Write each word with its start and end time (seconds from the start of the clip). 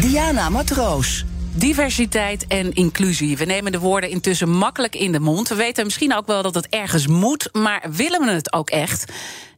Diana 0.00 0.48
Matroos. 0.48 1.24
Diversiteit 1.54 2.46
en 2.46 2.72
inclusie. 2.72 3.36
We 3.36 3.44
nemen 3.44 3.72
de 3.72 3.78
woorden 3.78 4.10
intussen 4.10 4.50
makkelijk 4.50 4.94
in 4.94 5.12
de 5.12 5.20
mond. 5.20 5.48
We 5.48 5.54
weten 5.54 5.84
misschien 5.84 6.14
ook 6.14 6.26
wel 6.26 6.42
dat 6.42 6.54
het 6.54 6.68
ergens 6.68 7.06
moet, 7.06 7.48
maar 7.52 7.86
willen 7.90 8.24
we 8.24 8.30
het 8.30 8.52
ook 8.52 8.70
echt? 8.70 9.12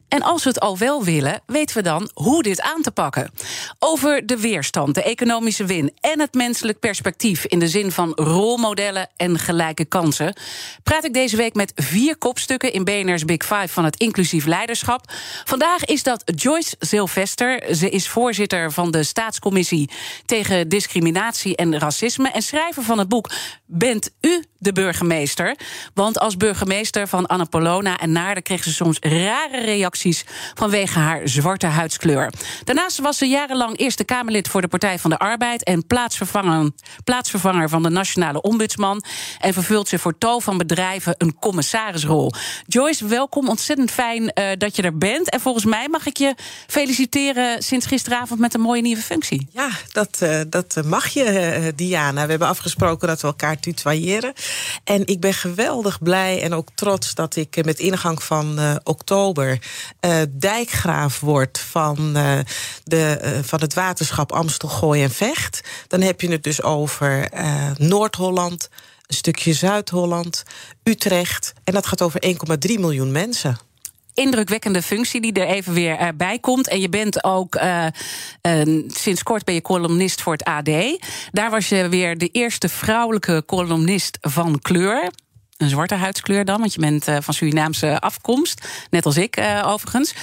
En 0.07 0.21
als 0.21 0.43
we 0.43 0.49
het 0.49 0.59
al 0.59 0.77
wel 0.77 1.03
willen, 1.03 1.41
weten 1.45 1.75
we 1.75 1.81
dan 1.81 2.09
hoe 2.13 2.43
dit 2.43 2.61
aan 2.61 2.81
te 2.81 2.91
pakken. 2.91 3.31
Over 3.79 4.25
de 4.25 4.37
weerstand, 4.37 4.95
de 4.95 5.03
economische 5.03 5.65
win 5.65 5.93
en 6.01 6.19
het 6.19 6.33
menselijk 6.33 6.79
perspectief 6.79 7.45
in 7.45 7.59
de 7.59 7.67
zin 7.67 7.91
van 7.91 8.11
rolmodellen 8.15 9.09
en 9.17 9.39
gelijke 9.39 9.85
kansen, 9.85 10.35
praat 10.83 11.05
ik 11.05 11.13
deze 11.13 11.35
week 11.35 11.53
met 11.53 11.71
vier 11.75 12.17
kopstukken 12.17 12.73
in 12.73 12.83
BNR's 12.83 13.25
Big 13.25 13.45
Five 13.45 13.67
van 13.67 13.85
het 13.85 13.95
inclusief 13.95 14.45
leiderschap. 14.45 15.11
Vandaag 15.43 15.85
is 15.85 16.03
dat 16.03 16.23
Joyce 16.35 16.75
Sylvester. 16.79 17.75
Ze 17.75 17.89
is 17.89 18.07
voorzitter 18.07 18.71
van 18.71 18.91
de 18.91 19.03
Staatscommissie 19.03 19.89
tegen 20.25 20.69
discriminatie 20.69 21.55
en 21.55 21.79
racisme 21.79 22.29
en 22.29 22.41
schrijver 22.41 22.83
van 22.83 22.97
het 22.97 23.09
boek 23.09 23.31
Bent 23.75 24.11
u 24.21 24.43
de 24.57 24.73
burgemeester? 24.73 25.57
Want 25.93 26.19
als 26.19 26.37
burgemeester 26.37 27.07
van 27.07 27.25
Annapolona 27.25 27.97
en 27.97 28.11
Naarden 28.11 28.43
kreeg 28.43 28.63
ze 28.63 28.73
soms 28.73 28.97
rare 28.99 29.61
reacties 29.61 30.25
vanwege 30.53 30.99
haar 30.99 31.21
zwarte 31.23 31.65
huidskleur. 31.65 32.33
Daarnaast 32.63 32.99
was 32.99 33.17
ze 33.17 33.25
jarenlang 33.25 33.77
Eerste 33.77 34.03
Kamerlid 34.03 34.47
voor 34.47 34.61
de 34.61 34.67
Partij 34.67 34.99
van 34.99 35.09
de 35.09 35.17
Arbeid 35.17 35.63
en 35.63 35.87
plaatsvervanger, 35.87 36.71
plaatsvervanger 37.03 37.69
van 37.69 37.83
de 37.83 37.89
Nationale 37.89 38.41
Ombudsman. 38.41 39.03
En 39.39 39.53
vervult 39.53 39.87
ze 39.87 39.99
voor 39.99 40.17
tal 40.17 40.39
van 40.39 40.57
bedrijven 40.57 41.15
een 41.17 41.35
commissarisrol. 41.39 42.33
Joyce, 42.67 43.07
welkom. 43.07 43.49
Ontzettend 43.49 43.91
fijn 43.91 44.23
uh, 44.23 44.45
dat 44.57 44.75
je 44.75 44.81
er 44.81 44.97
bent. 44.97 45.29
En 45.29 45.39
volgens 45.39 45.65
mij 45.65 45.87
mag 45.89 46.05
ik 46.05 46.17
je 46.17 46.35
feliciteren 46.67 47.63
sinds 47.63 47.85
gisteravond 47.85 48.39
met 48.39 48.53
een 48.53 48.61
mooie 48.61 48.81
nieuwe 48.81 49.01
functie. 49.01 49.47
Ja, 49.51 49.69
dat, 49.91 50.19
uh, 50.23 50.41
dat 50.49 50.81
mag 50.85 51.07
je, 51.07 51.23
uh, 51.59 51.67
Diana. 51.75 52.23
We 52.23 52.29
hebben 52.29 52.47
afgesproken 52.47 53.07
dat 53.07 53.21
we 53.21 53.27
elkaar 53.27 53.59
tutoyeren. 53.63 54.33
En 54.83 55.07
ik 55.07 55.19
ben 55.19 55.33
geweldig 55.33 56.01
blij 56.01 56.41
en 56.41 56.53
ook 56.53 56.67
trots 56.75 57.15
dat 57.15 57.35
ik 57.35 57.65
met 57.65 57.79
ingang 57.79 58.23
van 58.23 58.59
uh, 58.59 58.75
oktober 58.83 59.59
uh, 60.01 60.21
dijkgraaf 60.29 61.19
word 61.19 61.59
van, 61.59 62.13
de, 62.83 63.39
van 63.43 63.61
het 63.61 63.73
waterschap 63.73 64.31
Amstel, 64.31 64.69
Gooi 64.69 65.03
en 65.03 65.11
Vecht. 65.11 65.61
Dan 65.87 66.01
heb 66.01 66.21
je 66.21 66.31
het 66.31 66.43
dus 66.43 66.61
over 66.61 67.29
Noord-Holland, 67.77 68.69
een 69.07 69.15
stukje 69.15 69.53
Zuid-Holland, 69.53 70.43
Utrecht. 70.83 71.53
En 71.63 71.73
dat 71.73 71.85
gaat 71.85 72.01
over 72.01 72.23
1,3 72.69 72.79
miljoen 72.79 73.11
mensen 73.11 73.57
indrukwekkende 74.13 74.81
functie 74.81 75.21
die 75.21 75.33
er 75.33 75.47
even 75.47 75.73
weer 75.73 76.01
uh, 76.01 76.07
bij 76.15 76.39
komt. 76.39 76.67
En 76.67 76.81
je 76.81 76.89
bent 76.89 77.23
ook 77.23 77.55
uh, 77.55 77.85
uh, 78.41 78.83
sinds 78.87 79.23
kort 79.23 79.45
ben 79.45 79.53
je 79.53 79.61
columnist 79.61 80.21
voor 80.21 80.33
het 80.33 80.43
AD. 80.43 80.69
Daar 81.31 81.49
was 81.49 81.69
je 81.69 81.89
weer 81.89 82.17
de 82.17 82.27
eerste 82.27 82.69
vrouwelijke 82.69 83.43
columnist 83.45 84.17
van 84.21 84.59
kleur. 84.59 85.11
Een 85.57 85.69
zwarte 85.69 85.95
huidskleur 85.95 86.45
dan, 86.45 86.59
want 86.59 86.73
je 86.73 86.79
bent 86.79 87.03
van 87.03 87.33
Surinaamse 87.33 87.99
afkomst. 87.99 88.67
Net 88.89 89.05
als 89.05 89.17
ik 89.17 89.41
overigens. 89.65 90.13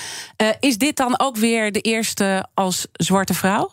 is 0.60 0.78
dit 0.78 0.96
dan 0.96 1.20
ook 1.20 1.36
weer 1.36 1.72
de 1.72 1.80
eerste 1.80 2.46
als 2.54 2.86
zwarte 2.92 3.34
vrouw? 3.34 3.70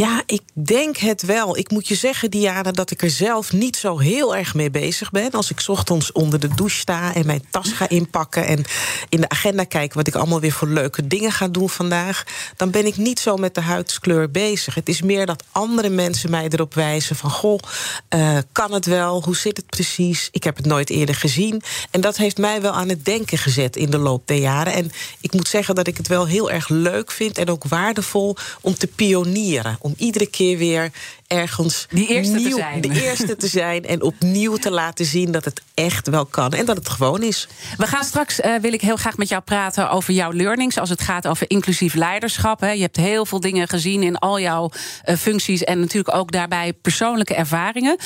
Ja, 0.00 0.22
ik 0.26 0.42
denk 0.52 0.96
het 0.96 1.22
wel. 1.22 1.56
Ik 1.56 1.70
moet 1.70 1.88
je 1.88 1.94
zeggen, 1.94 2.30
Diana, 2.30 2.70
dat 2.70 2.90
ik 2.90 3.02
er 3.02 3.10
zelf 3.10 3.52
niet 3.52 3.76
zo 3.76 3.98
heel 3.98 4.36
erg 4.36 4.54
mee 4.54 4.70
bezig 4.70 5.10
ben. 5.10 5.30
Als 5.30 5.50
ik 5.50 5.62
ochtends 5.66 6.12
onder 6.12 6.40
de 6.40 6.54
douche 6.54 6.78
sta 6.78 7.14
en 7.14 7.26
mijn 7.26 7.44
tas 7.50 7.72
ga 7.72 7.88
inpakken 7.88 8.46
en 8.46 8.64
in 9.08 9.20
de 9.20 9.28
agenda 9.28 9.64
kijk 9.64 9.94
wat 9.94 10.06
ik 10.06 10.14
allemaal 10.14 10.40
weer 10.40 10.52
voor 10.52 10.68
leuke 10.68 11.06
dingen 11.06 11.32
ga 11.32 11.48
doen 11.48 11.70
vandaag, 11.70 12.24
dan 12.56 12.70
ben 12.70 12.86
ik 12.86 12.96
niet 12.96 13.20
zo 13.20 13.36
met 13.36 13.54
de 13.54 13.60
huidskleur 13.60 14.30
bezig. 14.30 14.74
Het 14.74 14.88
is 14.88 15.02
meer 15.02 15.26
dat 15.26 15.44
andere 15.52 15.88
mensen 15.88 16.30
mij 16.30 16.48
erop 16.48 16.74
wijzen 16.74 17.16
van 17.16 17.30
goh, 17.30 17.58
uh, 18.14 18.38
kan 18.52 18.72
het 18.72 18.86
wel? 18.86 19.22
Hoe 19.22 19.36
zit 19.36 19.56
het 19.56 19.66
precies? 19.66 20.28
Ik 20.32 20.44
heb 20.44 20.56
het 20.56 20.66
nooit 20.66 20.90
eerder 20.90 21.14
gezien. 21.14 21.62
En 21.90 22.00
dat 22.00 22.16
heeft 22.16 22.38
mij 22.38 22.62
wel 22.62 22.72
aan 22.72 22.88
het 22.88 23.04
denken 23.04 23.38
gezet 23.38 23.76
in 23.76 23.90
de 23.90 23.98
loop 23.98 24.26
der 24.26 24.38
jaren. 24.38 24.72
En 24.72 24.90
ik 25.20 25.32
moet 25.32 25.48
zeggen 25.48 25.74
dat 25.74 25.86
ik 25.86 25.96
het 25.96 26.08
wel 26.08 26.26
heel 26.26 26.50
erg 26.50 26.68
leuk 26.68 27.10
vind 27.10 27.38
en 27.38 27.48
ook 27.48 27.64
waardevol 27.64 28.36
om 28.60 28.74
te 28.74 28.86
pionieren 28.86 29.78
iedere 29.98 30.26
keer 30.26 30.58
weer 30.58 30.92
ergens 31.30 31.86
Die 31.90 32.08
eerste 32.08 32.36
nieuw, 32.36 32.48
te 32.48 32.54
zijn. 32.56 32.80
de 32.80 33.02
eerste 33.02 33.36
te 33.36 33.46
zijn 33.46 33.84
en 33.84 34.02
opnieuw 34.02 34.56
te 34.56 34.70
laten 34.70 35.04
zien 35.04 35.32
dat 35.32 35.44
het 35.44 35.62
echt 35.74 36.08
wel 36.08 36.26
kan 36.26 36.52
en 36.52 36.66
dat 36.66 36.76
het 36.76 36.88
gewoon 36.88 37.22
is. 37.22 37.48
We 37.76 37.86
gaan 37.86 38.04
straks, 38.04 38.40
uh, 38.40 38.54
wil 38.60 38.72
ik 38.72 38.80
heel 38.80 38.96
graag 38.96 39.16
met 39.16 39.28
jou 39.28 39.42
praten 39.42 39.90
over 39.90 40.14
jouw 40.14 40.32
learnings 40.32 40.78
als 40.78 40.88
het 40.88 41.00
gaat 41.00 41.26
over 41.26 41.50
inclusief 41.50 41.94
leiderschap. 41.94 42.60
Hè. 42.60 42.70
Je 42.70 42.80
hebt 42.80 42.96
heel 42.96 43.26
veel 43.26 43.40
dingen 43.40 43.68
gezien 43.68 44.02
in 44.02 44.18
al 44.18 44.40
jouw 44.40 44.70
uh, 45.04 45.16
functies 45.16 45.64
en 45.64 45.80
natuurlijk 45.80 46.16
ook 46.16 46.32
daarbij 46.32 46.72
persoonlijke 46.72 47.34
ervaringen. 47.34 47.96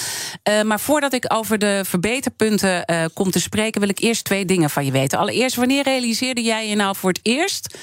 Uh, 0.49 0.63
maar 0.63 0.81
voordat 0.81 1.13
ik 1.13 1.25
over 1.35 1.59
de 1.59 1.83
verbeterpunten 1.87 2.85
kom 3.15 3.31
te 3.31 3.41
spreken, 3.41 3.81
wil 3.81 3.91
ik 3.91 3.99
eerst 3.99 4.25
twee 4.25 4.45
dingen 4.45 4.71
van 4.71 4.85
je 4.85 4.91
weten. 4.91 5.19
Allereerst, 5.19 5.57
wanneer 5.57 5.83
realiseerde 5.83 6.43
jij 6.43 6.69
je 6.69 6.77
nou 6.77 6.97
voor 6.97 7.11
het 7.11 7.21
eerst 7.23 7.77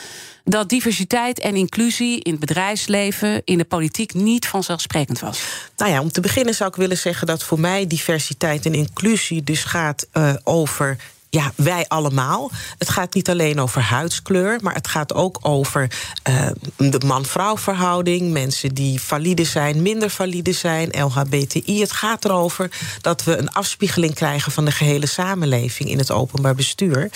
dat 0.44 0.70
diversiteit 0.70 1.40
en 1.40 1.56
inclusie 1.56 2.20
in 2.20 2.32
het 2.32 2.40
bedrijfsleven, 2.40 3.42
in 3.46 3.58
de 3.58 3.66
politiek 3.66 4.14
niet 4.14 4.48
vanzelfsprekend 4.48 5.20
was? 5.20 5.31
Nou 5.78 5.92
ja, 5.92 6.02
om 6.02 6.12
te 6.12 6.22
beginnen 6.22 6.54
zou 6.54 6.70
ik 6.70 6.76
willen 6.76 6.98
zeggen 6.98 7.28
dat 7.28 7.44
voor 7.44 7.60
mij 7.60 7.88
diversiteit 7.88 8.66
en 8.66 8.74
inclusie 8.74 9.44
dus 9.44 9.64
gaat 9.64 10.08
uh, 10.14 10.34
over 10.44 10.98
ja, 11.34 11.52
wij 11.56 11.86
allemaal. 11.88 12.52
Het 12.78 12.90
gaat 12.90 13.14
niet 13.14 13.30
alleen 13.30 13.60
over 13.60 13.82
huidskleur, 13.82 14.60
maar 14.62 14.74
het 14.74 14.88
gaat 14.88 15.14
ook 15.14 15.38
over 15.42 15.92
uh, 16.30 16.48
de 16.78 17.02
man-vrouw 17.06 17.58
verhouding, 17.58 18.32
mensen 18.32 18.74
die 18.74 19.02
valide 19.02 19.44
zijn, 19.44 19.82
minder 19.82 20.10
valide 20.10 20.52
zijn, 20.52 20.90
LHBTI. 21.04 21.80
Het 21.80 21.92
gaat 21.92 22.26
erover 22.26 22.72
dat 23.02 23.24
we 23.24 23.38
een 23.38 23.52
afspiegeling 23.52 24.14
krijgen 24.14 24.52
van 24.52 24.66
de 24.66 24.72
gehele 24.72 25.06
samenleving 25.06 25.90
in 25.90 25.98
het 25.98 26.12
openbaar 26.12 26.56
bestuur. 26.56 27.10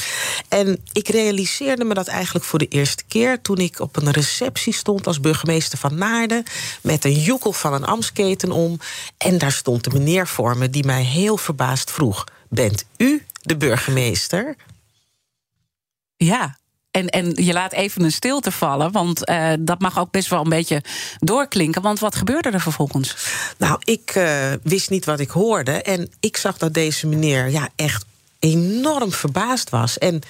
En 0.50 0.80
ik 0.92 1.08
realiseerde 1.08 1.84
me 1.84 1.94
dat 1.94 2.08
eigenlijk 2.08 2.46
voor 2.46 2.60
de 2.60 2.68
eerste 2.68 3.04
keer 3.08 3.42
toen 3.42 3.58
ik 3.58 3.80
op 3.80 3.96
een 3.96 4.12
receptie 4.12 4.74
stond 4.74 5.08
als 5.08 5.20
burgemeester 5.20 5.78
van 5.78 5.98
Naarden 5.98 6.44
met 6.82 7.06
een 7.06 7.20
joekel 7.20 7.52
van 7.52 7.74
een 7.74 7.86
amsketen 7.86 8.52
om. 8.52 8.80
En 9.18 9.38
daar 9.38 9.52
stond 9.52 9.86
een 9.86 9.94
meneer 9.94 10.28
voor 10.28 10.58
me 10.58 10.70
die 10.70 10.86
mij 10.86 11.04
heel 11.04 11.38
verbaasd 11.38 11.92
vroeg: 11.92 12.24
Bent 12.50 12.86
u 12.98 13.26
de 13.42 13.58
burgemeester. 13.58 14.56
Ja, 16.18 16.58
en, 16.96 17.10
en 17.10 17.32
je 17.36 17.54
laat 17.54 17.74
even 17.74 18.04
een 18.04 18.12
stilte 18.12 18.52
vallen, 18.52 18.92
want 18.92 19.30
uh, 19.30 19.54
dat 19.60 19.80
mag 19.80 20.00
ook 20.00 20.12
best 20.12 20.30
wel 20.30 20.42
een 20.42 20.50
beetje 20.50 20.84
doorklinken. 21.20 21.82
Want 21.82 22.00
wat 22.00 22.16
gebeurde 22.16 22.50
er 22.50 22.62
vervolgens? 22.62 23.16
Nou, 23.58 23.80
ik 23.84 24.16
uh, 24.16 24.54
wist 24.64 24.90
niet 24.90 25.06
wat 25.06 25.20
ik 25.20 25.30
hoorde. 25.30 25.72
En 25.72 26.12
ik 26.20 26.38
zag 26.38 26.58
dat 26.58 26.74
deze 26.74 27.08
meneer 27.08 27.50
ja, 27.50 27.70
echt 27.76 28.06
enorm 28.40 29.12
verbaasd 29.12 29.70
was. 29.70 29.98
En 29.98 30.22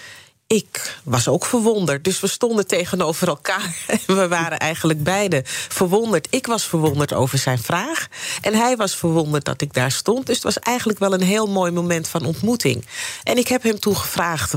ik 0.48 1.00
was 1.04 1.28
ook 1.28 1.46
verwonderd. 1.46 2.04
Dus 2.04 2.20
we 2.20 2.28
stonden 2.28 2.68
tegenover 2.68 3.28
elkaar. 3.28 3.76
We 4.08 4.28
waren 4.28 4.60
eigenlijk 4.60 5.04
beide 5.04 5.42
verwonderd. 5.46 6.28
Ik 6.30 6.48
was 6.48 6.64
verwonderd 6.64 7.14
over 7.14 7.38
zijn 7.38 7.60
vraag. 7.60 8.08
En 8.42 8.54
hij 8.54 8.76
was 8.76 8.96
verwonderd 8.96 9.46
dat 9.46 9.62
ik 9.62 9.74
daar 9.74 9.92
stond. 9.92 10.26
Dus 10.26 10.36
het 10.36 10.44
was 10.44 10.60
eigenlijk 10.60 11.00
wel 11.00 11.14
een 11.14 11.22
heel 11.22 11.48
mooi 11.48 11.72
moment 11.72 12.08
van 12.08 12.26
ontmoeting. 12.26 12.86
En 13.24 13.38
ik 13.38 13.48
heb 13.48 13.64
hem 13.64 13.80
toen 13.80 13.98
gevraagd: 13.98 14.54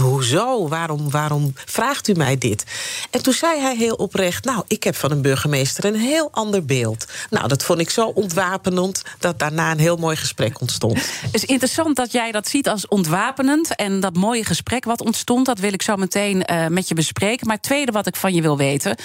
hoezo? 0.00 0.68
Waarom, 0.68 1.10
waarom 1.10 1.52
vraagt 1.54 2.08
u 2.08 2.12
mij 2.12 2.38
dit? 2.38 2.64
En 3.10 3.22
toen 3.22 3.32
zei 3.32 3.60
hij 3.60 3.76
heel 3.76 3.94
oprecht: 3.94 4.44
Nou, 4.44 4.62
ik 4.66 4.84
heb 4.84 4.96
van 4.96 5.10
een 5.10 5.22
burgemeester 5.22 5.84
een 5.84 6.00
heel 6.00 6.28
ander 6.32 6.64
beeld. 6.64 7.06
Nou, 7.30 7.48
dat 7.48 7.62
vond 7.62 7.80
ik 7.80 7.90
zo 7.90 8.06
ontwapenend 8.06 9.02
dat 9.18 9.38
daarna 9.38 9.70
een 9.70 9.78
heel 9.78 9.96
mooi 9.96 10.16
gesprek 10.16 10.60
ontstond. 10.60 10.98
Het 10.98 11.34
is 11.34 11.44
interessant 11.44 11.96
dat 11.96 12.12
jij 12.12 12.32
dat 12.32 12.48
ziet 12.48 12.68
als 12.68 12.88
ontwapenend. 12.88 13.76
En 13.76 14.00
dat 14.00 14.14
mooie 14.14 14.44
gesprek 14.44 14.84
wat 14.84 15.00
ontstond 15.00 15.20
stond, 15.22 15.46
dat 15.46 15.58
wil 15.58 15.72
ik 15.72 15.82
zo 15.82 15.96
meteen 15.96 16.44
uh, 16.50 16.66
met 16.66 16.88
je 16.88 16.94
bespreken. 16.94 17.46
Maar 17.46 17.56
het 17.56 17.64
tweede 17.64 17.92
wat 17.92 18.06
ik 18.06 18.16
van 18.16 18.34
je 18.34 18.42
wil 18.42 18.56
weten. 18.56 18.96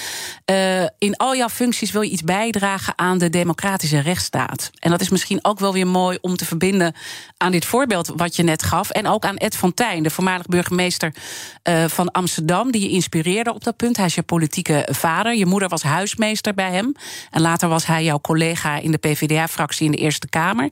Uh, 0.51 0.81
in 0.97 1.17
al 1.17 1.35
jouw 1.35 1.49
functies 1.49 1.91
wil 1.91 2.01
je 2.01 2.09
iets 2.09 2.23
bijdragen 2.23 2.93
aan 2.95 3.17
de 3.17 3.29
democratische 3.29 3.99
rechtsstaat. 3.99 4.69
En 4.79 4.91
dat 4.91 5.01
is 5.01 5.09
misschien 5.09 5.39
ook 5.41 5.59
wel 5.59 5.73
weer 5.73 5.87
mooi 5.87 6.17
om 6.21 6.35
te 6.35 6.45
verbinden 6.45 6.95
aan 7.37 7.51
dit 7.51 7.65
voorbeeld 7.65 8.11
wat 8.15 8.35
je 8.35 8.43
net 8.43 8.63
gaf. 8.63 8.89
En 8.89 9.07
ook 9.07 9.25
aan 9.25 9.37
Ed 9.37 9.55
van 9.55 9.73
Tijn, 9.73 10.03
de 10.03 10.09
voormalig 10.09 10.45
burgemeester 10.45 11.13
uh, 11.63 11.85
van 11.87 12.11
Amsterdam, 12.11 12.71
die 12.71 12.81
je 12.81 12.89
inspireerde 12.89 13.53
op 13.53 13.63
dat 13.63 13.75
punt. 13.75 13.97
Hij 13.97 14.05
is 14.05 14.15
je 14.15 14.21
politieke 14.21 14.87
vader. 14.91 15.35
Je 15.35 15.45
moeder 15.45 15.69
was 15.69 15.83
huismeester 15.83 16.53
bij 16.53 16.71
hem. 16.71 16.95
En 17.31 17.41
later 17.41 17.69
was 17.69 17.85
hij 17.85 18.03
jouw 18.03 18.19
collega 18.19 18.77
in 18.77 18.91
de 18.91 18.97
PvdA-fractie 18.97 19.85
in 19.85 19.91
de 19.91 19.97
Eerste 19.97 20.29
Kamer. 20.29 20.69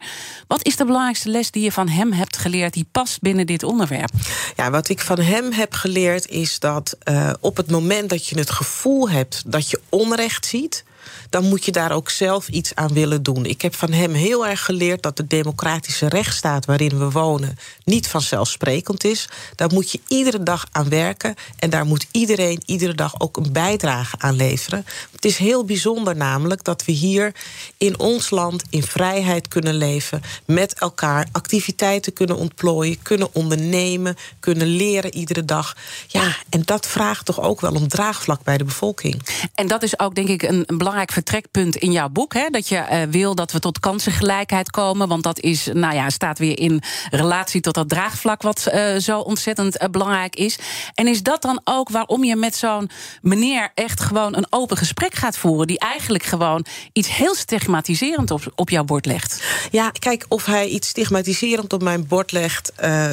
Wat 0.48 0.65
is 0.65 0.75
de 0.75 0.86
belangrijkste 0.86 1.30
les 1.30 1.51
die 1.51 1.63
je 1.63 1.71
van 1.71 1.89
hem 1.89 2.13
hebt 2.13 2.38
geleerd 2.38 2.74
die 2.74 2.88
past 2.91 3.21
binnen 3.21 3.45
dit 3.45 3.63
onderwerp? 3.63 4.12
Ja, 4.56 4.69
wat 4.69 4.89
ik 4.89 5.00
van 5.00 5.19
hem 5.19 5.34
heb 5.43 5.73
geleerd 5.73 6.27
is 6.27 6.59
dat 6.59 6.97
uh, 7.09 7.33
op 7.39 7.57
het 7.57 7.71
moment 7.71 8.09
dat 8.09 8.27
je 8.27 8.37
het 8.39 8.49
gevoel 8.49 9.09
hebt 9.09 9.43
dat 9.45 9.69
je 9.69 9.79
onrecht 9.89 10.45
ziet 10.45 10.83
dan 11.29 11.43
moet 11.43 11.65
je 11.65 11.71
daar 11.71 11.91
ook 11.91 12.09
zelf 12.09 12.47
iets 12.47 12.75
aan 12.75 12.93
willen 12.93 13.23
doen. 13.23 13.45
Ik 13.45 13.61
heb 13.61 13.75
van 13.75 13.91
hem 13.91 14.13
heel 14.13 14.47
erg 14.47 14.65
geleerd 14.65 15.03
dat 15.03 15.17
de 15.17 15.27
democratische 15.27 16.09
rechtsstaat 16.09 16.65
waarin 16.65 16.97
we 16.97 17.11
wonen 17.11 17.57
niet 17.83 18.07
vanzelfsprekend 18.07 19.03
is. 19.03 19.29
Daar 19.55 19.73
moet 19.73 19.91
je 19.91 19.99
iedere 20.07 20.43
dag 20.43 20.65
aan 20.71 20.89
werken 20.89 21.35
en 21.59 21.69
daar 21.69 21.85
moet 21.85 22.07
iedereen 22.11 22.61
iedere 22.65 22.95
dag 22.95 23.19
ook 23.19 23.37
een 23.37 23.51
bijdrage 23.51 24.15
aan 24.19 24.35
leveren. 24.35 24.85
Het 25.11 25.25
is 25.25 25.37
heel 25.37 25.65
bijzonder 25.65 26.15
namelijk 26.15 26.63
dat 26.63 26.85
we 26.85 26.91
hier 26.91 27.35
in 27.77 27.99
ons 27.99 28.29
land 28.29 28.63
in 28.69 28.83
vrijheid 28.83 29.47
kunnen 29.47 29.75
leven, 29.75 30.21
met 30.45 30.79
elkaar 30.79 31.27
activiteiten 31.31 32.13
kunnen 32.13 32.35
ontplooien, 32.35 33.01
kunnen 33.01 33.29
ondernemen, 33.33 34.15
kunnen 34.39 34.67
leren 34.67 35.15
iedere 35.15 35.45
dag. 35.45 35.75
Ja, 36.07 36.35
en 36.49 36.61
dat 36.65 36.87
vraagt 36.87 37.25
toch 37.25 37.41
ook 37.41 37.61
wel 37.61 37.73
om 37.73 37.87
draagvlak 37.87 38.43
bij 38.43 38.57
de 38.57 38.63
bevolking. 38.63 39.21
En 39.55 39.67
dat 39.67 39.83
is 39.83 39.99
ook 39.99 40.15
denk 40.15 40.27
ik 40.27 40.41
een, 40.41 40.63
een 40.65 40.77
belangrijk 40.77 40.94
vertrekpunt 41.03 41.75
in 41.75 41.92
jouw 41.92 42.09
boek. 42.09 42.33
Hè? 42.33 42.50
Dat 42.50 42.68
je 42.68 42.75
uh, 42.92 43.01
wil 43.09 43.36
dat 43.36 43.51
we 43.51 43.59
tot 43.59 43.80
kansengelijkheid 43.80 44.71
komen. 44.71 45.07
Want 45.07 45.24
dat 45.24 45.39
is, 45.39 45.69
nou 45.74 45.95
ja, 45.95 46.09
staat 46.09 46.39
weer 46.39 46.59
in 46.59 46.81
relatie 47.09 47.62
tot 47.62 47.74
dat 47.74 47.89
draagvlak, 47.89 48.42
wat 48.42 48.68
uh, 48.74 48.95
zo 48.95 49.19
ontzettend 49.19 49.81
uh, 49.81 49.89
belangrijk 49.89 50.36
is. 50.36 50.57
En 50.94 51.07
is 51.07 51.24
dat 51.24 51.42
dan 51.42 51.62
ook 51.63 51.89
waarom 51.89 52.24
je 52.24 52.36
met 52.36 52.56
zo'n 52.56 52.89
meneer 53.21 53.71
echt 53.74 54.01
gewoon 54.01 54.36
een 54.36 54.47
open 54.50 54.77
gesprek 54.77 55.13
gaat 55.13 55.38
voeren? 55.38 55.68
Die 55.68 55.80
eigenlijk 55.80 56.24
gewoon 56.24 56.65
iets 56.94 57.15
heel 57.15 57.36
stigmatiserend 57.36 58.31
op, 58.31 58.51
op 58.56 58.69
jouw 58.69 58.83
bord 58.83 59.06
legt. 59.06 59.44
Ja, 59.71 59.91
kijk, 60.00 60.25
of 60.27 60.45
hij 60.45 60.68
iets 60.68 60.88
stigmatiserend 60.88 61.74
op 61.74 61.83
mijn 61.83 62.07
bord 62.07 62.31
legt, 62.31 62.71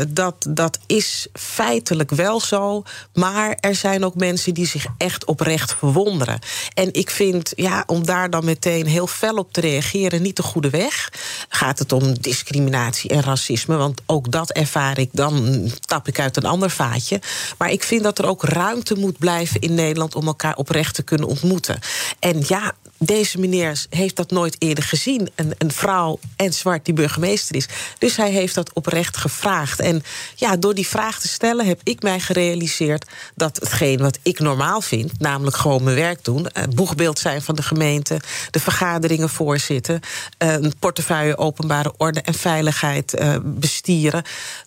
dat, 0.09 0.47
dat 0.49 0.79
is 0.87 1.27
feitelijk 1.33 2.11
wel 2.11 2.41
zo. 2.41 2.83
Maar 3.15 3.57
er 3.61 3.75
zijn 3.75 4.05
ook 4.05 4.15
mensen 4.15 4.55
die 4.55 4.67
zich 4.67 4.87
echt 4.99 5.25
oprecht 5.25 5.75
verwonderen. 5.75 6.39
En 6.75 6.93
ik 6.93 7.11
vind, 7.11 7.53
ja, 7.55 7.72
om 7.87 8.07
daar 8.07 8.31
dan 8.31 8.45
meteen 8.45 8.87
heel 8.87 9.07
fel 9.07 9.37
op 9.37 9.53
te 9.53 9.61
reageren 9.61 10.23
niet 10.23 10.37
de 10.37 10.43
goede 10.43 10.71
weg. 10.71 11.13
Gaat 11.49 11.79
het 11.79 11.93
om 11.93 12.19
discriminatie 12.21 13.11
en 13.11 13.23
racisme? 13.23 13.77
Want 13.77 14.01
ook 14.07 14.31
dat 14.31 14.51
ervaar 14.51 14.99
ik, 14.99 15.09
dan 15.13 15.67
tap 15.81 16.09
ik 16.09 16.21
uit 16.21 16.37
een 16.37 16.45
ander 16.45 16.71
vaatje. 16.71 17.21
Maar 17.59 17.71
ik 17.71 17.83
vind 17.83 18.03
dat 18.03 18.19
er 18.19 18.27
ook 18.27 18.45
ruimte 18.45 18.95
moet 18.95 19.19
blijven 19.19 19.61
in 19.61 19.75
Nederland 19.75 20.15
om 20.15 20.27
elkaar 20.27 20.57
oprecht 20.57 20.95
te 20.95 21.03
kunnen 21.03 21.29
ontmoeten. 21.29 21.79
En 22.19 22.43
ja, 22.47 22.73
deze 23.07 23.39
meneer 23.39 23.85
heeft 23.91 24.17
dat 24.17 24.31
nooit 24.31 24.57
eerder 24.59 24.85
gezien. 24.85 25.31
Een, 25.35 25.55
een, 25.59 25.73
vrouw 25.73 26.19
en 26.37 26.53
zwart 26.53 26.85
die 26.85 26.95
burgemeester 26.95 27.57
is. 27.57 27.67
Dus 27.99 28.17
hij 28.17 28.31
heeft 28.31 28.55
dat 28.55 28.73
oprecht 28.73 29.17
gevraagd. 29.17 29.81
En 29.81 30.03
ja, 30.35 30.57
door 30.57 30.75
die 30.75 30.87
vraag 30.87 31.21
te 31.21 31.29
stellen 31.29 31.67
heb 31.67 31.81
ik 31.83 32.03
mij 32.03 32.21
gerealiseerd 32.21 33.07
dat 33.35 33.57
hetgeen 33.57 33.99
wat 33.99 34.19
ik 34.23 34.39
normaal 34.39 34.81
vind, 34.81 35.21
namelijk 35.21 35.57
gewoon 35.57 35.83
mijn 35.83 35.97
werk 35.97 36.25
doen, 36.25 36.47
uh, 36.57 36.65
boegbeeld 36.75 37.19
zijn 37.19 37.43
van 37.43 37.55
de 37.55 37.63
gemeente, 37.63 38.21
de 38.51 38.61
vergaderingen 38.61 39.29
voorzitten, 39.29 40.01
uh, 40.39 40.53
een 40.53 40.75
portefeuille 40.79 41.39
openbare 41.39 41.95
orde 41.97 42.21
en 42.21 42.35
veiligheid 42.35 43.21
uh, 43.21 43.37
bestieren, 43.43 44.23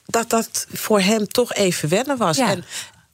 dat 0.05 0.29
dat 0.29 0.67
voor 0.73 0.99
hem 0.99 1.27
toch 1.27 1.53
even 1.53 1.89
wennen 1.89 2.17
was. 2.17 2.37
Ja. 2.37 2.49
En 2.49 2.65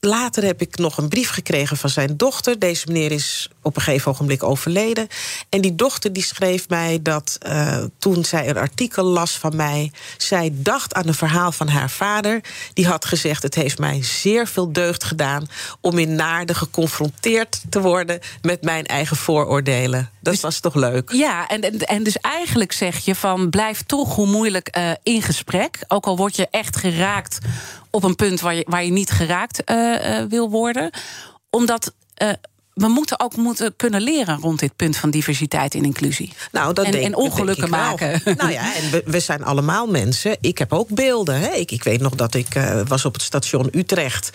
Later 0.08 0.44
heb 0.44 0.62
ik 0.62 0.78
nog 0.78 0.98
een 0.98 1.10
brief 1.10 1.30
gekregen 1.30 1.78
van 1.78 1.90
zijn 1.90 2.18
dochter. 2.18 2.60
Deze 2.60 2.88
meneer 2.88 3.12
is 3.12 3.50
op 3.62 3.76
een 3.76 3.82
gegeven 3.82 4.12
ogenblik 4.12 4.44
overleden. 4.44 5.08
En 5.50 5.62
die 5.62 5.76
dochter 5.76 6.14
die 6.14 6.24
schreef 6.24 6.70
mij 6.70 7.00
dat 7.02 7.38
uh, 7.48 7.84
toen 7.98 8.26
zij 8.26 8.50
een 8.50 8.58
artikel 8.58 9.04
las 9.04 9.32
van 9.32 9.56
mij... 9.56 9.92
zij 10.18 10.50
dacht 10.54 10.94
aan 10.94 11.08
een 11.08 11.14
verhaal 11.14 11.52
van 11.52 11.68
haar 11.68 11.90
vader. 11.90 12.42
Die 12.74 12.88
had 12.88 13.06
gezegd, 13.06 13.44
het 13.44 13.56
heeft 13.56 13.80
mij 13.80 14.04
zeer 14.04 14.48
veel 14.48 14.72
deugd 14.72 15.04
gedaan... 15.04 15.48
om 15.82 15.98
in 15.98 16.16
Naarden 16.16 16.56
geconfronteerd 16.56 17.62
te 17.70 17.82
worden 17.82 18.20
met 18.42 18.64
mijn 18.64 18.86
eigen 18.86 19.18
vooroordelen. 19.18 20.10
Dat 20.20 20.34
dus, 20.34 20.42
was 20.42 20.60
toch 20.60 20.76
leuk? 20.76 21.12
Ja, 21.12 21.48
en, 21.48 21.62
en, 21.62 21.80
en, 21.80 22.04
dus 22.04 22.18
eigenlijk 22.18 22.72
zeg 22.72 22.98
je 22.98 23.16
van... 23.16 23.50
blijf 23.50 23.84
toch 23.84 24.16
hoe 24.16 24.28
moeilijk 24.28 24.78
uh, 24.78 24.92
in 25.04 25.22
gesprek. 25.22 25.80
Ook 25.88 26.06
al 26.06 26.18
word 26.18 26.36
je 26.36 26.48
echt 26.52 26.78
geraakt 26.78 27.38
op 27.92 28.04
een 28.04 28.16
punt 28.16 28.42
waar 28.42 28.56
je, 28.56 28.66
waar 28.70 28.84
je 28.84 28.92
niet 28.92 29.12
geraakt 29.12 29.62
uh, 29.72 30.20
uh, 30.20 30.26
wil 30.30 30.50
worden. 30.50 30.90
Omdat 31.50 31.94
uh, 32.18 32.30
we 32.74 32.88
moeten 32.88 33.20
ook 33.20 33.36
moeten 33.36 33.76
kunnen 33.76 34.02
leren 34.02 34.40
rond 34.40 34.60
dit 34.60 34.76
punt 34.76 34.98
van 34.98 35.10
diversiteit 35.10 35.76
en 35.76 35.84
inclusie. 35.84 36.34
Nou, 36.52 36.74
dat 36.74 36.86
en, 36.86 36.92
denk, 36.92 37.04
en 37.04 37.16
ongelukken 37.16 37.70
maken. 37.70 38.22
Nou 38.38 38.52
ja, 38.52 38.76
en 38.76 38.92
we, 38.92 39.04
we, 39.06 39.20
zijn 39.20 39.44
allemaal 39.44 39.88
mensen. 39.88 40.38
Ik 40.42 40.58
heb 40.58 40.74
ook 40.74 40.90
beelden. 40.90 41.40
Hè. 41.40 41.50
Ik, 41.50 41.72
ik 41.72 41.84
weet 41.84 42.02
nog 42.02 42.16
dat 42.16 42.34
ik 42.34 42.56
uh, 42.56 42.82
was 42.88 43.06
op 43.06 43.14
het 43.14 43.22
station 43.22 43.70
Utrecht 43.72 44.30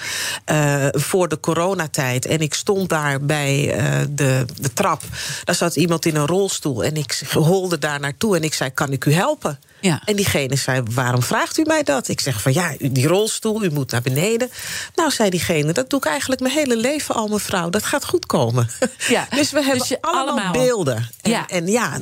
uh, 0.53 0.87
voor 0.91 1.29
de 1.29 1.41
coronatijd. 1.41 2.27
En 2.27 2.41
ik 2.41 2.55
stond 2.55 2.89
daar 2.89 3.21
bij 3.21 3.79
uh, 3.79 4.07
de, 4.11 4.45
de 4.61 4.73
trap. 4.73 5.03
Daar 5.45 5.55
zat 5.55 5.77
iemand 5.77 6.07
in 6.07 6.17
een 6.17 6.27
rolstoel. 6.27 6.85
En 6.85 6.97
ik 6.97 7.21
holde 7.33 7.79
daar 7.79 8.01
naartoe 8.01 8.37
en 8.37 8.43
ik 8.43 8.55
zei: 8.55 8.71
Kan 8.71 8.93
ik 8.93 9.05
u 9.05 9.13
helpen? 9.13 9.59
Ja. 9.87 10.01
En 10.05 10.17
diegene 10.17 10.57
zei: 10.57 10.83
Waarom 10.91 11.23
vraagt 11.23 11.59
u 11.59 11.63
mij 11.63 11.83
dat? 11.83 12.09
Ik 12.09 12.21
zeg 12.21 12.43
van 12.43 12.53
ja, 12.53 12.75
die 12.79 13.07
rolstoel, 13.07 13.65
u 13.65 13.71
moet 13.71 13.91
naar 13.91 14.03
beneden. 14.03 14.51
Nou, 14.95 15.11
zei 15.11 15.31
diegene: 15.31 15.73
Dat 15.73 15.91
doe 15.91 15.99
ik 15.99 16.07
eigenlijk 16.07 16.41
mijn 16.41 16.55
hele 16.55 16.77
leven 16.77 17.15
al, 17.15 17.29
mevrouw. 17.29 17.71
Dat 17.71 17.83
gaat 17.83 18.05
goed 18.05 18.27
komen. 18.27 18.69
Ja. 19.09 19.27
dus 19.37 19.51
we 19.51 19.63
hebben 19.63 19.89
dus 19.89 20.01
allemaal, 20.01 20.29
allemaal, 20.29 20.53
beelden. 20.53 21.11
En 21.23 21.31
ja. 21.31 21.47
en 21.49 21.67
ja, 21.67 22.01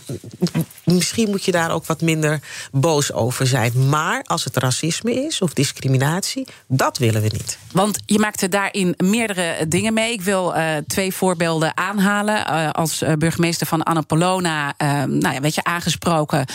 misschien 0.85 1.31
moet 1.31 1.45
je 1.45 1.53
daar 1.53 1.71
ook 1.71 1.87
wat 1.87 2.01
minder 2.01 2.41
boos 2.73 3.13
over 3.13 3.47
zijn. 3.47 3.89
Maar 3.89 4.23
als 4.23 4.45
het 4.45 4.57
racisme 4.57 5.15
is 5.15 5.41
of 5.41 5.53
discriminatie, 5.53 6.47
dat 6.67 6.99
willen 6.99 7.23
we 7.23 7.29
niet. 7.29 7.59
Want 7.73 7.99
je 8.07 8.19
maakte 8.19 8.49
daarin 8.49 8.95
meerdere 8.97 9.69
dingen 9.69 9.95
mee. 9.95 10.13
Ik 10.13 10.23
wil 10.23 10.57
uh, 10.57 10.77
twee 10.87 11.15
voorbeelden 11.15 11.77
aanhalen. 11.77 12.37
Uh, 12.37 12.71
als 12.71 13.03
uh, 13.03 13.13
burgemeester 13.13 13.67
van 13.67 13.83
Annapolona, 13.83 14.75
nou 15.07 15.35
ja, 15.35 15.41
werd 15.41 15.55
je 15.55 15.65
aangesproken 15.65 16.47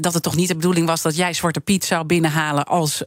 dat 0.00 0.14
het 0.14 0.22
toch 0.22 0.36
niet 0.36 0.48
de 0.48 0.54
bedoeling 0.54 0.86
was 0.86 1.02
dat 1.02 1.16
jij 1.16 1.32
Zwarte 1.32 1.60
Piet 1.60 1.84
zou 1.84 2.04
binnenhalen 2.04 2.64
als 2.64 3.02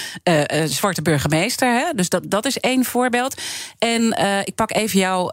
zwarte 0.64 1.02
burgemeester. 1.02 1.68
Hè? 1.68 1.92
Dus 1.94 2.08
dat, 2.08 2.22
dat 2.30 2.46
is 2.46 2.58
één 2.58 2.84
voorbeeld. 2.84 3.40
En 3.78 4.02
ik 4.44 4.54
pak 4.54 4.72
even 4.72 4.98
jouw 4.98 5.30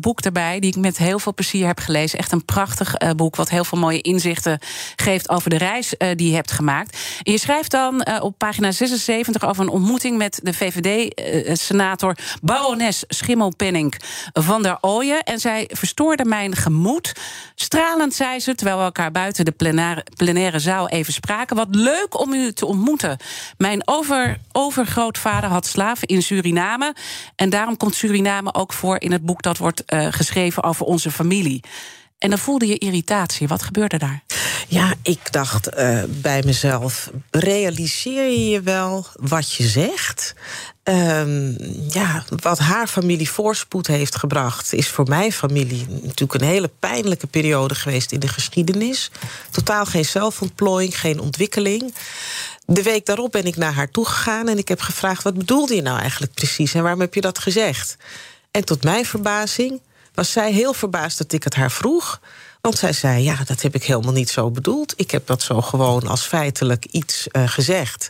boek 0.00 0.20
erbij, 0.20 0.60
die 0.60 0.70
ik 0.70 0.76
met 0.76 0.96
heel 0.96 1.18
veel 1.18 1.34
plezier 1.34 1.66
heb 1.66 1.78
gelezen. 1.78 2.18
Echt 2.18 2.32
een 2.32 2.44
prachtig 2.44 2.94
boek, 3.16 3.36
wat 3.36 3.48
heel 3.48 3.64
veel 3.64 3.78
mooie 3.78 4.02
inzichten 4.10 4.58
geeft 4.96 5.28
over 5.28 5.50
de 5.50 5.58
reis 5.58 5.94
uh, 5.98 6.08
die 6.16 6.28
je 6.28 6.34
hebt 6.34 6.50
gemaakt. 6.50 6.98
Je 7.22 7.38
schrijft 7.38 7.70
dan 7.70 8.06
uh, 8.08 8.22
op 8.22 8.38
pagina 8.38 8.72
76 8.72 9.48
over 9.48 9.62
een 9.62 9.70
ontmoeting 9.70 10.16
met 10.16 10.40
de 10.42 10.54
VVD-senator 10.54 12.16
uh, 12.18 12.24
barones 12.42 13.04
Schimmelpenning 13.08 13.94
van 14.32 14.62
der 14.62 14.78
Ooyen. 14.80 15.22
En 15.22 15.38
zij 15.38 15.70
verstoorde 15.72 16.24
mijn 16.24 16.56
gemoed. 16.56 17.12
Stralend 17.54 18.14
zei 18.14 18.40
ze, 18.40 18.54
terwijl 18.54 18.78
we 18.78 18.84
elkaar 18.84 19.10
buiten 19.10 19.44
de 19.44 19.50
plenaire, 19.50 20.06
plenaire 20.16 20.58
zaal 20.58 20.88
even 20.88 21.12
spraken. 21.12 21.56
Wat 21.56 21.74
leuk 21.74 22.20
om 22.20 22.32
u 22.32 22.52
te 22.52 22.66
ontmoeten. 22.66 23.16
Mijn 23.56 23.82
over, 23.84 24.38
overgrootvader 24.52 25.50
had 25.50 25.66
slaven 25.66 26.08
in 26.08 26.22
Suriname. 26.22 26.94
En 27.36 27.50
daarom 27.50 27.76
komt 27.76 27.94
Suriname 27.94 28.54
ook 28.54 28.72
voor 28.72 29.00
in 29.00 29.12
het 29.12 29.24
boek 29.24 29.42
dat 29.42 29.58
wordt 29.58 29.82
geschreven 29.86 30.62
over 30.62 30.86
onze 30.86 31.10
familie. 31.10 31.60
En 32.20 32.30
dan 32.30 32.38
voelde 32.38 32.66
je 32.66 32.78
irritatie. 32.78 33.48
Wat 33.48 33.62
gebeurde 33.62 33.98
daar? 33.98 34.22
Ja, 34.68 34.94
ik 35.02 35.32
dacht 35.32 35.74
uh, 35.78 36.02
bij 36.08 36.42
mezelf: 36.44 37.10
realiseer 37.30 38.30
je 38.30 38.48
je 38.48 38.60
wel 38.60 39.06
wat 39.14 39.52
je 39.52 39.68
zegt? 39.68 40.34
Um, 40.84 41.56
ja, 41.88 42.24
wat 42.42 42.58
haar 42.58 42.86
familie 42.86 43.30
voorspoed 43.30 43.86
heeft 43.86 44.16
gebracht, 44.16 44.72
is 44.72 44.88
voor 44.88 45.08
mijn 45.08 45.32
familie 45.32 45.86
natuurlijk 45.88 46.34
een 46.34 46.48
hele 46.48 46.70
pijnlijke 46.78 47.26
periode 47.26 47.74
geweest 47.74 48.12
in 48.12 48.20
de 48.20 48.28
geschiedenis. 48.28 49.10
Totaal 49.50 49.84
geen 49.84 50.04
zelfontplooiing, 50.04 51.00
geen 51.00 51.20
ontwikkeling. 51.20 51.94
De 52.66 52.82
week 52.82 53.06
daarop 53.06 53.32
ben 53.32 53.44
ik 53.44 53.56
naar 53.56 53.72
haar 53.72 53.90
toegegaan 53.90 54.48
en 54.48 54.58
ik 54.58 54.68
heb 54.68 54.80
gevraagd: 54.80 55.22
wat 55.22 55.34
bedoelde 55.34 55.74
je 55.74 55.82
nou 55.82 55.98
eigenlijk 55.98 56.34
precies 56.34 56.74
en 56.74 56.82
waarom 56.82 57.00
heb 57.00 57.14
je 57.14 57.20
dat 57.20 57.38
gezegd? 57.38 57.96
En 58.50 58.64
tot 58.64 58.84
mijn 58.84 59.04
verbazing 59.04 59.80
was 60.14 60.32
zij 60.32 60.52
heel 60.52 60.72
verbaasd 60.72 61.18
dat 61.18 61.32
ik 61.32 61.44
het 61.44 61.54
haar 61.54 61.70
vroeg. 61.70 62.20
Want 62.60 62.78
zij 62.78 62.92
zei: 62.92 63.22
Ja, 63.22 63.36
dat 63.44 63.62
heb 63.62 63.74
ik 63.74 63.84
helemaal 63.84 64.12
niet 64.12 64.30
zo 64.30 64.50
bedoeld. 64.50 64.92
Ik 64.96 65.10
heb 65.10 65.26
dat 65.26 65.42
zo 65.42 65.60
gewoon 65.60 66.06
als 66.06 66.22
feitelijk 66.22 66.84
iets 66.84 67.26
uh, 67.32 67.48
gezegd. 67.48 68.08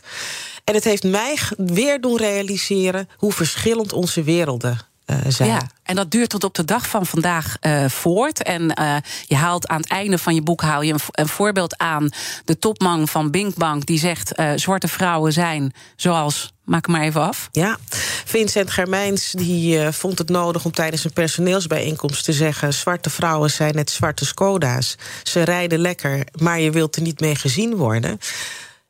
En 0.63 0.73
het 0.73 0.83
heeft 0.83 1.03
mij 1.03 1.37
weer 1.57 2.01
doen 2.01 2.17
realiseren 2.17 3.09
hoe 3.17 3.31
verschillend 3.31 3.93
onze 3.93 4.23
werelden 4.23 4.90
uh, 5.11 5.17
zijn. 5.27 5.49
Ja, 5.49 5.61
en 5.83 5.95
dat 5.95 6.11
duurt 6.11 6.29
tot 6.29 6.43
op 6.43 6.55
de 6.55 6.65
dag 6.65 6.87
van 6.87 7.05
vandaag 7.05 7.55
uh, 7.61 7.85
voort. 7.85 8.43
En 8.43 8.79
uh, 8.79 8.95
je 9.25 9.35
haalt 9.35 9.67
aan 9.67 9.81
het 9.81 9.89
einde 9.89 10.17
van 10.17 10.35
je 10.35 10.41
boek 10.41 10.61
haal 10.61 10.81
je 10.81 10.93
een, 10.93 10.99
een 11.11 11.27
voorbeeld 11.27 11.77
aan. 11.77 12.09
De 12.45 12.57
topman 12.57 13.07
van 13.07 13.31
Binkbank 13.31 13.85
die 13.85 13.99
zegt: 13.99 14.41
zwarte 14.55 14.87
vrouwen 14.87 15.33
zijn 15.33 15.73
zoals 15.95 16.53
Maak 16.71 16.85
hem 16.85 16.95
maar 16.95 17.05
even 17.05 17.21
af. 17.21 17.49
Ja, 17.51 17.77
Vincent 18.25 18.71
Germijns 18.71 19.31
die, 19.31 19.77
uh, 19.77 19.91
vond 19.91 20.17
het 20.17 20.29
nodig 20.29 20.65
om 20.65 20.71
tijdens 20.71 21.03
een 21.03 21.13
personeelsbijeenkomst 21.13 22.23
te 22.23 22.33
zeggen... 22.33 22.73
zwarte 22.73 23.09
vrouwen 23.09 23.51
zijn 23.51 23.75
net 23.75 23.89
zwarte 23.89 24.25
Skoda's. 24.25 24.95
Ze 25.23 25.41
rijden 25.41 25.79
lekker, 25.79 26.27
maar 26.41 26.59
je 26.59 26.71
wilt 26.71 26.95
er 26.95 27.01
niet 27.01 27.19
mee 27.19 27.35
gezien 27.35 27.75
worden. 27.75 28.19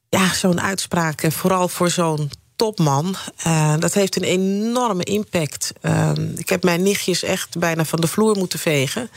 Ja, 0.10 0.34
zo'n 0.34 0.62
uitspraak, 0.62 1.22
en 1.22 1.32
vooral 1.32 1.68
voor 1.68 1.90
zo'n 1.90 2.32
topman. 2.62 3.16
Uh, 3.48 3.74
dat 3.80 3.94
heeft 3.94 4.16
een 4.16 4.24
enorme 4.24 5.04
impact. 5.04 5.74
Uh, 5.82 6.12
ik 6.36 6.50
heb 6.50 6.64
mijn 6.64 6.84
nichtjes 6.84 7.24
echt 7.24 7.58
bijna 7.58 7.86
van 7.86 8.02
de 8.02 8.08
vloer 8.08 8.38
moeten 8.38 8.60
vegen. 8.60 9.10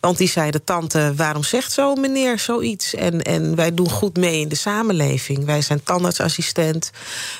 Want 0.00 0.18
die 0.18 0.28
zeiden, 0.28 0.64
tante, 0.64 1.12
waarom 1.16 1.42
zegt 1.42 1.72
zo 1.72 1.94
meneer 1.94 2.38
zoiets? 2.38 2.94
En, 2.94 3.22
en 3.22 3.54
wij 3.54 3.74
doen 3.74 3.90
goed 3.90 4.16
mee 4.16 4.40
in 4.40 4.48
de 4.48 4.54
samenleving. 4.54 5.44
Wij 5.44 5.62
zijn 5.62 5.82
tandartsassistent. 5.82 6.90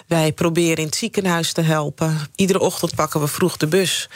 Wij 0.07 0.33
proberen 0.33 0.77
in 0.77 0.87
het 0.87 0.97
ziekenhuis 0.97 1.53
te 1.53 1.61
helpen. 1.61 2.19
Iedere 2.35 2.61
ochtend 2.61 2.95
pakken 2.95 3.21
we 3.21 3.27
vroeg 3.27 3.57
de 3.57 3.67
bus. 3.67 4.09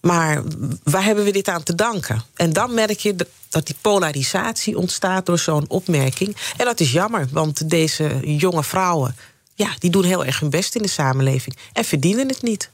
Maar 0.00 0.42
waar 0.82 1.04
hebben 1.04 1.24
we 1.24 1.32
dit 1.32 1.48
aan 1.48 1.62
te 1.62 1.74
danken? 1.74 2.22
En 2.34 2.52
dan 2.52 2.74
merk 2.74 2.98
je 2.98 3.16
dat 3.48 3.66
die 3.66 3.76
polarisatie 3.80 4.78
ontstaat 4.78 5.26
door 5.26 5.38
zo'n 5.38 5.64
opmerking. 5.68 6.36
En 6.56 6.64
dat 6.64 6.80
is 6.80 6.92
jammer, 6.92 7.28
want 7.32 7.70
deze 7.70 8.20
jonge 8.22 8.64
vrouwen 8.64 9.14
ja, 9.60 9.74
die 9.78 9.90
doen 9.90 10.04
heel 10.04 10.24
erg 10.24 10.40
hun 10.40 10.50
best 10.50 10.74
in 10.74 10.82
de 10.82 10.88
samenleving 10.88 11.56
en 11.72 11.84
verdienen 11.84 12.28
het 12.28 12.42
niet. 12.42 12.70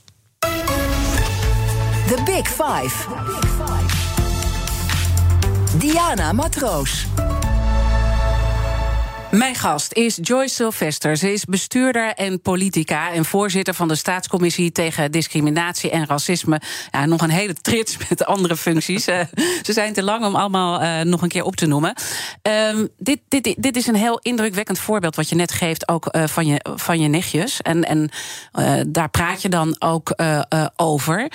The 2.07 2.23
Big 2.25 2.49
Five. 2.49 3.07
Diana 5.79 6.33
Matroos. 6.33 7.07
Mijn 9.37 9.55
gast 9.55 9.93
is 9.93 10.19
Joyce 10.23 10.55
Sylvester. 10.55 11.17
Ze 11.17 11.33
is 11.33 11.45
bestuurder 11.45 12.15
en 12.15 12.41
politica 12.41 13.13
en 13.13 13.25
voorzitter 13.25 13.75
van 13.75 13.89
de 13.89 13.95
Staatscommissie 13.95 14.73
tegen 14.73 15.13
Discriminatie 15.13 15.91
en 15.91 16.07
Racisme. 16.07 16.61
Ja, 16.91 17.07
nog 17.07 17.21
een 17.21 17.31
hele 17.31 17.55
trits 17.55 17.97
met 18.09 18.25
andere 18.25 18.57
functies. 18.57 19.09
uh, 19.09 19.21
ze 19.63 19.73
zijn 19.73 19.93
te 19.93 20.03
lang 20.03 20.25
om 20.25 20.35
allemaal 20.35 20.83
uh, 20.83 21.01
nog 21.01 21.23
een 21.23 21.29
keer 21.29 21.45
op 21.45 21.57
te 21.57 21.67
noemen. 21.67 21.95
Um, 22.43 22.89
dit, 22.99 23.21
dit, 23.29 23.55
dit 23.59 23.77
is 23.77 23.87
een 23.87 23.95
heel 23.95 24.19
indrukwekkend 24.19 24.79
voorbeeld 24.79 25.17
wat 25.17 25.29
je 25.29 25.35
net 25.35 25.53
geeft, 25.53 25.89
ook 25.89 26.09
uh, 26.17 26.27
van, 26.27 26.47
je, 26.47 26.65
van 26.75 27.01
je 27.01 27.09
nichtjes. 27.09 27.63
En, 27.63 27.85
en 27.85 28.11
daar 28.89 29.11
praat 29.11 29.43
je 29.43 29.49
dan 29.49 29.77
ook 29.79 30.15
over 30.77 31.31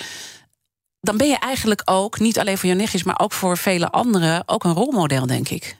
dan 1.00 1.16
ben 1.16 1.28
je 1.28 1.38
eigenlijk 1.38 1.82
ook, 1.84 2.18
niet 2.18 2.38
alleen 2.38 2.58
voor 2.58 2.68
je 2.68 2.74
nichtjes, 2.74 3.02
maar 3.02 3.20
ook 3.20 3.32
voor 3.32 3.58
vele 3.58 3.90
anderen, 3.90 4.42
ook 4.46 4.64
een 4.64 4.72
rolmodel, 4.72 5.26
denk 5.26 5.48
ik. 5.48 5.76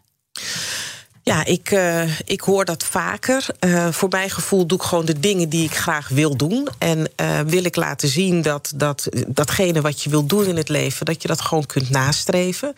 Ja, 1.24 1.44
ik, 1.44 1.70
uh, 1.70 2.18
ik 2.24 2.40
hoor 2.40 2.64
dat 2.64 2.84
vaker. 2.84 3.46
Uh, 3.60 3.92
voor 3.92 4.08
mijn 4.08 4.30
gevoel 4.30 4.66
doe 4.66 4.78
ik 4.78 4.84
gewoon 4.84 5.04
de 5.04 5.20
dingen 5.20 5.48
die 5.48 5.64
ik 5.64 5.76
graag 5.76 6.08
wil 6.08 6.36
doen. 6.36 6.68
En 6.78 7.10
uh, 7.20 7.40
wil 7.40 7.64
ik 7.64 7.76
laten 7.76 8.08
zien 8.08 8.42
dat, 8.42 8.72
dat 8.74 9.08
datgene 9.26 9.80
wat 9.80 10.02
je 10.02 10.10
wil 10.10 10.26
doen 10.26 10.44
in 10.44 10.56
het 10.56 10.68
leven... 10.68 11.06
dat 11.06 11.22
je 11.22 11.28
dat 11.28 11.40
gewoon 11.40 11.66
kunt 11.66 11.90
nastreven. 11.90 12.74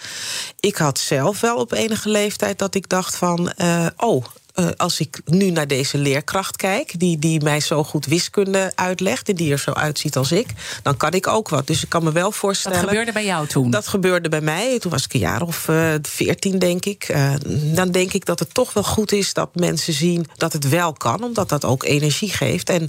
Ik 0.61 0.77
had 0.77 0.99
zelf 0.99 1.41
wel 1.41 1.57
op 1.57 1.73
enige 1.73 2.09
leeftijd 2.09 2.59
dat 2.59 2.75
ik 2.75 2.89
dacht 2.89 3.17
van... 3.17 3.53
oh, 3.97 4.25
uh, 4.55 4.69
als 4.77 5.01
ik 5.01 5.21
nu 5.25 5.51
naar 5.51 5.67
deze 5.67 5.99
leerkracht 5.99 6.57
kijk, 6.57 6.99
die, 6.99 7.19
die 7.19 7.43
mij 7.43 7.61
zo 7.61 7.85
goed 7.85 8.07
wiskunde 8.07 8.73
uitlegt, 8.75 9.29
en 9.29 9.35
die 9.35 9.53
er 9.53 9.59
zo 9.59 9.73
uitziet 9.73 10.17
als 10.17 10.33
ik, 10.33 10.47
dan 10.83 10.97
kan 10.97 11.13
ik 11.13 11.27
ook 11.27 11.49
wat. 11.49 11.67
Dus 11.67 11.83
ik 11.83 11.89
kan 11.89 12.05
me 12.05 12.13
wel 12.13 12.33
voorstellen. 12.33 12.79
Dat 12.79 12.89
gebeurde 12.89 13.13
bij 13.13 13.25
jou 13.25 13.47
toen? 13.47 13.71
Dat 13.71 13.87
gebeurde 13.87 14.29
bij 14.29 14.41
mij. 14.41 14.79
Toen 14.79 14.91
was 14.91 15.05
ik 15.05 15.15
een 15.15 15.21
jaar 15.21 15.43
of 15.43 15.69
uh, 15.69 15.95
veertien, 16.03 16.59
denk 16.59 16.85
ik. 16.85 17.09
Uh, 17.09 17.35
dan 17.75 17.91
denk 17.91 18.13
ik 18.13 18.25
dat 18.25 18.39
het 18.39 18.55
toch 18.55 18.73
wel 18.73 18.83
goed 18.83 19.13
is 19.13 19.33
dat 19.33 19.55
mensen 19.55 19.93
zien 19.93 20.27
dat 20.37 20.53
het 20.53 20.69
wel 20.69 20.93
kan, 20.93 21.23
omdat 21.23 21.49
dat 21.49 21.65
ook 21.65 21.85
energie 21.85 22.31
geeft. 22.31 22.71
En 22.71 22.89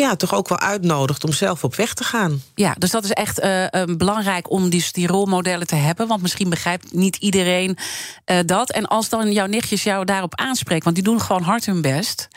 ja, 0.00 0.16
toch 0.16 0.34
ook 0.34 0.48
wel 0.48 0.58
uitnodigt 0.58 1.24
om 1.24 1.32
zelf 1.32 1.64
op 1.64 1.74
weg 1.74 1.94
te 1.94 2.04
gaan. 2.04 2.42
Ja, 2.54 2.74
dus 2.78 2.90
dat 2.90 3.04
is 3.04 3.10
echt 3.10 3.40
uh, 3.40 3.66
belangrijk 3.96 4.50
om 4.50 4.68
die, 4.68 4.88
die 4.92 5.06
rolmodellen 5.06 5.66
te 5.66 5.74
hebben. 5.74 6.06
Want 6.06 6.22
misschien 6.22 6.50
begrijpt 6.50 6.92
niet 6.92 7.16
iedereen 7.16 7.78
uh, 8.26 8.38
dat. 8.46 8.70
En 8.70 8.86
als 8.86 9.08
dan 9.08 9.32
jouw 9.32 9.46
nichtjes 9.46 9.82
jou 9.82 10.04
daarop 10.04 10.34
aanspreken, 10.34 10.84
want 10.84 10.96
die 10.96 11.04
doen 11.04 11.20
gewoon 11.20 11.42
hard 11.42 11.66
hun 11.66 11.80
best 11.80 12.28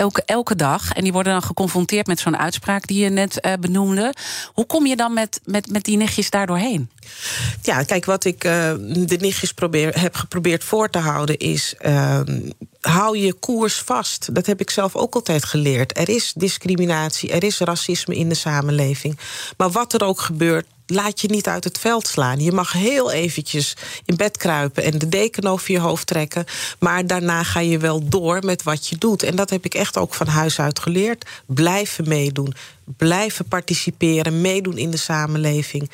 elke, 0.00 0.22
elke 0.24 0.56
dag. 0.56 0.92
En 0.92 1.02
die 1.02 1.12
worden 1.12 1.32
dan 1.32 1.42
geconfronteerd 1.42 2.06
met 2.06 2.20
zo'n 2.20 2.36
uitspraak 2.36 2.86
die 2.86 3.02
je 3.02 3.08
net 3.08 3.38
uh, 3.46 3.52
benoemde. 3.60 4.14
Hoe 4.52 4.66
kom 4.66 4.86
je 4.86 4.96
dan 4.96 5.12
met, 5.12 5.40
met, 5.44 5.70
met 5.70 5.84
die 5.84 5.96
nichtjes 5.96 6.30
daar 6.30 6.46
doorheen? 6.46 6.90
Ja, 7.62 7.82
kijk, 7.82 8.04
wat 8.04 8.24
ik 8.24 8.44
uh, 8.44 8.72
de 8.78 9.16
nichtjes 9.20 9.52
probeer, 9.52 10.00
heb 10.00 10.14
geprobeerd 10.14 10.64
voor 10.64 10.90
te 10.90 10.98
houden 10.98 11.38
is. 11.38 11.74
Uh, 11.80 12.20
hou 12.80 13.18
je 13.18 13.32
koers 13.32 13.78
vast. 13.78 14.34
Dat 14.34 14.46
heb 14.46 14.60
ik 14.60 14.70
zelf 14.70 14.96
ook 14.96 15.14
altijd 15.14 15.44
geleerd. 15.44 15.98
Er 15.98 16.08
is 16.08 16.32
discriminatie, 16.36 17.30
er 17.30 17.44
is 17.44 17.58
racisme 17.58 18.16
in 18.16 18.28
de 18.28 18.34
samenleving. 18.34 19.18
Maar 19.56 19.70
wat 19.70 19.92
er 19.92 20.04
ook 20.04 20.20
gebeurt, 20.20 20.66
laat 20.90 21.20
je 21.20 21.28
niet 21.28 21.46
uit 21.46 21.64
het 21.64 21.78
veld 21.78 22.08
slaan. 22.08 22.40
Je 22.40 22.52
mag 22.52 22.72
heel 22.72 23.12
eventjes 23.12 23.76
in 24.04 24.16
bed 24.16 24.36
kruipen 24.36 24.82
en 24.82 24.98
de 24.98 25.08
deken 25.08 25.46
over 25.46 25.72
je 25.72 25.78
hoofd 25.78 26.06
trekken. 26.06 26.44
Maar 26.78 27.06
daarna 27.06 27.42
ga 27.42 27.60
je 27.60 27.78
wel 27.78 28.08
door 28.08 28.44
met 28.44 28.62
wat 28.62 28.86
je 28.86 28.96
doet. 28.98 29.22
En 29.22 29.36
dat 29.36 29.50
heb 29.50 29.64
ik 29.64 29.74
echt 29.74 29.96
ook 29.96 30.14
van 30.14 30.26
huis 30.26 30.60
uit 30.60 30.78
geleerd. 30.78 31.26
Blijven 31.46 32.08
meedoen, 32.08 32.54
blijven 32.96 33.44
participeren, 33.44 34.40
meedoen 34.40 34.78
in 34.78 34.90
de 34.90 34.96
samenleving 34.96 35.90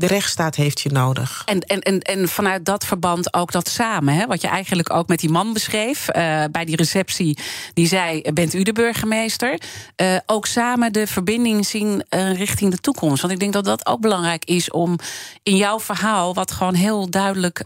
de 0.00 0.06
rechtsstaat 0.06 0.54
heeft 0.54 0.80
je 0.80 0.90
nodig. 0.90 1.42
En, 1.46 1.60
en, 1.60 1.80
en, 1.80 2.00
en 2.00 2.28
vanuit 2.28 2.64
dat 2.64 2.84
verband 2.84 3.34
ook 3.34 3.52
dat 3.52 3.68
samen, 3.68 4.14
hè, 4.14 4.26
wat 4.26 4.40
je 4.40 4.48
eigenlijk 4.48 4.92
ook 4.92 5.08
met 5.08 5.18
die 5.20 5.30
man 5.30 5.52
beschreef 5.52 6.08
uh, 6.08 6.44
bij 6.50 6.64
die 6.64 6.76
receptie, 6.76 7.38
die 7.74 7.86
zei: 7.86 8.22
Bent 8.32 8.54
u 8.54 8.62
de 8.62 8.72
burgemeester? 8.72 9.60
Uh, 9.96 10.16
ook 10.26 10.46
samen 10.46 10.92
de 10.92 11.06
verbinding 11.06 11.66
zien 11.66 12.04
uh, 12.10 12.32
richting 12.32 12.70
de 12.70 12.78
toekomst. 12.78 13.20
Want 13.20 13.32
ik 13.32 13.40
denk 13.40 13.52
dat 13.52 13.64
dat 13.64 13.86
ook 13.86 14.00
belangrijk 14.00 14.44
is 14.44 14.70
om 14.70 14.98
in 15.42 15.56
jouw 15.56 15.80
verhaal, 15.80 16.34
wat 16.34 16.50
gewoon 16.50 16.74
heel 16.74 17.10
duidelijk 17.10 17.64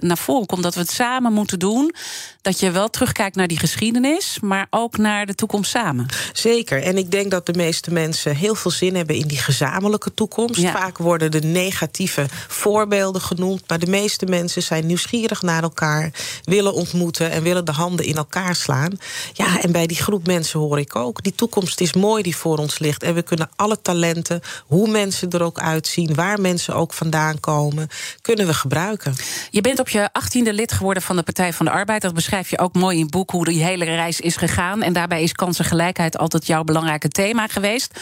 naar 0.00 0.18
voren 0.18 0.46
komt, 0.46 0.62
dat 0.62 0.74
we 0.74 0.80
het 0.80 0.90
samen 0.90 1.32
moeten 1.32 1.58
doen. 1.58 1.94
Dat 2.42 2.60
je 2.60 2.70
wel 2.70 2.90
terugkijkt 2.90 3.36
naar 3.36 3.46
die 3.46 3.58
geschiedenis, 3.58 4.38
maar 4.40 4.66
ook 4.70 4.96
naar 4.96 5.26
de 5.26 5.34
toekomst 5.34 5.70
samen. 5.70 6.06
Zeker. 6.32 6.82
En 6.82 6.98
ik 6.98 7.10
denk 7.10 7.30
dat 7.30 7.46
de 7.46 7.52
meeste 7.52 7.92
mensen 7.92 8.36
heel 8.36 8.54
veel 8.54 8.70
zin 8.70 8.96
hebben 8.96 9.16
in 9.16 9.26
die 9.26 9.38
gezamenlijke 9.38 10.14
toekomst. 10.14 10.60
Ja. 10.60 10.72
Vaak 10.72 10.98
worden 10.98 11.30
de 11.30 11.42
negatieve 11.68 12.26
voorbeelden 12.48 13.20
genoemd. 13.20 13.62
Maar 13.68 13.78
de 13.78 13.90
meeste 13.90 14.26
mensen 14.26 14.62
zijn 14.62 14.86
nieuwsgierig 14.86 15.42
naar 15.42 15.62
elkaar, 15.62 16.10
willen 16.44 16.74
ontmoeten 16.74 17.30
en 17.30 17.42
willen 17.42 17.64
de 17.64 17.72
handen 17.72 18.06
in 18.06 18.16
elkaar 18.16 18.54
slaan. 18.54 18.98
Ja, 19.32 19.60
en 19.62 19.72
bij 19.72 19.86
die 19.86 19.96
groep 19.96 20.26
mensen 20.26 20.60
hoor 20.60 20.78
ik 20.78 20.96
ook. 20.96 21.22
Die 21.22 21.34
toekomst 21.34 21.80
is 21.80 21.92
mooi 21.92 22.22
die 22.22 22.36
voor 22.36 22.58
ons 22.58 22.78
ligt. 22.78 23.02
En 23.02 23.14
we 23.14 23.22
kunnen 23.22 23.50
alle 23.56 23.80
talenten, 23.82 24.40
hoe 24.66 24.88
mensen 24.88 25.30
er 25.30 25.42
ook 25.42 25.60
uitzien, 25.60 26.14
waar 26.14 26.40
mensen 26.40 26.74
ook 26.74 26.92
vandaan 26.92 27.40
komen, 27.40 27.88
kunnen 28.20 28.46
we 28.46 28.54
gebruiken. 28.54 29.14
Je 29.50 29.60
bent 29.60 29.78
op 29.78 29.88
je 29.88 30.12
achttiende 30.12 30.52
lid 30.52 30.72
geworden 30.72 31.02
van 31.02 31.16
de 31.16 31.22
Partij 31.22 31.52
van 31.52 31.66
de 31.66 31.72
Arbeid. 31.72 32.02
Dat 32.02 32.14
beschrijf 32.14 32.50
je 32.50 32.58
ook 32.58 32.74
mooi 32.74 32.96
in 32.96 33.02
het 33.02 33.10
boek 33.10 33.30
hoe 33.30 33.44
die 33.44 33.64
hele 33.64 33.84
reis 33.84 34.20
is 34.20 34.36
gegaan. 34.36 34.82
En 34.82 34.92
daarbij 34.92 35.22
is 35.22 35.32
kansengelijkheid 35.32 36.18
altijd 36.18 36.46
jouw 36.46 36.64
belangrijke 36.64 37.08
thema 37.08 37.46
geweest. 37.46 38.00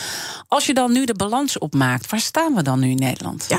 Als 0.49 0.67
je 0.67 0.75
dan 0.75 0.93
nu 0.93 1.05
de 1.05 1.15
balans 1.15 1.59
opmaakt, 1.59 2.11
waar 2.11 2.21
staan 2.21 2.55
we 2.55 2.63
dan 2.63 2.81
nu 2.81 2.91
in 2.91 2.97
Nederland? 2.97 3.45
Ja, 3.49 3.56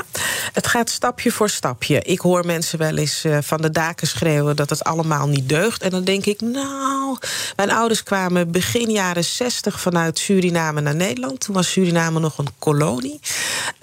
het 0.52 0.66
gaat 0.66 0.90
stapje 0.90 1.32
voor 1.32 1.50
stapje. 1.50 2.02
Ik 2.02 2.20
hoor 2.20 2.46
mensen 2.46 2.78
wel 2.78 2.96
eens 2.96 3.24
uh, 3.24 3.38
van 3.40 3.60
de 3.60 3.70
daken 3.70 4.06
schreeuwen 4.06 4.56
dat 4.56 4.70
het 4.70 4.84
allemaal 4.84 5.28
niet 5.28 5.48
deugt. 5.48 5.82
En 5.82 5.90
dan 5.90 6.04
denk 6.04 6.24
ik, 6.24 6.40
nou, 6.40 7.18
mijn 7.56 7.70
ouders 7.70 8.02
kwamen 8.02 8.50
begin 8.50 8.90
jaren 8.90 9.24
60 9.24 9.80
vanuit 9.80 10.18
Suriname 10.18 10.80
naar 10.80 10.96
Nederland. 10.96 11.40
Toen 11.40 11.54
was 11.54 11.70
Suriname 11.70 12.20
nog 12.20 12.38
een 12.38 12.48
kolonie. 12.58 13.20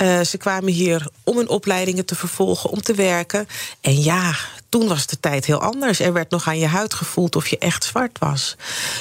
Uh, 0.02 0.22
ze 0.22 0.38
kwamen 0.38 0.74
hier 0.74 1.08
om 1.24 1.38
hun 1.38 1.50
opleidingen 1.50 2.06
te 2.06 2.16
vervolgen, 2.16 2.70
om 2.70 2.82
te 2.82 2.94
werken. 2.94 3.48
En 3.82 4.02
ja, 4.02 4.36
toen 4.80 4.88
was 4.88 5.08
de 5.08 5.20
tijd 5.20 5.46
heel 5.46 5.62
anders. 5.62 6.00
Er 6.00 6.14
werd 6.14 6.30
nog 6.30 6.48
aan 6.48 6.60
je 6.60 6.68
huid 6.68 6.94
gevoeld 6.94 7.36
of 7.36 7.48
je 7.48 7.58
echt 7.58 7.84
zwart 7.84 8.20
was. 8.20 8.56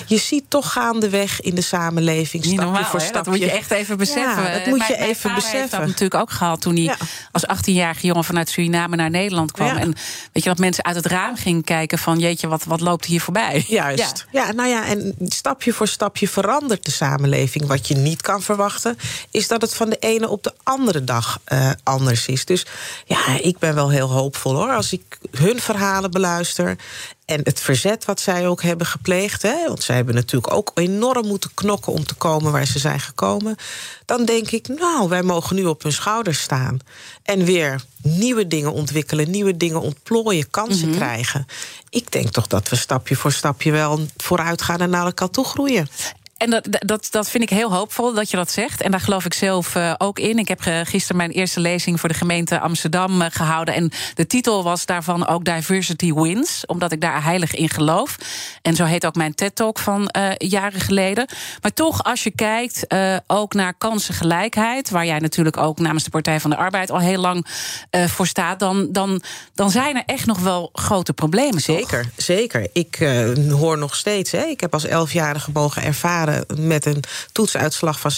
Je 0.07 0.19
ziet 0.19 0.45
toch 0.49 0.73
gaandeweg 0.73 1.40
in 1.40 1.54
de 1.54 1.61
samenleving 1.61 2.45
stapje 2.45 2.61
normaal, 2.61 2.85
voor 2.85 3.00
stapje. 3.00 3.23
Dat 3.23 3.26
moet 3.26 3.38
je 3.38 3.50
echt 3.50 3.71
even 3.71 3.97
beseffen. 3.97 4.43
Ja, 4.43 4.52
dat 4.52 4.66
moet 4.66 4.87
je 4.87 4.95
mijn, 4.99 5.09
even 5.09 5.35
beseffen. 5.35 5.61
heeft 5.61 5.71
dat 5.71 5.81
natuurlijk 5.81 6.14
ook 6.14 6.31
gehad 6.31 6.61
toen 6.61 6.75
hij 6.75 6.83
ja. 6.83 6.97
als 7.33 7.47
18-jarige 7.47 8.07
jongen 8.07 8.25
vanuit 8.25 8.49
Suriname 8.49 8.97
naar 8.97 9.11
Nederland 9.11 9.52
kwam. 9.52 9.66
Ja. 9.66 9.78
En 9.78 9.95
weet 10.33 10.43
je 10.43 10.49
dat 10.49 10.59
mensen 10.59 10.85
uit 10.85 10.97
het 10.97 11.07
raam 11.07 11.37
gingen 11.37 11.64
kijken 11.64 11.99
van 11.99 12.19
jeetje, 12.19 12.49
wat, 12.49 12.64
wat 12.64 12.81
loopt 12.81 13.04
hier 13.04 13.21
voorbij? 13.21 13.64
Juist. 13.69 14.26
Ja. 14.33 14.52
nou 14.52 14.69
ja, 14.69 14.87
en 14.87 15.14
stapje 15.25 15.73
voor 15.73 15.88
stapje 15.88 16.28
verandert 16.28 16.85
de 16.85 16.90
samenleving. 16.90 17.66
Wat 17.66 17.88
je 17.88 17.95
niet 17.95 18.23
kan 18.23 18.43
verwachten, 18.43 18.99
is 19.31 19.49
dat 19.49 19.61
het 19.61 19.75
van 19.75 19.90
de 19.90 19.97
ene 19.99 20.28
op 20.28 20.43
de 20.43 20.52
andere 20.62 21.04
dag 21.04 21.40
uh, 21.52 21.71
anders 21.83 22.26
is. 22.26 22.45
Dus 22.45 22.66
ja, 23.04 23.38
ik 23.40 23.59
ben 23.59 23.75
wel 23.75 23.90
heel 23.90 24.11
hoopvol 24.11 24.54
hoor. 24.54 24.73
Als 24.73 24.93
ik 24.93 25.19
hun 25.31 25.62
verhalen 25.64 26.11
beluister. 26.11 26.76
En 27.25 27.40
het 27.44 27.61
verzet 27.61 28.04
wat 28.04 28.21
zij 28.21 28.49
ook 28.49 28.62
hebben 28.62 28.87
gepleegd. 28.87 29.42
Hè, 29.42 29.66
want 29.68 29.83
zij 29.83 29.97
hebben 29.97 30.14
natuurlijk 30.14 30.52
ook 30.52 30.71
enorm 30.75 31.26
moeten 31.26 31.50
knokken 31.54 31.92
om 31.92 32.06
te 32.06 32.14
komen 32.14 32.52
waar 32.52 32.66
ze 32.66 32.78
zijn 32.78 33.00
gekomen. 33.00 33.56
Dan 34.04 34.25
denk 34.25 34.50
ik, 34.50 34.68
nou, 34.68 35.09
wij 35.09 35.23
mogen 35.23 35.56
nu 35.56 35.64
op 35.64 35.83
hun 35.83 35.92
schouders 35.92 36.40
staan. 36.40 36.78
En 37.23 37.44
weer 37.44 37.85
nieuwe 38.02 38.47
dingen 38.47 38.73
ontwikkelen, 38.73 39.30
nieuwe 39.30 39.56
dingen 39.56 39.80
ontplooien, 39.80 40.50
kansen 40.50 40.88
Mhm. 40.88 40.97
krijgen. 40.97 41.47
Ik 41.90 42.12
denk 42.12 42.28
toch 42.30 42.47
dat 42.47 42.68
we 42.68 42.76
stapje 42.76 43.16
voor 43.16 43.33
stapje 43.33 43.71
wel 43.71 44.06
vooruit 44.16 44.62
gaan 44.62 44.80
en 44.80 44.90
naar 44.90 45.04
elkaar 45.04 45.30
toe 45.30 45.44
groeien. 45.44 45.88
En 46.44 46.50
dat, 46.50 46.68
dat, 46.70 47.06
dat 47.10 47.30
vind 47.30 47.42
ik 47.42 47.50
heel 47.50 47.72
hoopvol 47.72 48.14
dat 48.14 48.30
je 48.30 48.36
dat 48.36 48.50
zegt. 48.50 48.82
En 48.82 48.90
daar 48.90 49.00
geloof 49.00 49.24
ik 49.24 49.34
zelf 49.34 49.74
eh, 49.74 49.94
ook 49.98 50.18
in. 50.18 50.38
Ik 50.38 50.48
heb 50.48 50.60
gisteren 50.62 51.16
mijn 51.16 51.30
eerste 51.30 51.60
lezing 51.60 52.00
voor 52.00 52.08
de 52.08 52.14
gemeente 52.14 52.60
Amsterdam 52.60 53.22
eh, 53.22 53.30
gehouden. 53.30 53.74
En 53.74 53.92
de 54.14 54.26
titel 54.26 54.62
was 54.62 54.86
daarvan 54.86 55.26
ook 55.26 55.44
Diversity 55.44 56.12
Wins. 56.12 56.66
Omdat 56.66 56.92
ik 56.92 57.00
daar 57.00 57.22
heilig 57.22 57.54
in 57.54 57.68
geloof. 57.68 58.16
En 58.62 58.74
zo 58.74 58.84
heet 58.84 59.06
ook 59.06 59.14
mijn 59.14 59.34
TED-talk 59.34 59.78
van 59.78 60.08
eh, 60.08 60.30
jaren 60.38 60.80
geleden. 60.80 61.28
Maar 61.62 61.72
toch, 61.72 62.04
als 62.04 62.22
je 62.22 62.30
kijkt 62.30 62.86
ook 63.26 63.54
naar 63.54 63.74
kansengelijkheid... 63.74 64.90
waar 64.90 65.06
jij 65.06 65.18
natuurlijk 65.18 65.56
ook 65.56 65.78
namens 65.78 66.04
de 66.04 66.10
Partij 66.10 66.40
van 66.40 66.50
de 66.50 66.56
Arbeid... 66.56 66.90
al 66.90 66.98
heel 66.98 67.20
lang 67.20 67.46
voor 67.90 68.26
staat... 68.26 68.58
Dan, 68.58 68.88
dan, 68.92 69.22
dan 69.54 69.70
zijn 69.70 69.96
er 69.96 70.02
echt 70.06 70.26
nog 70.26 70.38
wel 70.38 70.70
grote 70.72 71.12
problemen? 71.12 71.60
Zeker, 71.60 72.10
zeker. 72.16 72.68
Ik 72.72 72.98
hoor 73.50 73.78
nog 73.78 73.96
steeds, 73.96 74.30
hè, 74.30 74.44
ik 74.44 74.60
heb 74.60 74.72
als 74.72 74.84
elfjarige 74.84 75.50
mogen 75.52 75.82
ervaren 75.82 76.33
met 76.56 76.86
een 76.86 77.02
toetsuitslag 77.32 78.00
van 78.00 78.10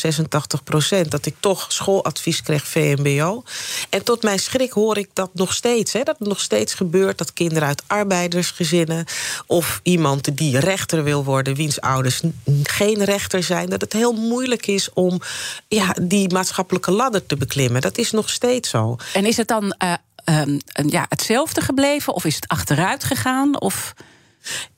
86% 1.04 1.08
dat 1.08 1.26
ik 1.26 1.34
toch 1.40 1.66
schooladvies 1.68 2.42
kreeg 2.42 2.66
VMBO. 2.66 3.42
En 3.90 4.04
tot 4.04 4.22
mijn 4.22 4.38
schrik 4.38 4.72
hoor 4.72 4.98
ik 4.98 5.08
dat 5.12 5.30
nog 5.32 5.54
steeds. 5.54 5.92
Hè, 5.92 6.02
dat 6.02 6.18
het 6.18 6.28
nog 6.28 6.40
steeds 6.40 6.74
gebeurt 6.74 7.18
dat 7.18 7.32
kinderen 7.32 7.68
uit 7.68 7.82
arbeidersgezinnen 7.86 9.04
of 9.46 9.80
iemand 9.82 10.36
die 10.36 10.58
rechter 10.58 11.04
wil 11.04 11.24
worden, 11.24 11.54
wiens 11.54 11.80
ouders 11.80 12.20
geen 12.62 13.04
rechter 13.04 13.42
zijn, 13.42 13.68
dat 13.68 13.80
het 13.80 13.92
heel 13.92 14.12
moeilijk 14.12 14.66
is 14.66 14.92
om 14.92 15.20
ja, 15.68 15.94
die 16.02 16.32
maatschappelijke 16.32 16.90
ladder 16.90 17.26
te 17.26 17.36
beklimmen. 17.36 17.80
Dat 17.80 17.98
is 17.98 18.10
nog 18.10 18.30
steeds 18.30 18.70
zo. 18.70 18.96
En 19.12 19.24
is 19.24 19.36
het 19.36 19.48
dan 19.48 19.72
eh, 19.72 19.92
ehm, 20.24 20.58
ja, 20.86 21.06
hetzelfde 21.08 21.60
gebleven 21.60 22.14
of 22.14 22.24
is 22.24 22.34
het 22.34 22.48
achteruit 22.48 23.04
gegaan? 23.04 23.60
Of... 23.60 23.94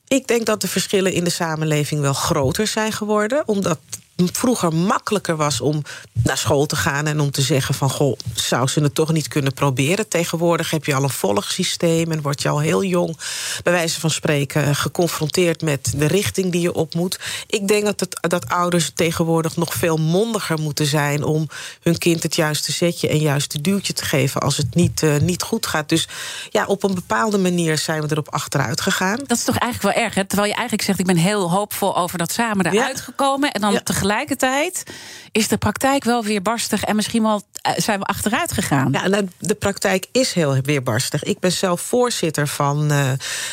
Ik 0.09 0.27
denk 0.27 0.45
dat 0.45 0.61
de 0.61 0.67
verschillen 0.67 1.13
in 1.13 1.23
de 1.23 1.29
samenleving 1.29 2.01
wel 2.01 2.13
groter 2.13 2.67
zijn 2.67 2.91
geworden. 2.91 3.43
Omdat 3.45 3.79
vroeger 4.33 4.73
makkelijker 4.73 5.35
was 5.35 5.61
om 5.61 5.81
naar 6.23 6.37
school 6.37 6.65
te 6.65 6.75
gaan 6.75 7.07
en 7.07 7.19
om 7.19 7.31
te 7.31 7.41
zeggen 7.41 7.75
van 7.75 7.89
goh, 7.89 8.17
zou 8.33 8.67
ze 8.67 8.81
het 8.81 8.95
toch 8.95 9.11
niet 9.11 9.27
kunnen 9.27 9.53
proberen? 9.53 10.07
Tegenwoordig 10.07 10.69
heb 10.69 10.85
je 10.85 10.95
al 10.95 11.03
een 11.03 11.09
volgsysteem 11.09 12.11
en 12.11 12.21
word 12.21 12.41
je 12.41 12.49
al 12.49 12.59
heel 12.59 12.83
jong, 12.83 13.17
bij 13.63 13.73
wijze 13.73 13.99
van 13.99 14.09
spreken, 14.09 14.75
geconfronteerd 14.75 15.61
met 15.61 15.93
de 15.95 16.05
richting 16.05 16.51
die 16.51 16.61
je 16.61 16.73
op 16.73 16.93
moet. 16.93 17.19
Ik 17.47 17.67
denk 17.67 17.85
dat, 17.85 17.99
het, 17.99 18.17
dat 18.21 18.49
ouders 18.49 18.91
tegenwoordig 18.93 19.55
nog 19.55 19.73
veel 19.73 19.97
mondiger 19.97 20.59
moeten 20.59 20.85
zijn 20.85 21.23
om 21.23 21.47
hun 21.81 21.97
kind 21.97 22.23
het 22.23 22.35
juiste 22.35 22.71
zetje 22.71 23.07
en 23.07 23.19
juiste 23.19 23.61
duwtje 23.61 23.93
te 23.93 24.05
geven 24.05 24.41
als 24.41 24.57
het 24.57 24.75
niet, 24.75 25.03
eh, 25.03 25.17
niet 25.17 25.41
goed 25.41 25.65
gaat. 25.65 25.89
Dus 25.89 26.07
ja, 26.49 26.65
op 26.65 26.83
een 26.83 26.93
bepaalde 26.93 27.37
manier 27.37 27.77
zijn 27.77 28.01
we 28.01 28.07
erop 28.11 28.29
achteruit 28.29 28.81
gegaan. 28.81 29.19
Dat 29.27 29.37
is 29.37 29.43
toch 29.43 29.57
eigenlijk 29.57 29.95
wel 29.95 30.05
erg, 30.05 30.15
hè? 30.15 30.25
Terwijl 30.25 30.49
je 30.49 30.55
eigenlijk 30.55 30.87
zegt... 30.87 30.99
ik 30.99 31.05
ben 31.05 31.17
heel 31.17 31.51
hoopvol 31.51 31.97
over 31.97 32.17
dat 32.17 32.31
samen 32.31 32.65
eruit 32.65 33.01
gekomen... 33.01 33.51
en 33.51 33.61
dan 33.61 33.71
Ja. 33.71 33.81
Tegelijkertijd 34.09 34.83
is 35.31 35.47
de 35.47 35.57
praktijk 35.57 36.03
wel 36.03 36.23
weer 36.23 36.41
barstig... 36.41 36.83
en 36.83 36.95
misschien 36.95 37.23
wel 37.23 37.41
eh, 37.61 37.73
zijn 37.77 37.99
we 37.99 38.05
achteruit 38.05 38.51
gegaan. 38.51 38.91
Ja, 38.91 39.07
nou, 39.07 39.27
de 39.39 39.55
praktijk 39.55 40.07
is 40.11 40.33
heel 40.33 40.61
weerbarstig. 40.61 41.23
Ik 41.23 41.39
ben 41.39 41.51
zelf 41.51 41.81
voorzitter 41.81 42.47
van 42.47 42.91
eh, 42.91 43.11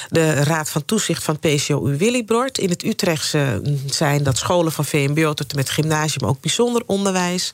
de 0.09 0.33
Raad 0.33 0.71
van 0.71 0.85
Toezicht 0.85 1.25
van 1.25 1.39
PCOU 1.39 1.97
Willibrord. 1.97 2.59
In 2.59 2.69
het 2.69 2.85
Utrechtse 2.85 3.61
mm, 3.65 3.81
zijn 3.87 4.23
dat 4.23 4.37
scholen 4.37 4.73
van 4.73 4.85
VMBO 4.85 5.35
tot 5.35 5.51
en 5.51 5.57
met 5.57 5.71
gymnasium 5.71 6.29
ook 6.29 6.41
bijzonder 6.41 6.83
onderwijs. 6.87 7.53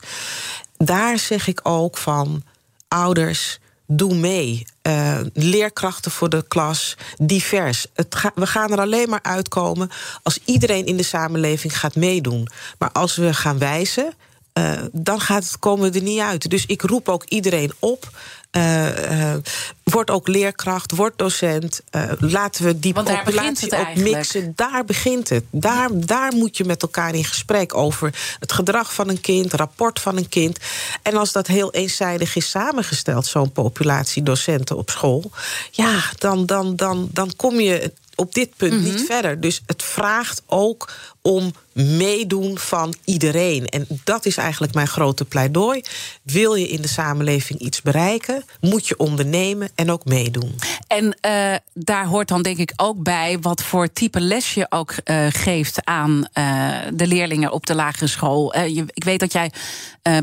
Daar 0.77 1.19
zeg 1.19 1.47
ik 1.47 1.59
ook 1.63 1.97
van 1.97 2.43
ouders. 2.87 3.59
Doe 3.87 4.15
mee. 4.15 4.65
Eh, 4.81 5.19
leerkrachten 5.33 6.11
voor 6.11 6.29
de 6.29 6.45
klas, 6.47 6.97
divers. 7.17 7.85
Het 7.93 8.31
we 8.35 8.47
gaan 8.47 8.71
er 8.71 8.79
alleen 8.79 9.09
maar 9.09 9.23
uitkomen 9.23 9.89
als 10.23 10.39
iedereen 10.45 10.85
in 10.85 10.97
de 10.97 11.03
samenleving 11.03 11.79
gaat 11.79 11.95
meedoen. 11.95 12.47
Maar 12.77 12.91
als 12.91 13.15
we 13.15 13.33
gaan 13.33 13.57
wijzen, 13.57 14.13
eh, 14.53 14.71
dan 14.91 15.19
gaat 15.19 15.43
het, 15.43 15.59
komen 15.59 15.91
we 15.91 15.97
er 15.97 16.03
niet 16.03 16.19
uit. 16.19 16.49
Dus 16.49 16.65
ik 16.65 16.81
roep 16.81 17.09
ook 17.09 17.23
iedereen 17.23 17.71
op. 17.79 18.09
eh, 18.53 19.31
eh, 19.33 19.39
word 19.83 20.09
ook 20.09 20.27
leerkracht, 20.27 20.95
word 20.95 21.13
docent. 21.17 21.81
eh, 21.89 22.03
laten 22.19 22.65
we 22.65 22.79
die 22.79 22.93
Want 22.93 23.07
daar 23.07 23.23
begint 23.23 23.59
populatie 23.59 23.77
het 23.77 23.87
ook 23.97 24.13
mixen. 24.13 24.53
Daar 24.55 24.85
begint 24.85 25.29
het. 25.29 25.43
Daar, 25.49 25.89
daar 25.93 26.33
moet 26.35 26.57
je 26.57 26.63
met 26.65 26.81
elkaar 26.81 27.15
in 27.15 27.25
gesprek 27.25 27.75
over 27.75 28.13
het 28.39 28.51
gedrag 28.51 28.93
van 28.93 29.09
een 29.09 29.21
kind, 29.21 29.53
rapport 29.53 29.99
van 29.99 30.17
een 30.17 30.29
kind. 30.29 30.57
En 31.01 31.15
als 31.15 31.31
dat 31.31 31.47
heel 31.47 31.71
eenzijdig 31.71 32.35
is 32.35 32.49
samengesteld, 32.49 33.25
zo'n 33.25 33.51
populatie 33.51 34.23
docenten 34.23 34.77
op 34.77 34.89
school, 34.89 35.31
ja, 35.71 36.01
dan, 36.17 36.45
dan, 36.45 36.75
dan, 36.75 37.09
dan 37.11 37.33
kom 37.35 37.59
je 37.59 37.91
op 38.15 38.33
dit 38.33 38.49
punt 38.57 38.73
Mhm. 38.73 38.83
niet 38.83 39.05
verder. 39.05 39.39
Dus 39.39 39.61
het 39.65 39.83
vraagt 39.83 40.41
ook 40.45 40.91
om 41.23 41.53
meedoen 41.73 42.57
van 42.57 42.93
iedereen. 43.05 43.65
En 43.65 43.87
dat 44.03 44.25
is 44.25 44.37
eigenlijk 44.37 44.73
mijn 44.73 44.87
grote 44.87 45.25
pleidooi. 45.25 45.81
Wil 46.23 46.55
je 46.55 46.67
in 46.67 46.81
de 46.81 46.87
samenleving 46.87 47.59
iets 47.59 47.81
bereiken, 47.81 48.43
moet 48.61 48.87
je 48.87 48.97
ondernemen 48.97 49.69
en 49.75 49.91
ook 49.91 50.05
meedoen. 50.05 50.55
En 50.87 51.17
eh, 51.21 51.53
daar 51.73 52.05
hoort 52.05 52.27
dan 52.27 52.41
denk 52.41 52.57
ik 52.57 52.73
ook 52.75 53.03
bij 53.03 53.37
wat 53.41 53.63
voor 53.63 53.93
type 53.93 54.19
les 54.19 54.53
je 54.53 54.65
ook 54.69 54.91
eh, 54.91 55.25
geeft 55.29 55.85
aan 55.85 56.27
eh, 56.33 56.69
de 56.93 57.07
leerlingen 57.07 57.51
op 57.51 57.65
de 57.65 57.75
lagere 57.75 58.07
school. 58.07 58.57
Je, 58.57 58.83
ik 58.87 59.03
weet 59.03 59.19
dat 59.19 59.31
jij 59.33 59.51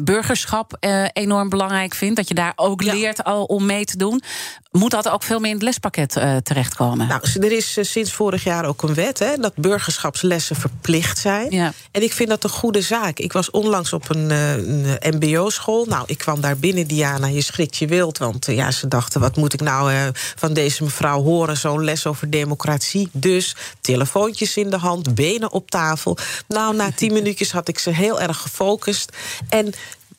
burgerschap 0.01 0.77
enorm 1.13 1.49
belangrijk 1.49 1.95
vindt, 1.95 2.17
dat 2.17 2.29
je 2.29 2.35
daar 2.35 2.53
ook 2.57 2.83
Ja. 2.83 2.93
leert 2.93 3.25
al 3.25 3.45
om 3.45 3.67
mee 3.67 3.85
te 3.85 3.97
doen. 3.97 4.23
Moet 4.71 4.91
dat 4.91 5.09
ook 5.09 5.23
veel 5.23 5.39
meer 5.39 5.49
in 5.51 5.57
het 5.57 5.65
lespakket 5.65 6.13
terechtkomen? 6.43 7.07
Nou, 7.07 7.23
er 7.41 7.53
is 7.53 7.79
sinds 7.81 8.13
vorig 8.13 8.45
jaar 8.45 8.65
ook 8.65 8.83
een 8.83 8.95
wet 8.95 9.19
hè, 9.19 9.37
dat 9.37 9.55
burgerschapslessen 9.55 10.57
verplicht 10.57 10.90
zijn. 11.19 11.51
Ja. 11.51 11.73
En 11.91 12.03
ik 12.03 12.13
vind 12.13 12.29
dat 12.29 12.45
een 12.45 12.51
goede 12.51 12.83
zaak. 12.83 13.19
Ik 13.19 13.33
was 13.33 13.51
onlangs 13.51 13.93
op 13.93 14.09
een, 14.09 14.31
eh, 14.31 14.57
een 14.57 14.99
MBO-school. 15.01 15.85
Nou, 15.85 16.05
ik 16.07 16.19
kwam 16.19 16.41
daar 16.41 16.57
binnen, 16.57 16.87
Diana, 16.87 17.27
je 17.27 17.43
schrikt 17.43 17.77
je 17.77 17.87
wild. 17.87 18.19
Want 18.19 18.49
eh, 18.49 18.55
ja, 18.55 18.71
ze 18.71 18.89
dachten, 18.89 19.21
wat 19.21 19.37
moet 19.37 19.53
ik 19.53 19.61
nou 19.61 19.93
eh, 19.93 20.03
van 20.13 20.53
deze 20.53 20.85
mevrouw 20.85 21.23
horen? 21.23 21.57
Zo'n 21.57 21.85
les 21.85 22.07
over 22.07 22.31
democratie. 22.31 23.09
Dus 23.13 23.57
telefoontjes 23.81 24.57
in 24.57 24.71
de 24.71 24.79
hand, 24.79 25.15
benen 25.15 25.53
op 25.53 25.71
tafel. 25.71 26.17
Nou, 26.49 26.77
na 26.77 26.91
tien 26.93 27.13
minuutjes 27.13 27.53
had 27.53 27.69
ik 27.69 27.79
ze 27.79 27.91
heel 27.91 28.21
erg 28.21 28.37
gefocust. 28.37 29.13
En 29.49 29.73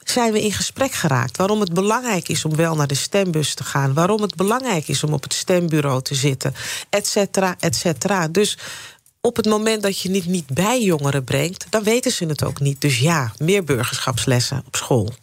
zijn 0.04 0.34
we 0.34 0.42
in 0.42 0.54
gesprek 0.54 0.94
geraakt. 0.94 1.38
Waarom 1.38 1.60
het 1.60 1.74
belangrijk 1.74 2.30
is 2.30 2.46
om 2.46 2.56
wel 2.56 2.76
naar 2.76 2.88
de 2.88 2.96
stembus 2.96 3.54
te 3.54 3.64
gaan. 3.64 3.94
Waarom 3.94 4.22
het 4.22 4.36
belangrijk 4.36 4.88
is 4.88 5.04
om 5.04 5.14
op 5.14 5.24
het 5.24 5.34
stembureau 5.34 6.02
te 6.02 6.16
zitten. 6.16 6.56
Et 6.90 7.08
cetera, 7.08 7.56
et 7.60 7.76
cetera. 7.76 8.28
Dus 8.28 8.58
op 9.22 9.36
het 9.36 9.46
moment 9.46 9.84
dat 9.84 10.00
je 10.00 10.12
het 10.12 10.26
niet 10.26 10.48
bij 10.48 10.82
jongeren 10.82 11.24
brengt... 11.24 11.66
dan 11.70 11.84
weten 11.84 12.12
ze 12.12 12.26
het 12.26 12.44
ook 12.44 12.60
niet. 12.60 12.82
Dus 12.82 13.00
ja, 13.00 13.34
meer 13.38 13.64
burgerschapslessen 13.64 14.64
op 14.68 14.76
school. 14.76 15.14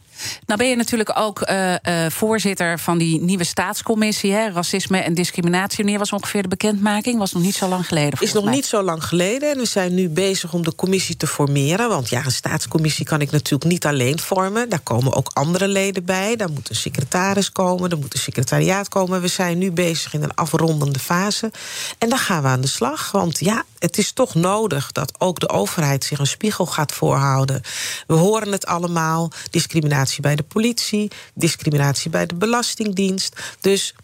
Nou 0.46 0.58
ben 0.60 0.68
je 0.68 0.76
natuurlijk 0.76 1.18
ook 1.18 1.40
eh, 1.40 1.74
eh, 1.74 2.10
voorzitter 2.10 2.78
van 2.78 2.98
die 2.98 3.20
nieuwe 3.20 3.44
staatscommissie, 3.44 4.32
hè, 4.32 4.50
racisme 4.50 4.98
en 4.98 5.14
discriminatie. 5.14 5.76
Wanneer 5.76 5.98
was 5.98 6.12
ongeveer 6.12 6.42
de 6.42 6.48
bekendmaking? 6.48 7.18
Was 7.18 7.32
nog 7.32 7.42
niet 7.42 7.54
zo 7.54 7.68
lang 7.68 7.86
geleden. 7.86 8.20
Is 8.20 8.32
nog 8.32 8.44
mij. 8.44 8.54
niet 8.54 8.66
zo 8.66 8.82
lang 8.82 9.04
geleden 9.04 9.50
en 9.50 9.58
we 9.58 9.64
zijn 9.64 9.94
nu 9.94 10.08
bezig 10.08 10.52
om 10.52 10.62
de 10.62 10.74
commissie 10.74 11.16
te 11.16 11.26
formeren. 11.26 11.88
Want 11.88 12.08
ja, 12.08 12.24
een 12.24 12.30
staatscommissie 12.30 13.04
kan 13.04 13.20
ik 13.20 13.30
natuurlijk 13.30 13.70
niet 13.70 13.86
alleen 13.86 14.18
vormen. 14.18 14.68
Daar 14.68 14.80
komen 14.80 15.14
ook 15.14 15.30
andere 15.32 15.68
leden 15.68 16.04
bij. 16.04 16.36
Daar 16.36 16.50
moet 16.50 16.70
een 16.70 16.76
secretaris 16.76 17.52
komen, 17.52 17.90
er 17.90 17.98
moet 17.98 18.14
een 18.14 18.20
secretariaat 18.20 18.88
komen. 18.88 19.20
We 19.20 19.28
zijn 19.28 19.58
nu 19.58 19.72
bezig 19.72 20.14
in 20.14 20.22
een 20.22 20.34
afrondende 20.34 20.98
fase. 20.98 21.50
En 21.98 22.08
dan 22.08 22.18
gaan 22.18 22.42
we 22.42 22.48
aan 22.48 22.60
de 22.60 22.66
slag. 22.66 23.10
Want 23.10 23.38
ja, 23.40 23.64
het 23.78 23.98
is 23.98 24.12
toch 24.12 24.34
nodig 24.34 24.92
dat 24.92 25.12
ook 25.18 25.40
de 25.40 25.48
overheid 25.48 26.04
zich 26.04 26.18
een 26.18 26.26
spiegel 26.26 26.66
gaat 26.66 26.92
voorhouden. 26.92 27.62
We 28.06 28.14
horen 28.14 28.52
het 28.52 28.66
allemaal: 28.66 29.30
discriminatie 29.50 30.07
bij 30.16 30.36
de 30.36 30.42
politie, 30.42 31.10
discriminatie 31.34 32.10
bij 32.10 32.26
de 32.26 32.34
Belastingdienst. 32.34 33.40
Dus 33.60 33.94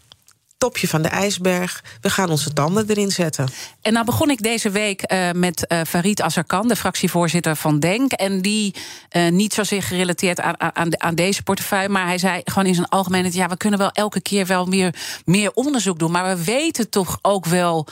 topje 0.57 0.87
van 0.87 1.01
de 1.01 1.07
ijsberg. 1.07 1.83
We 2.01 2.09
gaan 2.09 2.29
onze 2.29 2.53
tanden 2.53 2.89
erin 2.89 3.11
zetten. 3.11 3.47
En 3.81 3.93
nou 3.93 4.05
begon 4.05 4.29
ik 4.29 4.43
deze 4.43 4.69
week 4.69 5.01
eh, 5.01 5.31
met 5.31 5.67
eh, 5.67 5.81
Farid 5.87 6.21
Azarkan, 6.21 6.67
de 6.67 6.75
fractievoorzitter 6.75 7.55
van 7.55 7.79
Denk. 7.79 8.11
En 8.11 8.41
die 8.41 8.75
eh, 9.09 9.31
niet 9.31 9.53
zozeer 9.53 9.83
gerelateerd 9.83 10.39
aan, 10.39 10.75
aan, 10.75 11.01
aan 11.01 11.15
deze 11.15 11.43
portefeuille, 11.43 11.89
maar 11.89 12.05
hij 12.05 12.17
zei 12.17 12.41
gewoon 12.43 12.67
in 12.67 12.75
zijn 12.75 12.89
algemeenheid: 12.89 13.33
ja, 13.33 13.47
we 13.47 13.57
kunnen 13.57 13.79
wel 13.79 13.91
elke 13.91 14.21
keer 14.21 14.45
wel 14.45 14.65
meer, 14.65 14.95
meer 15.25 15.51
onderzoek 15.53 15.99
doen, 15.99 16.11
maar 16.11 16.37
we 16.37 16.43
weten 16.43 16.89
toch 16.89 17.19
ook 17.21 17.45
wel 17.45 17.87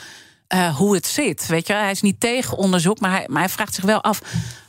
hoe 0.76 0.94
het 0.94 1.06
zit. 1.06 1.46
Weet 1.46 1.66
je, 1.66 1.72
hij 1.72 1.90
is 1.90 2.00
niet 2.00 2.20
tegen 2.20 2.56
onderzoek, 2.56 3.00
maar 3.00 3.10
hij, 3.10 3.24
maar 3.28 3.40
hij 3.40 3.50
vraagt 3.50 3.74
zich 3.74 3.84
wel 3.84 4.02
af. 4.02 4.20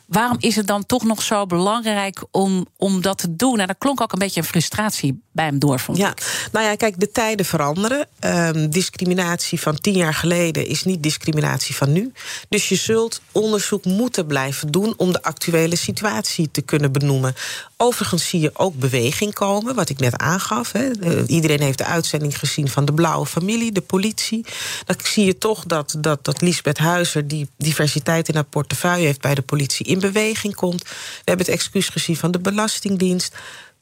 Waarom 0.05 0.37
is 0.39 0.55
het 0.55 0.67
dan 0.67 0.85
toch 0.85 1.03
nog 1.03 1.21
zo 1.21 1.45
belangrijk 1.45 2.23
om, 2.31 2.65
om 2.77 3.01
dat 3.01 3.17
te 3.17 3.35
doen? 3.35 3.55
Nou, 3.55 3.67
dat 3.67 3.77
klonk 3.77 4.01
ook 4.01 4.11
een 4.11 4.19
beetje 4.19 4.39
een 4.39 4.47
frustratie 4.47 5.23
bij 5.31 5.45
hem 5.45 5.59
door, 5.59 5.79
vond 5.79 5.97
ja, 5.97 6.11
ik. 6.11 6.49
Nou 6.51 6.65
ja, 6.65 6.75
kijk, 6.75 6.99
de 6.99 7.11
tijden 7.11 7.45
veranderen. 7.45 8.07
Ehm, 8.19 8.69
discriminatie 8.69 9.59
van 9.59 9.75
tien 9.75 9.93
jaar 9.93 10.13
geleden 10.13 10.67
is 10.67 10.83
niet 10.83 11.03
discriminatie 11.03 11.75
van 11.75 11.91
nu. 11.91 12.11
Dus 12.49 12.69
je 12.69 12.75
zult 12.75 13.21
onderzoek 13.31 13.85
moeten 13.85 14.25
blijven 14.25 14.71
doen 14.71 14.93
om 14.97 15.11
de 15.11 15.23
actuele 15.23 15.75
situatie 15.75 16.51
te 16.51 16.61
kunnen 16.61 16.91
benoemen. 16.91 17.35
Overigens 17.77 18.29
zie 18.29 18.39
je 18.39 18.51
ook 18.53 18.75
beweging 18.75 19.33
komen, 19.33 19.75
wat 19.75 19.89
ik 19.89 19.99
net 19.99 20.17
aangaf. 20.17 20.71
Hè. 20.71 20.89
iedereen 21.27 21.61
heeft 21.61 21.77
de 21.77 21.85
uitzending 21.85 22.39
gezien 22.39 22.67
van 22.67 22.85
de 22.85 22.93
Blauwe 22.93 23.25
Familie, 23.25 23.71
de 23.71 23.81
politie. 23.81 24.45
Dan 24.85 24.95
zie 25.03 25.25
je 25.25 25.37
toch 25.37 25.63
dat, 25.65 25.95
dat, 25.97 26.25
dat 26.25 26.41
Lisbeth 26.41 26.77
Huizer, 26.77 27.27
die 27.27 27.49
diversiteit 27.57 28.27
in 28.27 28.35
haar 28.35 28.43
portefeuille 28.43 29.05
heeft 29.05 29.21
bij 29.21 29.35
de 29.35 29.41
politie, 29.41 29.85
in 29.95 30.11
beweging 30.11 30.55
komt. 30.55 30.83
We 30.83 30.89
hebben 31.25 31.45
het 31.45 31.55
excuus 31.55 31.89
gezien 31.89 32.17
van 32.17 32.31
de 32.31 32.39
Belastingdienst 32.39 33.35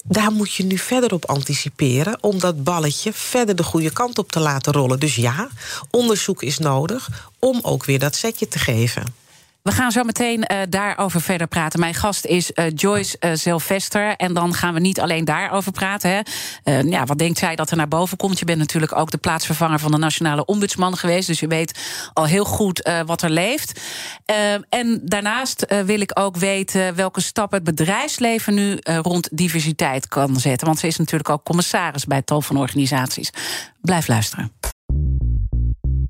daar 0.05 0.31
moet 0.31 0.53
je 0.53 0.63
nu 0.63 0.77
verder 0.77 1.13
op 1.13 1.25
anticiperen 1.25 2.17
om 2.21 2.39
dat 2.39 2.63
balletje 2.63 3.13
verder 3.13 3.55
de 3.55 3.63
goede 3.63 3.91
kant 3.91 4.17
op 4.17 4.31
te 4.31 4.39
laten 4.39 4.73
rollen. 4.73 4.99
Dus 4.99 5.15
ja, 5.15 5.49
onderzoek 5.89 6.41
is 6.41 6.57
nodig 6.57 7.09
om 7.39 7.59
ook 7.61 7.85
weer 7.85 7.99
dat 7.99 8.15
setje 8.15 8.47
te 8.47 8.59
geven. 8.59 9.22
We 9.63 9.71
gaan 9.71 9.91
zo 9.91 10.03
meteen 10.03 10.45
uh, 10.51 10.57
daarover 10.69 11.21
verder 11.21 11.47
praten. 11.47 11.79
Mijn 11.79 11.93
gast 11.93 12.25
is 12.25 12.51
uh, 12.55 12.65
Joyce 12.75 13.17
uh, 13.19 13.31
Sylvester. 13.33 14.15
En 14.15 14.33
dan 14.33 14.53
gaan 14.53 14.73
we 14.73 14.79
niet 14.79 14.99
alleen 14.99 15.25
daarover 15.25 15.71
praten. 15.71 16.23
Hè. 16.63 16.79
ja, 16.79 17.05
wat 17.05 17.17
denkt 17.17 17.37
zij 17.37 17.55
dat 17.55 17.71
er 17.71 17.77
naar 17.77 17.87
boven 17.87 18.17
komt? 18.17 18.39
Je 18.39 18.45
bent 18.45 18.57
natuurlijk 18.57 18.95
ook 18.95 19.11
de 19.11 19.17
plaatsvervanger 19.17 19.79
van 19.79 19.91
de 19.91 19.97
Nationale 19.97 20.45
Ombudsman 20.45 20.97
geweest. 20.97 21.27
Dus 21.27 21.39
je 21.39 21.47
weet 21.47 21.79
al 22.13 22.25
heel 22.25 22.45
goed 22.45 22.89
wat 23.05 23.21
er 23.21 23.29
leeft. 23.29 23.81
en 24.69 25.01
daarnaast 25.03 25.65
wil 25.85 26.01
ik 26.01 26.19
ook 26.19 26.37
weten 26.37 26.95
welke 26.95 27.21
stappen 27.21 27.57
het 27.57 27.75
bedrijfsleven 27.75 28.53
nu 28.53 28.77
rond 28.81 29.29
diversiteit 29.31 30.07
kan 30.07 30.35
zetten. 30.35 30.67
Want 30.67 30.79
ze 30.79 30.87
is 30.87 30.97
natuurlijk 30.97 31.29
ook 31.29 31.43
commissaris 31.43 32.05
bij 32.05 32.21
tal 32.21 32.41
van 32.41 32.57
organisaties. 32.57 33.29
Blijf 33.81 34.07
luisteren. 34.07 34.51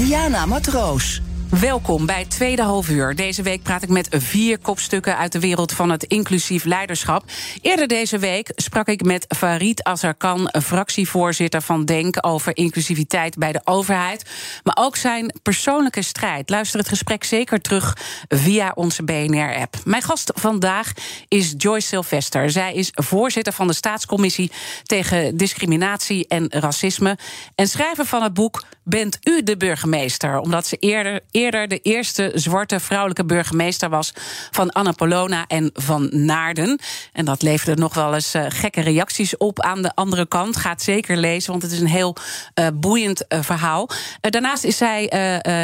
Diana 0.00 0.46
Matroos. 0.46 1.20
Welkom 1.60 2.06
bij 2.06 2.24
tweede 2.24 2.62
halfuur. 2.62 3.14
Deze 3.14 3.42
week 3.42 3.62
praat 3.62 3.82
ik 3.82 3.88
met 3.88 4.08
vier 4.10 4.58
kopstukken 4.58 5.16
uit 5.16 5.32
de 5.32 5.40
wereld 5.40 5.72
van 5.72 5.90
het 5.90 6.04
inclusief 6.04 6.64
leiderschap. 6.64 7.24
Eerder 7.60 7.88
deze 7.88 8.18
week 8.18 8.52
sprak 8.54 8.88
ik 8.88 9.04
met 9.04 9.34
Farid 9.36 9.84
Azarkan, 9.84 10.50
fractievoorzitter 10.62 11.62
van 11.62 11.84
Denk, 11.84 12.26
over 12.26 12.56
inclusiviteit 12.56 13.38
bij 13.38 13.52
de 13.52 13.60
overheid. 13.64 14.30
Maar 14.62 14.76
ook 14.80 14.96
zijn 14.96 15.34
persoonlijke 15.42 16.02
strijd. 16.02 16.50
Luister 16.50 16.78
het 16.78 16.88
gesprek 16.88 17.24
zeker 17.24 17.60
terug 17.60 17.96
via 18.28 18.72
onze 18.74 19.02
BNR-app. 19.02 19.76
Mijn 19.84 20.02
gast 20.02 20.32
vandaag 20.34 20.92
is 21.28 21.54
Joyce 21.56 21.86
Sylvester. 21.86 22.50
Zij 22.50 22.74
is 22.74 22.90
voorzitter 22.92 23.52
van 23.52 23.66
de 23.66 23.72
Staatscommissie 23.72 24.52
tegen 24.82 25.36
discriminatie 25.36 26.28
en 26.28 26.46
racisme. 26.50 27.18
En 27.54 27.68
schrijver 27.68 28.04
van 28.04 28.22
het 28.22 28.34
boek 28.34 28.64
Bent 28.90 29.18
u 29.22 29.42
de 29.42 29.56
burgemeester? 29.56 30.38
Omdat 30.38 30.66
ze 30.66 30.76
eerder 30.76 31.20
eerder 31.30 31.68
de 31.68 31.78
eerste 31.78 32.32
zwarte 32.34 32.80
vrouwelijke 32.80 33.24
burgemeester 33.24 33.88
was 33.88 34.12
van 34.50 34.70
Annapolona 34.70 35.44
en 35.46 35.70
van 35.74 36.08
Naarden. 36.12 36.80
En 37.12 37.24
dat 37.24 37.42
leverde 37.42 37.80
nog 37.80 37.94
wel 37.94 38.14
eens 38.14 38.34
uh, 38.34 38.44
gekke 38.48 38.80
reacties 38.80 39.36
op 39.36 39.60
aan 39.60 39.82
de 39.82 39.94
andere 39.94 40.26
kant. 40.28 40.56
Gaat 40.56 40.82
zeker 40.82 41.16
lezen, 41.16 41.50
want 41.50 41.62
het 41.62 41.72
is 41.72 41.80
een 41.80 41.86
heel 41.86 42.16
uh, 42.54 42.66
boeiend 42.74 43.24
uh, 43.28 43.42
verhaal. 43.42 43.88
daarnaast 44.20 44.64
is 44.64 44.76
zij 44.76 45.08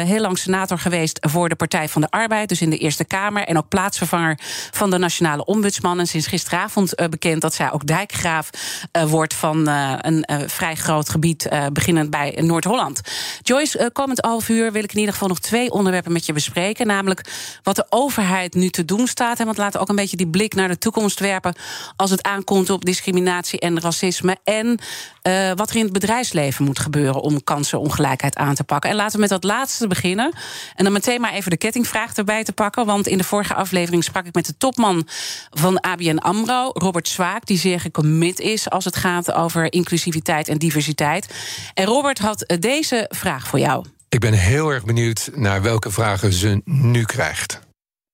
heel 0.05 0.21
lang 0.21 0.37
senator 0.37 0.79
geweest 0.79 1.17
voor 1.21 1.49
de 1.49 1.55
Partij 1.55 1.89
van 1.89 2.01
de 2.01 2.09
Arbeid, 2.09 2.49
dus 2.49 2.61
in 2.61 2.69
de 2.69 2.77
Eerste 2.77 3.05
Kamer. 3.05 3.43
En 3.43 3.57
ook 3.57 3.67
plaatsvervanger 3.67 4.39
van 4.71 4.89
de 4.89 4.97
Nationale 4.97 5.45
Ombudsman. 5.45 5.99
En 5.99 6.07
sinds 6.07 6.27
gisteravond 6.27 7.09
bekend 7.09 7.41
dat 7.41 7.53
zij 7.53 7.71
ook 7.71 7.87
dijkgraaf 7.87 8.49
wordt 9.07 9.33
van 9.33 9.67
een 9.67 10.25
vrij 10.49 10.75
groot 10.75 11.09
gebied, 11.09 11.49
beginnend 11.73 12.09
bij 12.09 12.37
Noord-Holland. 12.41 13.01
Joyce, 13.41 13.89
komend 13.93 14.19
half 14.21 14.49
uur 14.49 14.71
wil 14.71 14.83
ik 14.83 14.91
in 14.91 14.99
ieder 14.99 15.13
geval 15.13 15.27
nog 15.27 15.39
twee 15.39 15.71
onderwerpen 15.71 16.11
met 16.11 16.25
je 16.25 16.33
bespreken. 16.33 16.87
Namelijk 16.87 17.21
wat 17.63 17.75
de 17.75 17.85
overheid 17.89 18.53
nu 18.53 18.69
te 18.69 18.85
doen 18.85 19.07
staat. 19.07 19.39
En 19.39 19.45
want 19.45 19.57
laten 19.57 19.73
we 19.73 19.79
ook 19.79 19.89
een 19.89 19.95
beetje 19.95 20.17
die 20.17 20.27
blik 20.27 20.55
naar 20.55 20.67
de 20.67 20.77
toekomst 20.77 21.19
werpen. 21.19 21.55
als 21.95 22.09
het 22.09 22.23
aankomt 22.23 22.69
op 22.69 22.85
discriminatie 22.85 23.59
en 23.59 23.79
racisme. 23.79 24.37
En 24.43 24.79
uh, 25.27 25.51
wat 25.55 25.69
er 25.69 25.75
in 25.75 25.83
het 25.83 25.93
bedrijfsleven 25.93 26.65
moet 26.65 26.79
gebeuren 26.79 27.21
om 27.21 27.43
kansenongelijkheid 27.43 28.35
aan 28.35 28.55
te 28.55 28.63
pakken. 28.63 28.89
En 28.89 28.95
laten 28.95 29.15
we 29.15 29.21
met 29.21 29.29
dat 29.29 29.43
laatste 29.43 29.87
beginnen. 29.87 30.33
En 30.75 30.83
dan 30.83 30.93
meteen 30.93 31.21
maar 31.21 31.33
even 31.33 31.51
de 31.51 31.57
kettingvraag 31.57 32.13
erbij 32.13 32.43
te 32.43 32.53
pakken. 32.53 32.85
Want 32.85 33.07
in 33.07 33.17
de 33.17 33.23
vorige 33.23 33.53
aflevering 33.53 34.03
sprak 34.03 34.25
ik 34.25 34.33
met 34.33 34.45
de 34.45 34.57
topman 34.57 35.07
van 35.49 35.79
ABN 35.79 36.17
Amro, 36.17 36.69
Robert 36.73 37.07
Zwaak, 37.07 37.45
die 37.45 37.57
zeer 37.57 37.79
gecommit 37.79 38.39
is 38.39 38.69
als 38.69 38.85
het 38.85 38.95
gaat 38.95 39.31
over 39.31 39.73
inclusiviteit 39.73 40.47
en 40.47 40.57
diversiteit. 40.57 41.27
En 41.73 41.85
Robert 41.85 42.19
had 42.19 42.55
deze 42.59 43.05
vraag 43.09 43.47
voor 43.47 43.59
jou. 43.59 43.85
Ik 44.09 44.19
ben 44.19 44.33
heel 44.33 44.69
erg 44.69 44.85
benieuwd 44.85 45.29
naar 45.35 45.61
welke 45.61 45.91
vragen 45.91 46.33
ze 46.33 46.61
nu 46.65 47.03
krijgt. 47.03 47.59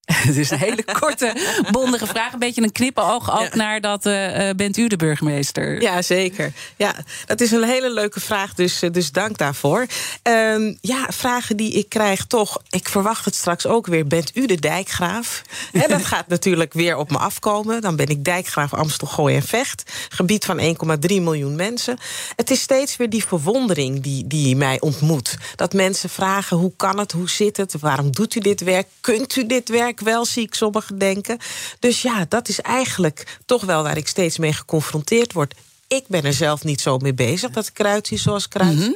Het 0.28 0.38
is 0.38 0.50
een 0.50 0.58
hele 0.58 0.84
korte, 1.00 1.36
bondige 1.72 2.08
vraag. 2.08 2.34
Een 2.34 2.40
beetje 2.40 2.62
een 2.62 2.72
knippenoog 2.72 3.42
ook 3.42 3.56
naar 3.56 3.82
dat. 3.82 4.06
Uh, 4.06 4.50
bent 4.56 4.78
u 4.78 4.88
de 4.88 4.96
burgemeester? 4.96 5.82
Ja, 5.82 6.02
zeker. 6.02 6.54
Ja, 6.76 6.96
dat 7.26 7.42
is 7.42 7.52
een 7.52 7.64
hele 7.64 7.90
leuke 7.90 8.20
vraag, 8.20 8.54
dus, 8.54 8.82
eh, 8.82 8.92
dus 8.92 9.12
dank 9.12 9.38
daarvoor. 9.38 9.86
Uh, 10.28 10.76
ja, 10.82 11.06
vragen 11.10 11.58
die 11.58 11.74
ik 11.74 11.90
krijg 11.90 12.26
toch. 12.26 12.62
Ik 12.70 12.90
verwacht 12.90 13.26
het 13.26 13.36
straks 13.36 13.66
ook 13.66 13.88
weer. 13.88 14.08
Bent 14.08 14.36
u 14.36 14.46
de 14.46 14.60
dijkgraaf? 14.60 15.42
En 15.72 15.90
dat 15.90 16.06
gaat 16.06 16.28
natuurlijk 16.28 16.74
weer 16.74 16.98
op 16.98 17.12
me 17.12 17.18
afkomen. 17.18 17.82
Dan 17.82 17.96
ben 17.96 18.08
ik 18.08 18.24
dijkgraaf 18.24 18.74
Amstel, 18.74 19.08
Gooi 19.08 19.36
en 19.36 19.44
Vecht. 19.44 19.92
Gebied 20.10 20.46
van 20.46 20.60
1,3 20.60 21.22
miljoen 21.22 21.56
mensen. 21.56 21.98
Het 22.36 22.52
is 22.52 22.62
steeds 22.62 22.98
weer 22.98 23.10
die 23.10 23.26
verwondering 23.26 24.02
die, 24.02 24.28
die 24.28 24.56
mij 24.56 24.80
ontmoet. 24.80 25.38
Dat 25.56 25.74
mensen 25.74 26.10
vragen: 26.10 26.58
hoe 26.58 26.74
kan 26.78 27.00
het? 27.00 27.12
Hoe 27.12 27.30
zit 27.30 27.58
het? 27.58 27.76
Waarom 27.80 28.12
doet 28.12 28.36
u 28.36 28.40
dit 28.40 28.62
werk? 28.62 28.88
Kunt 29.02 29.36
u 29.36 29.46
dit 29.46 29.70
werk? 29.70 29.93
Wel, 30.00 30.26
zie 30.26 30.44
ik 30.44 30.54
sommigen 30.54 30.98
denken. 30.98 31.38
Dus 31.80 32.02
ja, 32.02 32.26
dat 32.30 32.48
is 32.48 32.62
eigenlijk 32.62 33.40
toch 33.46 33.64
wel 33.64 33.84
waar 33.84 33.98
ik 33.98 34.08
steeds 34.08 34.38
mee 34.38 34.54
geconfronteerd 34.54 35.34
word. 35.34 35.56
Ik 35.88 36.08
ben 36.08 36.24
er 36.24 36.34
zelf 36.34 36.64
niet 36.64 36.82
zo 36.82 36.98
mee 36.98 37.14
bezig, 37.14 37.50
dat 37.50 37.72
zie 38.02 38.18
zoals 38.18 38.46
ik 38.46 38.56
eruit 38.56 38.78
mhm. 38.78 38.92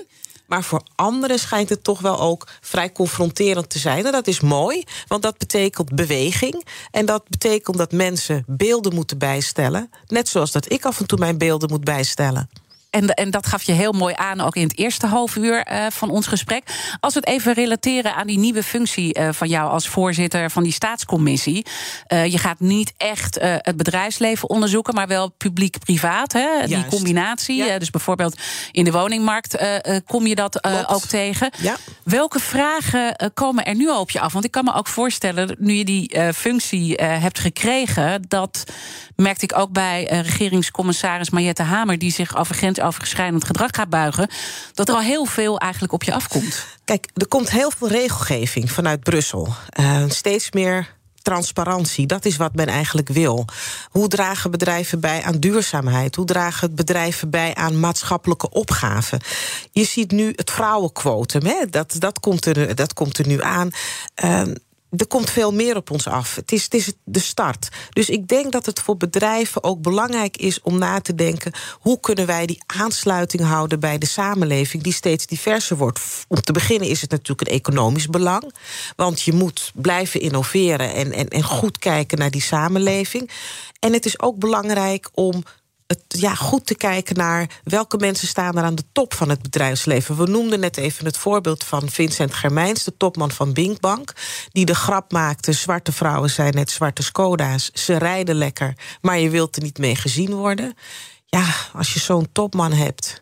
Maar 0.48 0.64
voor 0.64 0.82
anderen 0.96 1.40
schijnt 1.40 1.70
het 1.70 1.84
toch 1.84 2.00
wel 2.00 2.20
ook 2.20 2.48
vrij 2.62 2.92
confronterend 2.92 3.70
te 3.70 3.80
zijn. 3.80 4.06
En 4.06 4.12
dat 4.12 4.28
is 4.28 4.40
mooi, 4.40 4.84
want 5.08 5.22
dat 5.22 5.38
betekent 5.38 5.96
beweging. 5.96 6.66
En 6.92 7.06
dat 7.06 7.30
betekent 7.30 7.78
dat 7.78 7.92
mensen 7.92 8.44
beelden 8.48 8.94
moeten 8.94 9.18
bijstellen. 9.18 9.90
Net 10.08 10.30
zoals 10.30 10.52
dat 10.52 10.72
ik 10.72 10.86
af 10.86 11.00
en 11.00 11.08
toe 11.08 11.20
mijn 11.20 11.38
beelden 11.38 11.70
moet 11.70 11.84
bijstellen. 11.84 12.50
En, 12.98 13.14
en 13.14 13.32
dat 13.32 13.48
gaf 13.48 13.64
je 13.64 13.72
heel 13.72 13.92
mooi 13.92 14.14
aan, 14.18 14.42
ook 14.42 14.56
in 14.56 14.64
het 14.64 14.78
eerste 14.78 15.08
half 15.08 15.36
uur 15.36 15.72
uh, 15.72 15.86
van 15.90 16.10
ons 16.10 16.28
gesprek. 16.28 16.64
Als 17.00 17.14
we 17.14 17.20
het 17.20 17.30
even 17.30 17.54
relateren 17.54 18.16
aan 18.16 18.28
die 18.28 18.38
nieuwe 18.38 18.64
functie 18.64 19.20
uh, 19.20 19.30
van 19.32 19.48
jou 19.48 19.72
als 19.72 19.88
voorzitter 19.88 20.52
van 20.52 20.64
die 20.64 20.72
staatscommissie. 20.72 21.66
Uh, 22.08 22.26
je 22.26 22.38
gaat 22.38 22.60
niet 22.60 22.94
echt 22.98 23.38
het 23.42 23.78
bedrijfsleven 23.78 24.50
onderzoeken, 24.50 24.94
maar 24.94 25.08
wel 25.08 25.30
publiek-privaat. 25.30 26.36
Die 26.66 26.86
combinatie. 26.86 27.56
Ja. 27.64 27.80
dus 27.80 27.90
bijvoorbeeld 27.90 28.36
in 28.72 28.84
de 28.84 28.92
woningmarkt 28.92 29.58
kom 30.06 30.28
je 30.28 30.36
dat 30.36 30.64
ook 30.88 31.06
tegen. 31.06 31.52
Ja. 31.58 31.76
Welke 32.04 32.40
vragen 32.40 33.32
komen 33.34 33.66
er 33.66 33.76
nu 33.76 33.90
al 33.90 34.00
op 34.00 34.10
je 34.10 34.20
af? 34.20 34.34
Want 34.34 34.46
ik 34.46 34.52
kan 34.52 34.64
me 34.64 34.74
ook 34.74 34.88
voorstellen, 34.88 35.56
nu 35.60 35.74
je 35.74 35.86
die 35.86 36.34
functie 36.34 36.94
hebt 36.96 37.40
gekregen, 37.40 38.22
dat 38.28 38.64
merkte 39.16 39.44
ik 39.44 39.58
ook 39.58 39.72
bij 39.72 40.04
regeringscommissaris 40.04 41.30
Mariette 41.30 41.64
Hamer, 41.64 41.98
die 41.98 42.12
zich 42.12 42.38
over 42.38 42.56
grensoverschrijdend 42.92 43.46
gedrag 43.46 43.70
gaat 43.72 43.90
buigen, 43.90 44.30
dat 44.74 44.90
er 44.90 44.96
al 44.96 45.02
heel 45.02 45.26
veel 45.26 45.60
eigenlijk 45.60 45.94
op 45.94 46.04
je 46.04 46.14
afkomt. 46.14 46.66
Kijk, 46.86 47.08
er 47.14 47.28
komt 47.28 47.50
heel 47.50 47.72
veel 47.78 47.88
regelgeving 47.88 48.72
vanuit 48.72 49.00
Brussel. 49.00 49.54
Uh, 49.80 50.04
steeds 50.08 50.52
meer 50.52 50.96
transparantie. 51.22 52.06
Dat 52.06 52.26
is 52.26 52.38
wat 52.38 52.56
men 52.56 52.68
eigenlijk 52.68 53.10
wil. 53.10 53.46
Hoe 53.90 54.08
dragen 54.08 54.52
bedrijven 54.52 55.00
bij 55.00 55.24
aan 55.24 55.40
duurzaamheid? 55.40 56.16
Hoe 56.16 56.26
dragen 56.26 56.76
bedrijven 56.76 57.30
bij 57.30 57.56
aan 57.56 57.80
maatschappelijke 57.80 58.50
opgaven? 58.50 59.20
Je 59.72 59.84
ziet 59.84 60.12
nu 60.12 60.34
het 60.36 60.52
vrouwenquotum, 60.52 61.46
hè? 61.46 61.66
Dat, 61.70 61.96
dat, 62.00 62.20
komt 62.20 62.46
er, 62.46 62.76
dat 62.76 62.94
komt 62.94 63.18
er 63.18 63.28
nu 63.28 63.42
aan. 63.42 63.70
Uh, 64.24 64.42
er 64.98 65.08
komt 65.08 65.30
veel 65.30 65.54
meer 65.54 65.76
op 65.76 65.92
ons 65.92 66.08
af. 66.08 66.36
Het 66.36 66.52
is, 66.52 66.64
het 66.64 66.74
is 66.74 66.94
de 67.04 67.20
start. 67.20 67.68
Dus 67.90 68.10
ik 68.10 68.28
denk 68.28 68.52
dat 68.52 68.66
het 68.66 68.80
voor 68.80 68.98
bedrijven 68.98 69.64
ook 69.64 69.82
belangrijk 69.82 70.38
is 70.38 70.62
om 70.62 70.78
na 70.78 71.02
te 71.02 71.16
denken: 71.16 71.54
hoe 71.80 72.00
kunnen 72.00 72.26
wij 72.26 72.46
die 72.46 72.64
aansluiting 72.66 73.44
houden 73.44 73.80
bij 73.80 73.98
de 73.98 74.06
samenleving 74.06 74.84
die 74.84 74.94
steeds 74.94 75.26
diverser 75.26 75.78
wordt? 75.78 76.00
Om 76.28 76.42
te 76.42 76.52
beginnen 76.52 76.90
is 76.90 77.02
het 77.02 77.12
natuurlijk 77.12 77.50
een 77.50 77.56
economisch 77.56 78.08
belang, 78.08 78.54
want 78.96 79.22
je 79.22 79.34
moet 79.34 79.72
blijven 79.76 80.22
innoveren 80.22 80.94
en, 80.94 81.12
en, 81.12 81.28
en 81.28 81.44
goed 81.44 81.78
kijken 81.78 82.18
naar 82.18 82.32
die 82.32 82.42
samenleving. 82.42 83.32
En 83.80 83.94
het 83.94 84.06
is 84.06 84.20
ook 84.20 84.38
belangrijk 84.38 85.10
om 85.14 85.44
het, 85.88 86.04
ja, 86.08 86.36
goed 86.36 86.66
te 86.66 86.76
kijken 86.76 87.16
naar 87.16 87.62
welke 87.64 87.98
mensen 87.98 88.28
staan 88.28 88.58
er 88.58 88.64
aan 88.64 88.76
de 88.76 88.84
top 88.92 89.14
van 89.14 89.30
het 89.30 89.42
bedrijfsleven. 89.42 90.18
We 90.18 90.26
noemden 90.26 90.60
net 90.60 90.78
even 90.78 91.06
het 91.06 91.18
voorbeeld 91.18 91.64
van 91.64 91.90
Vincent 91.90 92.34
Germijns, 92.34 92.84
de 92.84 92.98
topman 92.98 93.32
van 93.32 93.54
Binkbank, 93.54 94.14
die 94.52 94.66
de 94.66 94.76
grap 94.76 95.12
maakte: 95.12 95.52
zwarte 95.52 95.92
vrouwen 95.92 96.30
zijn 96.30 96.54
net 96.54 96.72
zwarte 96.72 97.04
Skoda's. 97.04 97.72
Ze 97.74 97.98
rijden 97.98 98.36
lekker, 98.36 98.74
maar 99.02 99.20
je 99.20 99.30
wilt 99.30 99.56
er 99.56 99.64
niet 99.64 99.78
mee 99.78 99.96
gezien 99.96 100.34
worden. 100.34 100.74
Ja, 101.26 101.46
als 101.74 101.94
je 101.94 102.00
zo'n 102.00 102.32
topman 102.32 102.72
hebt. 102.72 103.22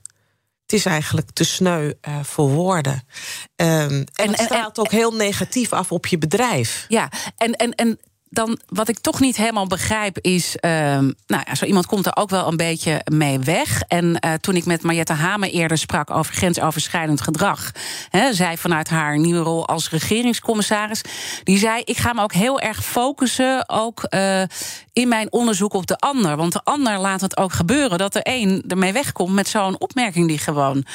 Het 0.62 0.74
is 0.74 0.86
eigenlijk 0.86 1.32
te 1.32 1.44
sneu 1.44 1.94
uh, 2.08 2.24
voor 2.24 2.50
woorden. 2.50 2.94
Um, 2.94 3.08
en, 3.56 4.06
en 4.14 4.30
het 4.30 4.40
straalt 4.40 4.80
ook 4.80 4.92
heel 4.92 5.12
negatief 5.12 5.74
af 5.74 5.92
op 5.92 6.06
je 6.06 6.18
bedrijf. 6.18 6.86
Ja, 6.88 7.12
en, 7.38 7.52
en, 7.52 7.72
en 7.72 8.00
dan 8.30 8.60
wat 8.68 8.88
ik 8.88 9.00
toch 9.00 9.20
niet 9.20 9.38
helemaal 9.38 9.68
begrijp 9.68 10.18
is. 10.22 10.56
Uh, 10.62 10.72
nou 11.28 11.44
ja, 11.46 11.56
zo 11.56 11.66
iemand 11.66 11.86
komt 11.86 12.06
er 12.06 12.16
ook 12.16 12.30
wel 12.30 12.48
een 12.48 12.58
beetje 12.58 13.02
mee 13.12 13.40
weg. 13.40 13.82
En 13.82 14.06
uh, 14.06 14.34
toen 14.34 14.56
ik 14.56 14.66
met 14.66 14.84
Mariette 14.84 15.14
Hamer 15.14 15.50
eerder 15.50 15.78
sprak 15.78 16.10
over 16.10 16.34
grensoverschrijdend 16.34 17.22
gedrag. 17.22 17.72
Hè, 18.10 18.34
zij 18.34 18.58
vanuit 18.58 18.90
haar 18.90 19.18
nieuwe 19.18 19.40
rol 19.40 19.68
als 19.68 19.90
regeringscommissaris. 19.90 21.02
Die 21.44 21.58
zei: 21.58 21.82
Ik 21.84 21.98
ga 21.98 22.14
me 22.14 22.22
ook 22.22 22.34
heel 22.34 22.60
erg 22.60 22.86
focussen. 22.86 23.70
Ook 23.70 24.06
uh, 24.10 24.42
in 24.94 25.08
mijn 25.08 25.32
onderzoek 25.32 25.74
op 25.74 25.88
de 25.88 25.98
ander. 25.98 26.38
Want 26.38 26.54
de 26.54 26.64
ander 26.64 27.00
laat 27.00 27.22
het 27.22 27.38
ook 27.38 27.54
gebeuren 27.54 27.98
dat 27.98 28.16
er 28.16 28.22
één 28.22 28.64
ermee 28.68 28.94
wegkomt 28.94 29.34
met 29.34 29.48
zo'n 29.48 29.80
opmerking 29.80 30.28
die 30.28 30.38
gewoon 30.38 30.86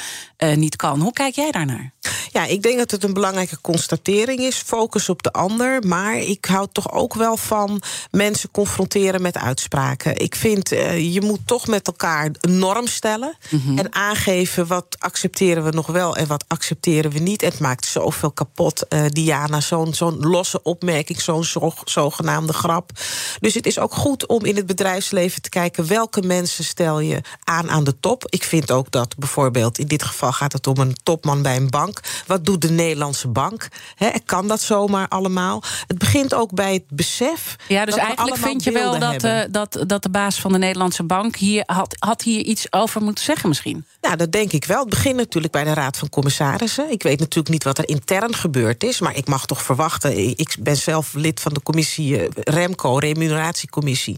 niet 0.55 0.75
kan. 0.75 0.99
Hoe 0.99 1.13
kijk 1.13 1.35
jij 1.35 1.51
daarnaar? 1.51 1.91
Ja, 2.31 2.45
ik 2.45 2.61
denk 2.61 2.77
dat 2.77 2.91
het 2.91 3.03
een 3.03 3.13
belangrijke 3.13 3.61
constatering 3.61 4.39
is. 4.39 4.55
Focus 4.55 5.09
op 5.09 5.23
de 5.23 5.31
ander. 5.31 5.87
Maar 5.87 6.17
ik 6.17 6.45
hou 6.45 6.67
toch 6.71 6.91
ook 6.91 7.13
wel 7.13 7.20
van 7.29 7.81
mensen 8.11 8.51
confronteren 8.51 9.21
met 9.21 9.37
uitspraken. 9.37 10.17
Ik 10.17 10.35
vind, 10.35 10.73
uh, 10.73 11.13
je 11.13 11.21
moet 11.21 11.39
toch 11.45 11.67
met 11.67 11.87
elkaar 11.87 12.29
een 12.41 12.59
norm 12.59 12.87
stellen. 12.87 13.37
Mm-hmm. 13.49 13.77
En 13.77 13.93
aangeven 13.93 14.67
wat 14.67 14.85
accepteren 14.99 15.63
we 15.63 15.71
nog 15.71 15.87
wel 15.87 16.15
en 16.15 16.27
wat 16.27 16.43
accepteren 16.47 17.11
we 17.11 17.19
niet. 17.19 17.41
Het 17.41 17.59
maakt 17.59 17.85
zoveel 17.85 18.31
kapot, 18.31 18.85
uh, 18.89 19.05
Diana. 19.07 19.61
Zo'n 19.61 19.93
zo'n 19.93 20.19
losse 20.19 20.63
opmerking, 20.63 21.21
zo'n 21.21 21.43
zo, 21.43 21.73
zogenaamde 21.83 22.53
grap. 22.53 22.91
Dus 23.39 23.53
het 23.53 23.65
is 23.65 23.79
ook 23.79 23.93
goed 23.93 24.25
om 24.25 24.45
in 24.45 24.55
het 24.55 24.65
bedrijfsleven 24.65 25.41
te 25.41 25.49
kijken 25.49 25.87
welke 25.87 26.21
mensen 26.21 26.63
stel 26.63 26.99
je 26.99 27.21
aan 27.43 27.69
aan 27.69 27.83
de 27.83 27.99
top. 27.99 28.25
Ik 28.29 28.43
vind 28.43 28.71
ook 28.71 28.91
dat 28.91 29.17
bijvoorbeeld, 29.17 29.79
in 29.79 29.87
dit 29.87 30.03
geval 30.03 30.31
gaat 30.31 30.53
het 30.53 30.67
om 30.67 30.77
een 30.77 30.95
topman 31.03 31.41
bij 31.41 31.55
een 31.55 31.69
bank. 31.69 31.99
Wat 32.27 32.45
doet 32.45 32.61
de 32.61 32.71
Nederlandse 32.71 33.27
bank? 33.27 33.67
He, 33.95 34.09
kan 34.25 34.47
dat 34.47 34.61
zomaar 34.61 35.07
allemaal? 35.07 35.63
Het 35.87 35.97
begint 35.97 36.33
ook 36.33 36.53
bij 36.53 36.73
het 36.73 36.87
besef. 37.17 37.55
Ja, 37.67 37.85
dus 37.85 37.95
eigenlijk 37.95 38.37
vind 38.37 38.63
je 38.63 38.71
wel 38.71 38.99
dat, 38.99 39.23
uh, 39.23 39.39
dat, 39.49 39.83
dat 39.87 40.03
de 40.03 40.09
baas 40.09 40.39
van 40.39 40.51
de 40.51 40.57
Nederlandse 40.57 41.03
bank 41.03 41.35
hier 41.35 41.63
had, 41.65 41.95
had 41.99 42.21
hier 42.21 42.41
iets 42.41 42.67
over 42.69 43.01
moeten 43.01 43.23
zeggen, 43.23 43.49
misschien. 43.49 43.85
Nou, 44.01 44.15
dat 44.15 44.31
denk 44.31 44.51
ik 44.51 44.65
wel. 44.65 44.79
Het 44.79 44.89
begint 44.89 45.15
natuurlijk 45.15 45.53
bij 45.53 45.63
de 45.63 45.73
Raad 45.73 45.97
van 45.97 46.09
Commissarissen. 46.09 46.91
Ik 46.91 47.03
weet 47.03 47.19
natuurlijk 47.19 47.49
niet 47.49 47.63
wat 47.63 47.77
er 47.77 47.87
intern 47.87 48.35
gebeurd 48.35 48.83
is, 48.83 48.99
maar 48.99 49.15
ik 49.15 49.27
mag 49.27 49.45
toch 49.45 49.61
verwachten. 49.61 50.17
Ik 50.37 50.55
ben 50.59 50.77
zelf 50.77 51.13
lid 51.13 51.39
van 51.39 51.53
de 51.53 51.61
commissie 51.61 52.21
uh, 52.21 52.27
REMCO, 52.33 52.97
Remuneratiecommissie. 52.97 54.17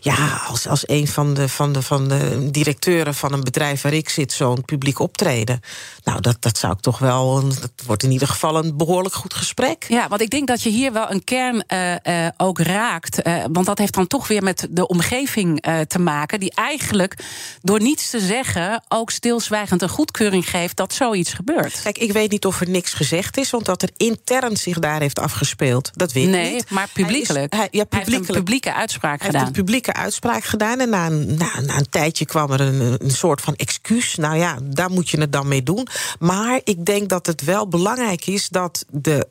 Ja, 0.00 0.42
als, 0.48 0.66
als 0.66 0.88
een 0.88 1.08
van 1.08 1.34
de, 1.34 1.48
van, 1.48 1.72
de, 1.72 1.82
van 1.82 2.08
de 2.08 2.48
directeuren 2.50 3.14
van 3.14 3.32
een 3.32 3.44
bedrijf 3.44 3.82
waar 3.82 3.92
ik 3.92 4.08
zit, 4.08 4.32
zo'n 4.32 4.64
publiek 4.64 4.98
optreden. 4.98 5.60
Nou, 6.04 6.20
dat, 6.20 6.36
dat 6.42 6.58
zou 6.58 6.72
ik 6.72 6.80
toch 6.80 6.98
wel. 6.98 7.48
Dat 7.48 7.72
wordt 7.86 8.02
in 8.02 8.10
ieder 8.10 8.28
geval 8.28 8.56
een 8.56 8.76
behoorlijk 8.76 9.14
goed 9.14 9.34
gesprek. 9.34 9.84
Ja, 9.88 10.08
want 10.08 10.20
ik 10.20 10.30
denk 10.30 10.46
dat 10.46 10.62
je 10.62 10.70
hier 10.70 10.92
wel 10.92 11.10
een 11.10 11.24
kern 11.24 11.64
uh, 11.68 11.90
uh, 11.90 12.28
ook 12.36 12.58
raakt. 12.58 13.26
Uh, 13.26 13.44
want 13.52 13.66
dat 13.66 13.78
heeft 13.78 13.94
dan 13.94 14.06
toch 14.06 14.28
weer 14.28 14.42
met 14.42 14.66
de 14.70 14.86
omgeving 14.86 15.64
te 15.88 15.98
maken. 15.98 16.40
Die 16.40 16.52
eigenlijk 16.54 17.16
door 17.62 17.80
niets 17.80 18.10
te 18.10 18.20
zeggen 18.20 18.82
ook 18.88 19.10
stilzwijgend 19.10 19.82
een 19.82 19.88
goedkeuring 19.88 20.50
geeft 20.50 20.76
dat 20.76 20.92
zoiets 20.92 21.32
gebeurt. 21.32 21.82
Kijk, 21.82 21.98
ik 21.98 22.12
weet 22.12 22.30
niet 22.30 22.46
of 22.46 22.60
er 22.60 22.68
niks 22.68 22.92
gezegd 22.92 23.36
is, 23.36 23.50
want 23.50 23.64
dat 23.64 23.82
er 23.82 23.90
intern 23.96 24.56
zich 24.56 24.78
daar 24.78 25.00
heeft 25.00 25.18
afgespeeld, 25.18 25.90
dat 25.94 26.12
weet 26.12 26.28
nee, 26.28 26.46
ik 26.46 26.54
niet. 26.54 26.70
maar 26.70 26.88
publiekelijk. 26.92 27.52
Hij, 27.52 27.62
is, 27.62 27.68
hij, 27.70 27.80
ja, 27.80 27.84
publiekelijk. 27.84 28.06
Hij 28.06 28.16
heeft 28.18 28.28
een 28.28 28.44
publieke 28.44 28.74
uitspraak 28.74 29.18
hij 29.18 29.26
gedaan. 29.26 29.44
Heeft 29.44 29.56
een 29.56 29.64
publieke 29.64 29.92
uitspraak 29.92 30.44
gedaan 30.44 30.80
en 30.80 30.88
na 30.88 31.06
een, 31.06 31.34
na, 31.34 31.60
na 31.60 31.76
een 31.76 31.88
tijdje 31.88 32.26
kwam 32.26 32.52
er 32.52 32.60
een, 32.60 32.96
een 33.04 33.10
soort 33.10 33.40
van 33.40 33.54
excuus. 33.54 34.14
Nou 34.14 34.36
ja, 34.36 34.58
daar 34.62 34.90
moet 34.90 35.10
je 35.10 35.20
het 35.20 35.32
dan 35.32 35.48
mee 35.48 35.62
doen. 35.62 35.86
Maar 36.18 36.60
ik 36.64 36.84
denk 36.84 37.08
dat 37.08 37.26
het 37.26 37.44
wel 37.44 37.68
belangrijk 37.68 38.26
is 38.26 38.48
dat 38.48 38.84
de 38.90 39.26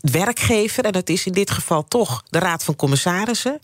werkgever, 0.00 0.84
en 0.84 0.92
dat 0.92 1.08
is 1.08 1.26
in 1.26 1.32
dit 1.32 1.50
geval 1.50 1.84
toch 1.88 2.24
de 2.30 2.38
Raad 2.38 2.64
van 2.64 2.76
Commissarissen, 2.76 3.60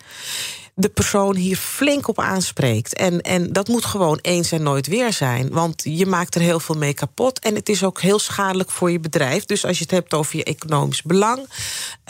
de 0.80 0.88
persoon 0.88 1.36
hier 1.36 1.56
flink 1.56 2.08
op 2.08 2.18
aanspreekt. 2.18 2.94
En, 2.94 3.20
en 3.20 3.52
dat 3.52 3.68
moet 3.68 3.84
gewoon 3.84 4.18
eens 4.22 4.52
en 4.52 4.62
nooit 4.62 4.86
weer 4.86 5.12
zijn. 5.12 5.50
Want 5.50 5.82
je 5.84 6.06
maakt 6.06 6.34
er 6.34 6.40
heel 6.40 6.60
veel 6.60 6.74
mee 6.74 6.94
kapot. 6.94 7.38
En 7.38 7.54
het 7.54 7.68
is 7.68 7.84
ook 7.84 8.00
heel 8.00 8.18
schadelijk 8.18 8.70
voor 8.70 8.90
je 8.90 9.00
bedrijf. 9.00 9.44
Dus 9.44 9.64
als 9.64 9.76
je 9.76 9.82
het 9.82 9.92
hebt 9.92 10.14
over 10.14 10.36
je 10.36 10.44
economisch 10.44 11.02
belang. 11.02 11.48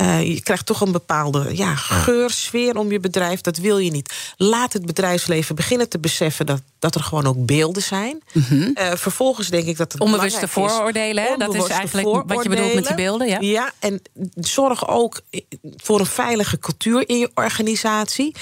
Uh, 0.00 0.22
je 0.22 0.40
krijgt 0.40 0.66
toch 0.66 0.80
een 0.80 0.92
bepaalde 0.92 1.56
ja, 1.56 1.74
geur, 1.74 2.30
sfeer 2.30 2.76
om 2.76 2.92
je 2.92 3.00
bedrijf. 3.00 3.40
Dat 3.40 3.56
wil 3.56 3.78
je 3.78 3.90
niet. 3.90 4.14
Laat 4.37 4.72
het 4.72 4.87
bedrijfsleven 4.87 5.54
beginnen 5.54 5.88
te 5.88 5.98
beseffen 5.98 6.46
dat, 6.46 6.62
dat 6.78 6.94
er 6.94 7.02
gewoon 7.02 7.26
ook 7.26 7.46
beelden 7.46 7.83
zijn. 7.83 8.22
Mm-hmm. 8.33 8.61
Uh, 8.74 8.92
vervolgens 8.94 9.48
denk 9.48 9.66
ik 9.66 9.76
dat 9.76 9.92
het. 9.92 10.00
Onbewuste 10.00 10.48
vooroordelen, 10.48 11.38
dat 11.38 11.54
is 11.54 11.66
eigenlijk 11.66 12.09
wat 12.26 12.42
je 12.42 12.48
bedoelt 12.48 12.74
met 12.74 12.87
die 12.87 12.94
beelden. 12.94 13.28
Ja, 13.28 13.38
ja 13.40 13.72
en 13.78 14.02
zorg 14.35 14.88
ook 14.88 15.20
voor 15.76 16.00
een 16.00 16.06
veilige 16.06 16.59
cultuur 16.59 17.09
in 17.09 17.18
je 17.18 17.30
organisatie 17.35 18.35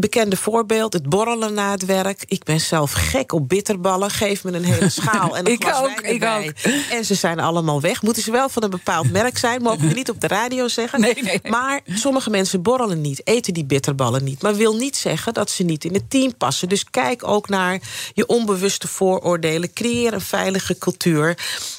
bekende 0.00 0.36
voorbeeld, 0.36 0.92
het 0.92 1.08
borrelen 1.08 1.54
na 1.54 1.70
het 1.70 1.84
werk. 1.84 2.24
Ik 2.28 2.44
ben 2.44 2.60
zelf 2.60 2.92
gek 2.92 3.32
op 3.32 3.48
bitterballen. 3.48 4.10
Geef 4.10 4.44
me 4.44 4.52
een 4.52 4.64
hele 4.64 4.88
schaal 4.88 5.36
en 5.36 5.46
een 5.46 5.52
ik 5.58 5.64
glas 5.64 5.78
ook, 5.78 6.00
wijn 6.00 6.12
erbij. 6.12 6.44
ik 6.44 6.66
ook. 6.66 6.72
En 6.96 7.04
ze 7.04 7.14
zijn 7.14 7.40
allemaal 7.40 7.80
weg. 7.80 8.02
Moeten 8.02 8.22
ze 8.22 8.30
wel 8.30 8.48
van 8.48 8.62
een 8.62 8.70
bepaald 8.70 9.12
merk 9.12 9.38
zijn. 9.38 9.62
Mogen 9.62 9.88
we 9.88 9.94
niet 10.00 10.10
op 10.10 10.20
de 10.20 10.26
radio 10.26 10.68
zeggen. 10.68 11.00
Nee, 11.00 11.14
nee, 11.14 11.22
nee. 11.42 11.52
Maar 11.52 11.80
sommige 11.86 12.30
mensen 12.30 12.62
borrelen 12.62 13.00
niet, 13.00 13.26
eten 13.26 13.54
die 13.54 13.64
bitterballen 13.64 14.24
niet. 14.24 14.42
Maar 14.42 14.54
wil 14.54 14.76
niet 14.76 14.96
zeggen 14.96 15.34
dat 15.34 15.50
ze 15.50 15.62
niet 15.62 15.84
in 15.84 15.94
het 15.94 16.10
team 16.10 16.36
passen. 16.36 16.68
Dus 16.68 16.84
kijk 16.90 17.28
ook 17.28 17.48
naar 17.48 17.80
je 18.14 18.26
onbewuste 18.26 18.88
vooroordelen. 18.88 19.72
Creëer 19.72 20.12
een 20.12 20.20
veilige 20.20 20.78
cultuur. 20.78 21.38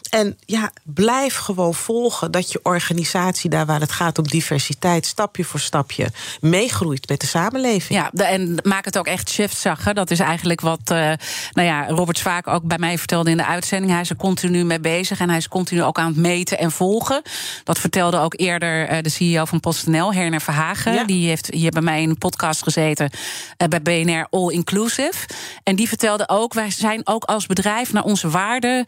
En 0.09 0.37
ja, 0.45 0.71
blijf 0.83 1.35
gewoon 1.35 1.73
volgen 1.73 2.31
dat 2.31 2.51
je 2.51 2.59
organisatie, 2.63 3.49
daar 3.49 3.65
waar 3.65 3.79
het 3.79 3.91
gaat 3.91 4.17
om 4.17 4.27
diversiteit, 4.27 5.05
stapje 5.05 5.43
voor 5.43 5.59
stapje 5.59 6.07
meegroeit 6.41 7.09
met 7.09 7.21
de 7.21 7.27
samenleving. 7.27 7.99
Ja, 7.99 8.11
en 8.11 8.57
maak 8.63 8.85
het 8.85 8.97
ook 8.97 9.07
echt 9.07 9.29
chefzaggen. 9.29 9.95
Dat 9.95 10.11
is 10.11 10.19
eigenlijk 10.19 10.61
wat 10.61 10.79
uh, 10.91 11.11
nou 11.51 11.67
ja, 11.67 11.87
Robert 11.87 12.17
Zwaak 12.17 12.47
ook 12.47 12.63
bij 12.63 12.77
mij 12.77 12.97
vertelde 12.97 13.29
in 13.29 13.37
de 13.37 13.45
uitzending. 13.45 13.91
Hij 13.91 14.01
is 14.01 14.09
er 14.09 14.15
continu 14.15 14.63
mee 14.65 14.79
bezig 14.79 15.19
en 15.19 15.29
hij 15.29 15.37
is 15.37 15.47
continu 15.47 15.83
ook 15.83 15.99
aan 15.99 16.07
het 16.07 16.17
meten 16.17 16.57
en 16.57 16.71
volgen. 16.71 17.21
Dat 17.63 17.79
vertelde 17.79 18.17
ook 18.17 18.33
eerder 18.37 18.91
uh, 18.91 18.97
de 19.01 19.09
CEO 19.09 19.45
van 19.45 19.59
PostNL, 19.59 20.13
Herner 20.13 20.41
Verhagen. 20.41 20.93
Ja. 20.93 21.03
Die 21.03 21.27
heeft 21.27 21.53
hier 21.53 21.71
bij 21.71 21.81
mij 21.81 22.01
in 22.01 22.09
een 22.09 22.17
podcast 22.17 22.63
gezeten 22.63 23.09
uh, 23.57 23.67
bij 23.67 23.81
BNR 23.81 24.27
All 24.29 24.51
Inclusive. 24.51 25.27
En 25.63 25.75
die 25.75 25.87
vertelde 25.87 26.29
ook, 26.29 26.53
wij 26.53 26.71
zijn 26.71 27.01
ook 27.03 27.23
als 27.23 27.45
bedrijf 27.45 27.93
naar 27.93 28.03
onze 28.03 28.29
waarden 28.29 28.85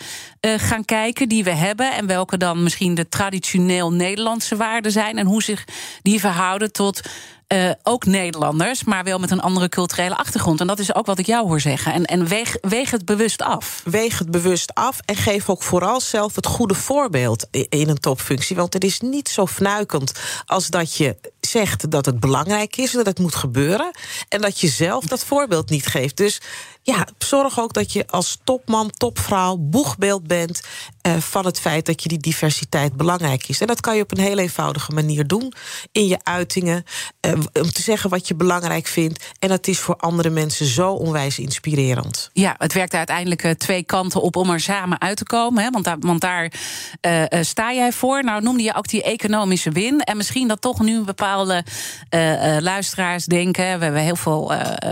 gaan 0.57 0.85
kijken 0.85 1.08
die 1.17 1.43
we 1.43 1.53
hebben. 1.53 1.93
En 1.93 2.07
welke 2.07 2.37
dan 2.37 2.63
misschien 2.63 2.95
de 2.95 3.09
traditioneel 3.09 3.93
Nederlandse 3.93 4.55
waarden 4.55 4.91
zijn. 4.91 5.17
En 5.17 5.25
hoe 5.25 5.43
zich 5.43 5.65
die 6.01 6.19
verhouden 6.19 6.71
tot. 6.71 7.01
Uh, 7.53 7.71
ook 7.83 8.05
Nederlanders, 8.05 8.83
maar 8.83 9.03
wel 9.03 9.19
met 9.19 9.31
een 9.31 9.41
andere 9.41 9.69
culturele 9.69 10.15
achtergrond. 10.15 10.59
En 10.59 10.67
dat 10.67 10.79
is 10.79 10.95
ook 10.95 11.05
wat 11.05 11.19
ik 11.19 11.25
jou 11.25 11.47
hoor 11.47 11.59
zeggen. 11.59 11.93
En, 11.93 12.05
en 12.05 12.27
weeg, 12.27 12.57
weeg 12.61 12.91
het 12.91 13.05
bewust 13.05 13.41
af. 13.41 13.81
Weeg 13.85 14.19
het 14.19 14.31
bewust 14.31 14.73
af 14.73 14.99
en 15.05 15.15
geef 15.15 15.49
ook 15.49 15.63
vooral 15.63 16.01
zelf 16.01 16.35
het 16.35 16.45
goede 16.45 16.73
voorbeeld 16.73 17.47
in 17.51 17.89
een 17.89 17.99
topfunctie. 17.99 18.55
Want 18.55 18.73
het 18.73 18.83
is 18.83 18.99
niet 18.99 19.29
zo 19.29 19.47
fnuikend 19.47 20.11
als 20.45 20.67
dat 20.67 20.95
je 20.95 21.17
zegt 21.39 21.91
dat 21.91 22.05
het 22.05 22.19
belangrijk 22.19 22.77
is, 22.77 22.91
dat 22.91 23.05
het 23.05 23.19
moet 23.19 23.35
gebeuren. 23.35 23.91
En 24.27 24.41
dat 24.41 24.59
je 24.59 24.67
zelf 24.67 25.05
dat 25.05 25.23
voorbeeld 25.23 25.69
niet 25.69 25.85
geeft. 25.85 26.17
Dus 26.17 26.41
ja, 26.81 27.07
zorg 27.17 27.59
ook 27.59 27.73
dat 27.73 27.93
je 27.93 28.07
als 28.07 28.37
topman, 28.43 28.91
topvrouw, 28.91 29.55
boegbeeld 29.55 30.27
bent 30.27 30.61
uh, 31.07 31.13
van 31.17 31.45
het 31.45 31.59
feit 31.59 31.85
dat 31.85 32.03
je 32.03 32.09
die 32.09 32.17
diversiteit 32.17 32.93
belangrijk 32.93 33.47
is. 33.47 33.61
En 33.61 33.67
dat 33.67 33.81
kan 33.81 33.95
je 33.95 34.01
op 34.01 34.11
een 34.11 34.23
heel 34.23 34.37
eenvoudige 34.37 34.91
manier 34.91 35.27
doen 35.27 35.53
in 35.91 36.07
je 36.07 36.19
uitingen. 36.23 36.83
Uh, 37.27 37.33
om 37.53 37.71
te 37.71 37.81
zeggen 37.81 38.09
wat 38.09 38.27
je 38.27 38.35
belangrijk 38.35 38.87
vindt. 38.87 39.25
En 39.39 39.51
het 39.51 39.67
is 39.67 39.79
voor 39.79 39.95
andere 39.95 40.29
mensen 40.29 40.65
zo 40.65 40.91
onwijs 40.91 41.39
inspirerend. 41.39 42.29
Ja, 42.33 42.55
het 42.57 42.73
werkt 42.73 42.93
uiteindelijk 42.93 43.53
twee 43.57 43.83
kanten 43.83 44.21
op 44.21 44.35
om 44.35 44.49
er 44.49 44.59
samen 44.59 45.01
uit 45.01 45.17
te 45.17 45.23
komen. 45.23 45.63
Hè? 45.63 45.69
Want 45.69 45.85
daar, 45.85 45.99
want 45.99 46.21
daar 46.21 46.51
sta 47.41 47.73
jij 47.73 47.91
voor. 47.91 48.23
Nou 48.23 48.41
noemde 48.41 48.63
je 48.63 48.75
ook 48.75 48.87
die 48.87 49.03
economische 49.03 49.71
win. 49.71 49.99
En 49.99 50.17
misschien 50.17 50.47
dat 50.47 50.61
toch 50.61 50.79
nu 50.79 51.03
bepaalde 51.03 51.63
luisteraars 52.59 53.25
denken. 53.25 53.77
We 53.77 53.83
hebben 53.83 54.01
heel 54.01 54.15
veel 54.15 54.51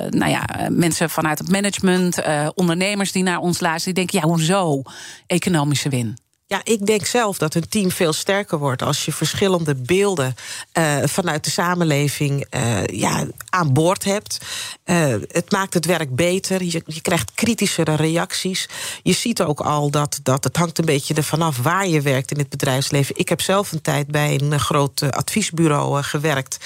nou 0.09 0.31
ja, 0.31 0.45
mensen 0.69 1.09
vanuit 1.09 1.37
het 1.37 1.49
management, 1.49 2.21
ondernemers 2.53 3.11
die 3.11 3.23
naar 3.23 3.39
ons 3.39 3.59
luisteren. 3.59 3.95
Die 3.95 4.05
denken, 4.05 4.29
ja, 4.29 4.35
hoezo 4.35 4.81
economische 5.27 5.89
win? 5.89 6.06
Ja, 6.49 6.61
ik 6.63 6.85
denk 6.85 7.05
zelf 7.05 7.37
dat 7.37 7.55
een 7.55 7.69
team 7.69 7.91
veel 7.91 8.13
sterker 8.13 8.57
wordt 8.57 8.81
als 8.81 9.05
je 9.05 9.11
verschillende 9.13 9.75
beelden 9.75 10.35
uh, 10.73 10.97
vanuit 11.03 11.43
de 11.43 11.49
samenleving 11.49 12.45
uh, 12.55 12.85
ja, 12.85 13.27
aan 13.49 13.73
boord 13.73 14.03
hebt. 14.03 14.37
Uh, 14.85 15.15
het 15.27 15.51
maakt 15.51 15.73
het 15.73 15.85
werk 15.85 16.15
beter. 16.15 16.63
Je, 16.63 16.81
je, 16.85 17.01
krijgt 17.01 17.31
kritischere 17.33 17.95
reacties. 17.95 18.69
Je 19.03 19.13
ziet 19.13 19.41
ook 19.41 19.59
al 19.59 19.89
dat, 19.89 20.19
dat 20.23 20.43
het 20.43 20.57
hangt 20.57 20.77
een 20.77 20.85
beetje 20.85 21.13
ervan 21.13 21.41
af 21.41 21.57
waar 21.57 21.87
je 21.87 22.01
werkt 22.01 22.31
in 22.31 22.37
het 22.37 22.49
bedrijfsleven. 22.49 23.17
Ik 23.17 23.29
heb 23.29 23.41
zelf 23.41 23.71
een 23.71 23.81
tijd 23.81 24.07
bij 24.07 24.41
een 24.41 24.59
groot 24.59 25.11
adviesbureau 25.11 26.03
gewerkt. 26.03 26.57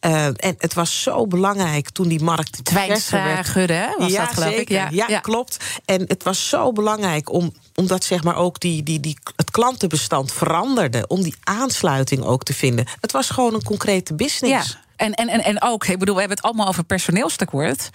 en 0.00 0.54
het 0.58 0.74
was 0.74 1.02
zo 1.02 1.26
belangrijk 1.26 1.90
toen 1.90 2.08
die 2.08 2.22
markt. 2.22 2.64
Twijnstra 2.64 3.42
Gudde, 3.42 3.94
was 3.98 4.12
ja, 4.12 4.24
dat 4.24 4.34
geloof 4.34 4.48
zeker. 4.48 4.62
ik? 4.62 4.68
Ja, 4.68 4.88
ja, 4.90 5.04
ja, 5.08 5.20
klopt. 5.20 5.56
En 5.84 6.04
het 6.08 6.22
was 6.22 6.48
zo 6.48 6.72
belangrijk 6.72 7.32
om 7.32 7.52
omdat 7.78 8.04
zeg 8.04 8.22
maar 8.22 8.36
ook 8.36 8.60
die, 8.60 8.82
die, 8.82 9.00
die, 9.00 9.18
het 9.36 9.50
klantenbestand 9.50 10.32
veranderde. 10.32 11.06
Om 11.06 11.22
die 11.22 11.34
aansluiting 11.42 12.24
ook 12.24 12.42
te 12.42 12.54
vinden. 12.54 12.86
Het 13.00 13.12
was 13.12 13.30
gewoon 13.30 13.54
een 13.54 13.62
concrete 13.62 14.14
business. 14.14 14.68
Ja. 14.68 14.80
En, 14.96 15.14
en, 15.14 15.28
en, 15.28 15.40
en 15.40 15.62
ook, 15.62 15.86
ik 15.86 15.98
bedoel, 15.98 16.14
we 16.14 16.20
hebben 16.20 16.36
het 16.36 16.46
allemaal 16.46 16.68
over 16.68 16.84
personeelstekort. 16.84 17.90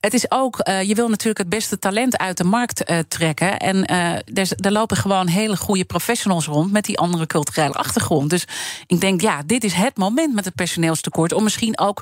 Het 0.00 0.14
is 0.14 0.30
ook, 0.30 0.68
uh, 0.68 0.82
je 0.82 0.94
wil 0.94 1.08
natuurlijk 1.08 1.38
het 1.38 1.48
beste 1.48 1.78
talent 1.78 2.18
uit 2.18 2.36
de 2.36 2.44
markt 2.44 2.90
uh, 2.90 2.98
trekken. 3.08 3.58
En 3.58 3.92
uh, 3.92 4.38
er, 4.64 4.72
lopen 4.72 4.96
gewoon 4.96 5.26
hele 5.26 5.56
goede 5.56 5.84
professionals 5.84 6.46
rond 6.46 6.72
met 6.72 6.84
die 6.84 6.98
andere 6.98 7.26
culturele 7.26 7.74
achtergrond. 7.74 8.30
Dus 8.30 8.44
ik 8.86 9.00
denk, 9.00 9.20
ja, 9.20 9.42
dit 9.46 9.64
is 9.64 9.72
het 9.72 9.96
moment 9.96 10.34
met 10.34 10.44
het 10.44 10.54
personeelstekort 10.54 11.32
om 11.32 11.42
misschien 11.42 11.78
ook 11.78 12.00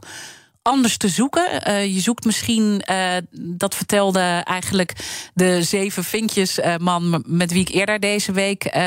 anders 0.63 0.97
te 0.97 1.09
zoeken. 1.09 1.69
Uh, 1.69 1.95
je 1.95 2.01
zoekt 2.01 2.25
misschien, 2.25 2.83
uh, 2.91 3.17
dat 3.41 3.75
vertelde 3.75 4.43
eigenlijk 4.45 4.93
de 5.35 5.63
zeven 5.63 6.05
vinkjes 6.05 6.59
uh, 6.59 6.77
man 6.77 7.23
met 7.27 7.53
wie 7.53 7.61
ik 7.61 7.69
eerder 7.69 8.01
deze 8.01 8.33
week 8.33 8.79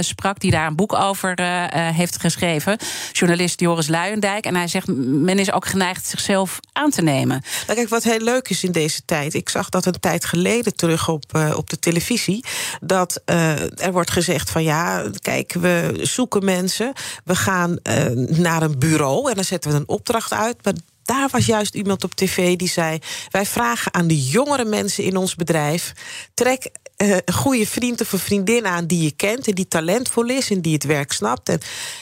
sprak, 0.00 0.40
die 0.40 0.50
daar 0.50 0.66
een 0.66 0.76
boek 0.76 0.92
over 0.92 1.40
heeft 1.74 2.20
geschreven. 2.20 2.76
Journalist 3.12 3.60
Joris 3.60 3.88
Luijendijk. 3.88 4.44
En 4.44 4.54
hij 4.54 4.68
zegt, 4.68 4.86
men 4.96 5.38
is 5.38 5.52
ook 5.52 5.66
geneigd 5.66 6.06
zichzelf 6.06 6.58
aan 6.72 6.90
te 6.90 7.02
nemen. 7.02 7.42
Kijk, 7.66 7.88
wat 7.88 8.02
heel 8.02 8.20
leuk 8.20 8.48
is 8.48 8.64
in 8.64 8.72
deze 8.72 9.04
tijd. 9.04 9.34
Ik 9.34 9.48
zag 9.48 9.68
dat 9.68 9.86
een 9.86 10.00
tijd 10.00 10.24
geleden 10.24 10.74
terug 10.74 11.08
op, 11.08 11.52
op 11.54 11.70
de 11.70 11.78
televisie. 11.78 12.44
Dat 12.80 13.22
er 13.24 13.92
wordt 13.92 14.10
gezegd 14.10 14.50
van 14.50 14.62
ja, 14.62 15.10
kijk, 15.18 15.52
we 15.52 15.98
zoeken 16.02 16.44
mensen. 16.44 16.92
We 17.24 17.34
gaan 17.34 17.78
naar 18.26 18.62
een 18.62 18.78
bureau 18.78 19.28
en 19.28 19.34
dan 19.34 19.44
zetten 19.44 19.70
we 19.70 19.76
een 19.76 19.88
opdracht 19.88 20.32
uit. 20.32 20.64
Maar 20.64 20.74
daar 21.12 21.28
was 21.30 21.46
juist 21.46 21.74
iemand 21.74 22.04
op 22.04 22.14
tv 22.14 22.56
die 22.56 22.68
zei: 22.68 22.98
Wij 23.30 23.46
vragen 23.46 23.94
aan 23.94 24.06
de 24.06 24.22
jongere 24.22 24.64
mensen 24.64 25.04
in 25.04 25.16
ons 25.16 25.34
bedrijf. 25.34 25.92
Trek 26.34 26.70
uh, 26.96 27.16
een 27.24 27.34
goede 27.34 27.66
vriend 27.66 28.00
of 28.00 28.12
een 28.12 28.18
vriendin 28.18 28.66
aan 28.66 28.86
die 28.86 29.02
je 29.02 29.10
kent 29.10 29.48
en 29.48 29.54
die 29.54 29.68
talentvol 29.68 30.28
is 30.28 30.50
en 30.50 30.60
die 30.60 30.72
het 30.72 30.84
werk 30.84 31.12
snapt. 31.12 31.48
En, 31.48 31.60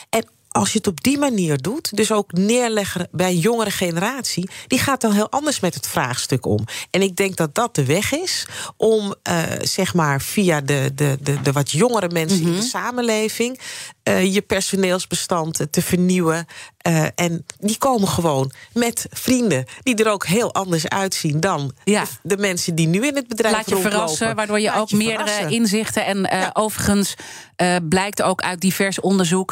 en 0.09 0.25
als 0.47 0.71
je 0.71 0.77
het 0.77 0.87
op 0.87 1.03
die 1.03 1.17
manier 1.17 1.57
doet, 1.57 1.95
dus 1.97 2.11
ook 2.11 2.31
neerleggen 2.31 3.07
bij 3.11 3.29
een 3.29 3.39
jongere 3.39 3.71
generatie, 3.71 4.49
die 4.67 4.79
gaat 4.79 5.01
dan 5.01 5.11
heel 5.11 5.29
anders 5.29 5.59
met 5.59 5.73
het 5.73 5.87
vraagstuk 5.87 6.45
om. 6.45 6.65
En 6.89 7.01
ik 7.01 7.15
denk 7.15 7.35
dat 7.35 7.55
dat 7.55 7.75
de 7.75 7.85
weg 7.85 8.13
is 8.13 8.47
om, 8.77 9.15
uh, 9.29 9.41
zeg 9.61 9.93
maar, 9.93 10.21
via 10.21 10.61
de, 10.61 10.91
de, 10.95 11.17
de, 11.21 11.41
de 11.41 11.51
wat 11.51 11.71
jongere 11.71 12.09
mensen 12.09 12.39
mm 12.39 12.45
-hmm. 12.45 12.53
in 12.53 12.59
de 12.59 12.65
samenleving 12.65 13.59
uh, 14.03 14.33
je 14.33 14.41
personeelsbestand 14.41 15.67
te 15.71 15.81
vernieuwen. 15.81 16.45
Uh, 16.87 17.05
en 17.15 17.45
die 17.59 17.77
komen 17.77 18.07
gewoon 18.07 18.51
met 18.73 19.07
vrienden 19.11 19.65
die 19.83 19.95
er 19.95 20.11
ook 20.11 20.25
heel 20.25 20.53
anders 20.53 20.87
uitzien 20.87 21.39
dan 21.39 21.73
ja. 21.83 22.03
de, 22.03 22.35
de, 22.35 22.37
mensen 22.37 22.75
die 22.75 22.87
nu 22.87 23.07
in 23.07 23.15
het 23.15 23.27
bedrijf 23.27 23.55
Laat 23.55 23.65
je 23.65 23.71
rondlopen. 23.71 23.99
verrassen, 23.99 24.35
waardoor 24.35 24.59
je 24.59 24.67
Laat 24.67 24.79
ook 24.79 24.89
je 24.89 24.95
meerdere 24.95 25.29
verrassen. 25.29 25.51
inzichten. 25.51 26.05
En 26.05 26.17
uh, 26.17 26.23
Ja. 26.31 26.49
overigens 26.53 27.15
uh, 27.57 27.75
blijkt 27.89 28.21
ook 28.21 28.41
uit 28.41 28.61
divers 28.61 28.99
onderzoek, 28.99 29.51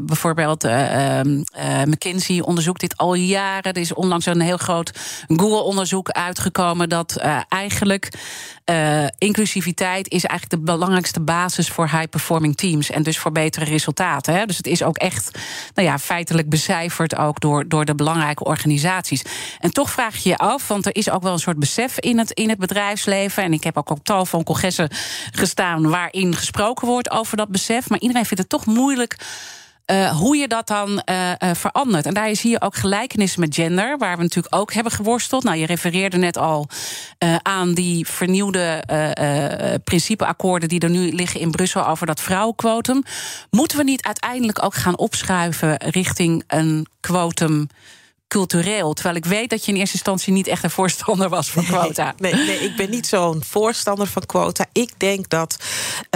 bijvoorbeeld 0.00 0.64
uh, 0.64 1.20
McKinsey 1.84 2.40
onderzoekt 2.40 2.80
dit 2.80 2.96
al 2.96 3.14
jaren. 3.14 3.72
Er 3.72 3.80
is 3.80 3.94
onlangs 3.94 4.26
een 4.26 4.40
heel 4.40 4.56
groot 4.56 4.90
Google-onderzoek 5.26 6.10
uitgekomen 6.10 6.88
dat 6.88 7.16
eigenlijk 7.48 8.08
inclusiviteit 9.18 10.10
is 10.10 10.24
eigenlijk 10.24 10.64
de 10.64 10.72
belangrijkste 10.72 11.20
basis 11.20 11.68
voor 11.68 11.88
high-performing 11.88 12.56
teams 12.56 12.90
en 12.90 13.02
dus 13.02 13.18
voor 13.18 13.32
betere 13.32 13.64
resultaten. 13.64 14.34
Hè. 14.34 14.46
Dus 14.46 14.56
het 14.56 14.66
is 14.66 14.82
ook 14.82 14.96
echt, 14.96 15.38
nou 15.74 15.88
ja, 15.88 15.98
feitelijk 15.98 16.48
becijferd 16.48 17.16
ook 17.16 17.40
door, 17.40 17.68
door 17.68 17.84
de 17.84 17.94
belangrijke 17.94 18.44
organisaties. 18.44 19.22
En 19.58 19.72
toch 19.72 19.90
vraag 19.90 20.16
je 20.16 20.28
je 20.28 20.36
af, 20.36 20.68
want 20.68 20.86
er 20.86 20.96
is 20.96 21.10
ook 21.10 21.22
wel 21.22 21.32
een 21.32 21.38
soort 21.38 21.58
besef 21.58 21.98
in 21.98 22.18
het, 22.18 22.30
in 22.30 22.48
het 22.48 22.58
bedrijfsleven. 22.58 23.42
En 23.42 23.52
ik 23.52 23.64
heb 23.64 23.76
ook 23.76 23.90
op 23.90 24.04
tal 24.04 24.26
van 24.26 24.44
congressen 24.44 24.88
gestaan 25.30 25.88
waarin 25.88 26.34
gesproken 26.34 26.86
wordt 26.86 27.10
over 27.10 27.36
dat 27.36 27.48
besef. 27.48 27.88
Maar 27.88 27.98
iedereen 27.98 28.26
vindt 28.26 28.42
het 28.42 28.48
toch 28.48 28.66
moeilijk. 28.66 29.16
Uh, 29.92 30.10
hoe 30.10 30.36
je 30.36 30.48
dat 30.48 30.66
dan 30.66 31.02
uh, 31.10 31.30
uh, 31.38 31.50
verandert. 31.54 32.06
En 32.06 32.14
daar 32.14 32.36
zie 32.36 32.50
je 32.50 32.60
ook 32.60 32.74
gelijkenissen 32.74 33.40
met 33.40 33.54
gender, 33.54 33.98
waar 33.98 34.16
we 34.16 34.22
natuurlijk 34.22 34.54
ook 34.54 34.72
hebben 34.72 34.92
geworsteld. 34.92 35.44
Nou, 35.44 35.56
je 35.56 35.66
refereerde 35.66 36.16
net 36.16 36.36
al 36.36 36.68
aan 37.42 37.74
die 37.74 38.06
vernieuwde 38.06 38.84
principeakkoorden 39.84 40.68
die 40.68 40.80
er 40.80 40.90
nu 40.90 41.12
liggen 41.12 41.40
in 41.40 41.50
Brussel 41.50 41.86
over 41.86 42.06
dat 42.06 42.20
vrouwenquotum. 42.20 43.02
Moeten 43.50 43.76
we 43.76 43.84
niet 43.84 44.02
uiteindelijk 44.02 44.64
ook 44.64 44.74
gaan 44.74 44.98
opschuiven 44.98 45.76
richting 45.76 46.44
een 46.46 46.86
quotum? 47.00 47.68
Cultureel. 48.32 48.92
Terwijl 48.92 49.16
ik 49.16 49.24
weet 49.24 49.50
dat 49.50 49.64
je 49.64 49.72
in 49.72 49.78
eerste 49.78 49.94
instantie 49.94 50.32
niet 50.32 50.46
echt 50.46 50.64
een 50.64 50.70
voorstander 50.70 51.28
was 51.28 51.50
van 51.50 51.64
quota. 51.64 52.14
Nee, 52.18 52.34
nee, 52.34 52.46
nee 52.46 52.58
ik 52.58 52.76
ben 52.76 52.90
niet 52.90 53.06
zo'n 53.06 53.42
voorstander 53.44 54.06
van 54.06 54.26
quota. 54.26 54.66
Ik 54.72 54.90
denk 54.96 55.28
dat 55.28 55.56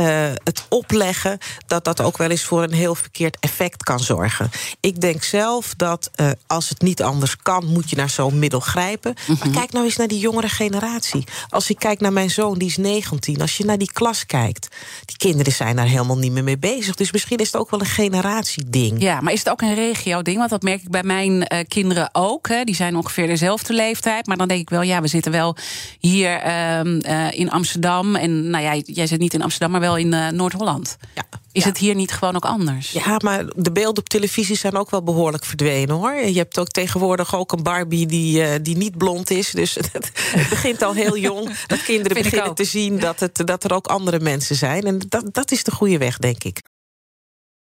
uh, 0.00 0.06
het 0.44 0.64
opleggen, 0.68 1.38
dat 1.66 1.84
dat 1.84 2.00
ook 2.00 2.16
wel 2.16 2.30
eens 2.30 2.42
voor 2.42 2.62
een 2.62 2.72
heel 2.72 2.94
verkeerd 2.94 3.36
effect 3.40 3.82
kan 3.82 4.00
zorgen. 4.00 4.50
Ik 4.80 5.00
denk 5.00 5.22
zelf 5.22 5.74
dat 5.76 6.10
uh, 6.16 6.30
als 6.46 6.68
het 6.68 6.82
niet 6.82 7.02
anders 7.02 7.36
kan, 7.36 7.66
moet 7.66 7.90
je 7.90 7.96
naar 7.96 8.10
zo'n 8.10 8.38
middel 8.38 8.60
grijpen. 8.60 9.14
Mm 9.16 9.24
-hmm. 9.26 9.38
Maar 9.38 9.60
kijk 9.60 9.72
nou 9.72 9.84
eens 9.84 9.96
naar 9.96 10.08
die 10.08 10.18
jongere 10.18 10.48
generatie. 10.48 11.24
Als 11.48 11.70
ik 11.70 11.78
kijk 11.78 12.00
naar 12.00 12.12
mijn 12.12 12.30
zoon, 12.30 12.58
die 12.58 12.68
is 12.68 12.76
19. 12.76 13.40
Als 13.40 13.56
je 13.56 13.64
naar 13.64 13.78
die 13.78 13.92
klas 13.92 14.26
kijkt, 14.26 14.68
die 15.04 15.16
kinderen 15.16 15.52
zijn 15.52 15.76
daar 15.76 15.86
helemaal 15.86 16.18
niet 16.18 16.32
meer 16.32 16.44
mee 16.44 16.58
bezig. 16.58 16.94
Dus 16.94 17.12
misschien 17.12 17.38
is 17.38 17.46
het 17.46 17.56
ook 17.56 17.70
wel 17.70 17.80
een 17.80 17.86
generatieding. 17.86 19.02
Ja, 19.02 19.20
maar 19.20 19.32
is 19.32 19.38
het 19.38 19.50
ook 19.50 19.60
een 19.60 19.74
regio-ding? 19.74 20.38
Want 20.38 20.50
dat 20.50 20.62
merk 20.62 20.82
ik 20.82 20.90
bij 20.90 21.02
mijn 21.02 21.32
uh, 21.32 21.58
kinderen 21.68 22.05
ook. 22.12 22.48
Hè. 22.48 22.64
Die 22.64 22.74
zijn 22.74 22.96
ongeveer 22.96 23.26
dezelfde 23.26 23.72
leeftijd. 23.72 24.26
Maar 24.26 24.36
dan 24.36 24.48
denk 24.48 24.60
ik 24.60 24.70
wel, 24.70 24.82
ja, 24.82 25.00
we 25.00 25.08
zitten 25.08 25.32
wel 25.32 25.56
hier 25.98 26.46
uh, 26.46 26.84
uh, 26.84 27.32
in 27.32 27.50
Amsterdam. 27.50 28.16
En 28.16 28.50
nou 28.50 28.64
ja, 28.64 28.82
jij 28.84 29.06
zit 29.06 29.18
niet 29.18 29.34
in 29.34 29.42
Amsterdam, 29.42 29.70
maar 29.70 29.80
wel 29.80 29.96
in 29.96 30.12
uh, 30.12 30.28
Noord-Holland. 30.28 30.96
Ja. 31.14 31.24
Is 31.52 31.62
ja. 31.62 31.68
het 31.68 31.78
hier 31.78 31.94
niet 31.94 32.12
gewoon 32.12 32.36
ook 32.36 32.44
anders? 32.44 32.90
Ja, 32.90 33.16
maar 33.24 33.44
de 33.56 33.72
beelden 33.72 33.98
op 33.98 34.08
televisie 34.08 34.56
zijn 34.56 34.76
ook 34.76 34.90
wel 34.90 35.02
behoorlijk 35.02 35.44
verdwenen 35.44 35.94
hoor. 35.94 36.14
Je 36.14 36.38
hebt 36.38 36.58
ook 36.58 36.68
tegenwoordig 36.68 37.34
ook 37.34 37.52
een 37.52 37.62
Barbie 37.62 38.06
die, 38.06 38.42
uh, 38.42 38.48
die 38.62 38.76
niet 38.76 38.96
blond 38.98 39.30
is. 39.30 39.50
Dus 39.50 39.74
het, 39.74 39.90
het 40.40 40.48
begint 40.48 40.82
al 40.82 40.92
heel 40.92 41.16
jong 41.16 41.58
dat 41.66 41.82
kinderen 41.82 42.16
beginnen 42.22 42.54
te 42.54 42.64
zien 42.64 42.98
dat, 42.98 43.20
het, 43.20 43.42
dat 43.44 43.64
er 43.64 43.72
ook 43.72 43.86
andere 43.86 44.20
mensen 44.20 44.56
zijn. 44.56 44.82
En 44.82 45.00
dat, 45.08 45.24
dat 45.32 45.50
is 45.50 45.64
de 45.64 45.70
goede 45.70 45.98
weg, 45.98 46.18
denk 46.18 46.44
ik. 46.44 46.62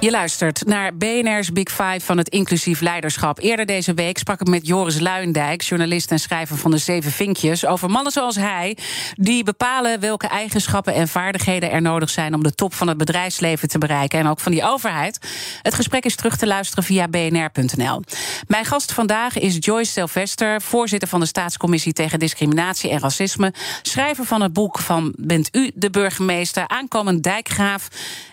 Je 0.00 0.10
luistert 0.10 0.66
naar 0.66 0.96
BNR's 0.96 1.52
Big 1.52 1.68
Five 1.68 2.00
van 2.00 2.18
het 2.18 2.28
inclusief 2.28 2.80
leiderschap. 2.80 3.38
Eerder 3.38 3.66
deze 3.66 3.94
week 3.94 4.18
sprak 4.18 4.40
ik 4.40 4.46
met 4.46 4.66
Joris 4.66 5.00
Luindijk, 5.00 5.62
journalist 5.62 6.10
en 6.10 6.18
schrijver 6.18 6.56
van 6.56 6.70
de 6.70 6.78
Zeven 6.78 7.10
Vinkjes, 7.10 7.66
over 7.66 7.90
mannen 7.90 8.12
zoals 8.12 8.36
hij, 8.36 8.76
die 9.14 9.44
bepalen 9.44 10.00
welke 10.00 10.26
eigenschappen 10.26 10.94
en 10.94 11.08
vaardigheden 11.08 11.70
er 11.70 11.82
nodig 11.82 12.10
zijn 12.10 12.34
om 12.34 12.42
de 12.42 12.54
top 12.54 12.74
van 12.74 12.88
het 12.88 12.96
bedrijfsleven 12.96 13.68
te 13.68 13.78
bereiken 13.78 14.18
en 14.18 14.26
ook 14.26 14.40
van 14.40 14.52
die 14.52 14.64
overheid. 14.64 15.18
Het 15.62 15.74
gesprek 15.74 16.04
is 16.04 16.16
terug 16.16 16.36
te 16.36 16.46
luisteren 16.46 16.84
via 16.84 17.08
bnr.nl. 17.08 18.02
Mijn 18.46 18.64
gast 18.64 18.92
vandaag 18.92 19.38
is 19.38 19.56
Joyce 19.58 19.92
Sylvester, 19.92 20.62
voorzitter 20.62 21.08
van 21.08 21.20
de 21.20 21.26
Staatscommissie 21.26 21.92
tegen 21.92 22.18
Discriminatie 22.18 22.90
en 22.90 23.00
Racisme, 23.00 23.52
schrijver 23.82 24.24
van 24.24 24.42
het 24.42 24.52
boek 24.52 24.78
van 24.78 25.12
Bent 25.16 25.48
u 25.52 25.70
de 25.74 25.90
burgemeester, 25.90 26.68
aankomend 26.68 27.22
dijkgraaf 27.22 27.88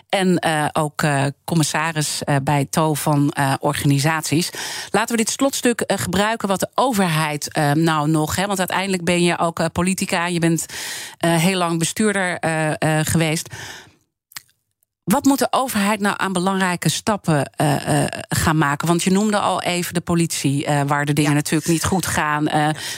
en 0.08 0.42
uh, 0.46 0.66
ook 0.72 1.02
uh, 1.02 1.24
commissaris 1.44 2.22
uh, 2.24 2.36
bij 2.42 2.66
TO 2.70 2.94
van 2.94 3.34
organisaties. 3.60 4.50
Laten 4.90 5.16
we 5.16 5.22
dit 5.22 5.30
slotstuk 5.30 5.82
gebruiken 5.86 6.48
wat 6.48 6.60
de 6.60 6.70
overheid 6.74 7.58
nou 7.74 8.08
nog. 8.10 8.36
Hè, 8.36 8.46
want 8.46 8.58
uiteindelijk 8.58 9.04
ben 9.04 9.22
je 9.22 9.38
ook 9.38 9.72
politica. 9.72 10.26
Je 10.26 10.38
bent 10.38 10.66
heel 11.18 11.58
lang 11.58 11.78
bestuurder 11.78 12.38
geweest. 13.04 13.48
Wat 15.08 15.24
moet 15.24 15.38
de 15.38 15.48
overheid 15.50 16.00
nou 16.00 16.14
aan 16.18 16.32
belangrijke 16.32 16.88
stappen 16.88 17.50
uh, 17.60 17.88
uh, 17.88 18.04
gaan 18.28 18.58
maken? 18.58 18.88
Want 18.88 19.02
je 19.02 19.10
noemde 19.10 19.38
al 19.38 19.62
even 19.62 19.94
de 19.94 20.00
politie, 20.00 20.66
uh, 20.66 20.80
waar 20.86 21.04
de 21.04 21.12
dingen 21.12 21.30
ja. 21.30 21.36
natuurlijk 21.36 21.70
niet 21.70 21.84
goed 21.84 22.06
gaan. 22.06 22.44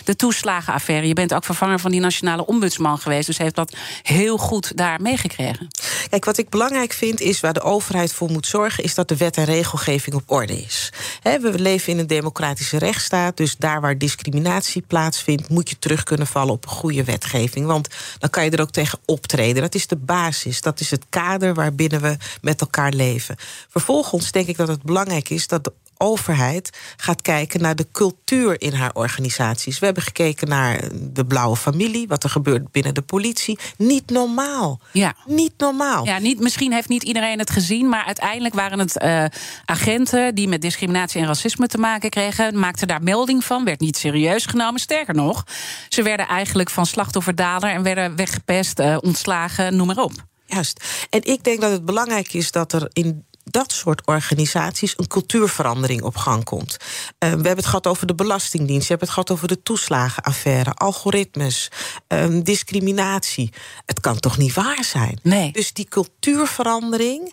de 0.04 0.16
toeslagenaffaire. 0.16 1.06
Je 1.06 1.14
bent 1.14 1.34
ook 1.34 1.44
vervanger 1.44 1.78
van 1.78 1.90
die 1.90 2.00
nationale 2.00 2.46
ombudsman 2.46 2.98
geweest. 2.98 3.26
Dus 3.26 3.38
heeft 3.38 3.54
dat 3.54 3.76
heel 4.02 4.36
goed 4.38 4.76
daar 4.76 5.00
meegekregen. 5.00 5.68
Kijk, 6.10 6.24
wat 6.24 6.38
ik 6.38 6.48
belangrijk 6.48 6.92
vind 6.92 7.20
is 7.20 7.40
waar 7.40 7.52
de 7.52 7.62
overheid 7.62 8.12
voor 8.12 8.30
moet 8.30 8.46
zorgen, 8.46 8.84
is 8.84 8.94
dat 8.94 9.08
de 9.08 9.16
wet 9.16 9.36
en 9.36 9.44
regelgeving 9.44 10.16
op 10.16 10.22
orde 10.26 10.62
is. 10.62 10.92
We 11.22 11.58
leven 11.58 11.92
in 11.92 11.98
een 11.98 12.06
democratische 12.06 12.78
rechtsstaat. 12.78 13.36
Dus 13.36 13.56
daar 13.56 13.80
waar 13.80 13.98
discriminatie 13.98 14.82
plaatsvindt, 14.82 15.48
moet 15.48 15.70
je 15.70 15.78
terug 15.78 16.02
kunnen 16.02 16.26
vallen 16.26 16.52
op 16.52 16.64
een 16.64 16.70
goede 16.70 17.04
wetgeving. 17.04 17.66
Want 17.66 17.88
dan 18.18 18.30
kan 18.30 18.44
je 18.44 18.50
er 18.50 18.60
ook 18.60 18.70
tegen 18.70 18.98
optreden. 19.04 19.62
Dat 19.62 19.74
is 19.74 19.86
de 19.86 19.96
basis. 19.96 20.60
Dat 20.60 20.80
is 20.80 20.90
het 20.90 21.06
kader 21.08 21.54
waarbinnen 21.54 22.00
we 22.00 22.16
met 22.40 22.60
elkaar 22.60 22.92
leven. 22.92 23.36
Vervolgens 23.68 24.32
denk 24.32 24.46
ik 24.46 24.56
dat 24.56 24.68
het 24.68 24.82
belangrijk 24.82 25.28
is 25.28 25.46
dat 25.46 25.72
overheid 26.00 26.78
gaat 26.96 27.22
kijken 27.22 27.60
naar 27.60 27.76
de 27.76 27.86
cultuur 27.92 28.60
in 28.60 28.72
haar 28.72 28.94
organisaties. 28.94 29.78
We 29.78 29.84
hebben 29.84 30.02
gekeken 30.02 30.48
naar 30.48 30.80
de 31.00 31.26
blauwe 31.26 31.56
familie, 31.56 32.08
wat 32.08 32.24
er 32.24 32.30
gebeurt 32.30 32.72
binnen 32.72 32.94
de 32.94 33.02
politie. 33.02 33.58
Niet 33.76 34.10
normaal. 34.10 34.80
Ja. 34.92 35.14
Niet 35.26 35.52
normaal. 35.56 36.04
Ja, 36.04 36.18
niet, 36.18 36.40
misschien 36.40 36.72
heeft 36.72 36.88
niet 36.88 37.02
iedereen 37.02 37.38
het 37.38 37.50
gezien, 37.50 37.88
maar 37.88 38.04
uiteindelijk 38.04 38.54
waren 38.54 38.78
het 38.78 39.02
uh, 39.02 39.24
agenten 39.64 40.34
die 40.34 40.48
met 40.48 40.60
discriminatie 40.60 41.20
en 41.20 41.26
racisme 41.26 41.66
te 41.66 41.78
maken 41.78 42.10
kregen, 42.10 42.58
maakten 42.58 42.88
daar 42.88 43.02
melding 43.02 43.44
van, 43.44 43.64
werd 43.64 43.80
niet 43.80 43.96
serieus 43.96 44.46
genomen. 44.46 44.80
Sterker 44.80 45.14
nog, 45.14 45.44
ze 45.88 46.02
werden 46.02 46.26
eigenlijk 46.26 46.70
van 46.70 46.86
slachtoffer 46.86 47.34
dader 47.34 47.70
en 47.70 47.82
werden 47.82 48.16
weggepest, 48.16 48.80
uh, 48.80 48.96
ontslagen, 49.00 49.76
noem 49.76 49.86
maar 49.86 49.98
op. 49.98 50.12
Juist. 50.46 51.06
En 51.10 51.22
ik 51.22 51.44
denk 51.44 51.60
dat 51.60 51.70
het 51.70 51.84
belangrijk 51.84 52.32
is 52.32 52.50
dat 52.50 52.72
er 52.72 52.88
in 52.92 53.24
dat 53.44 53.72
soort 53.72 54.06
organisaties 54.06 54.94
een 54.96 55.06
cultuurverandering 55.06 56.02
op 56.02 56.16
gang 56.16 56.44
komt. 56.44 56.76
Uh, 56.80 56.80
we 57.18 57.26
hebben 57.26 57.56
het 57.56 57.66
gehad 57.66 57.86
over 57.86 58.06
de 58.06 58.14
Belastingdienst, 58.14 58.82
je 58.82 58.88
hebt 58.88 59.00
het 59.00 59.10
gehad 59.10 59.30
over 59.30 59.48
de 59.48 59.62
toeslagenaffaire, 59.62 60.74
algoritmes, 60.74 61.70
um, 62.08 62.42
discriminatie. 62.42 63.52
Het 63.86 64.00
kan 64.00 64.18
toch 64.18 64.38
niet 64.38 64.54
waar 64.54 64.84
zijn? 64.84 65.18
Nee. 65.22 65.52
Dus 65.52 65.72
die 65.72 65.88
cultuurverandering 65.88 67.32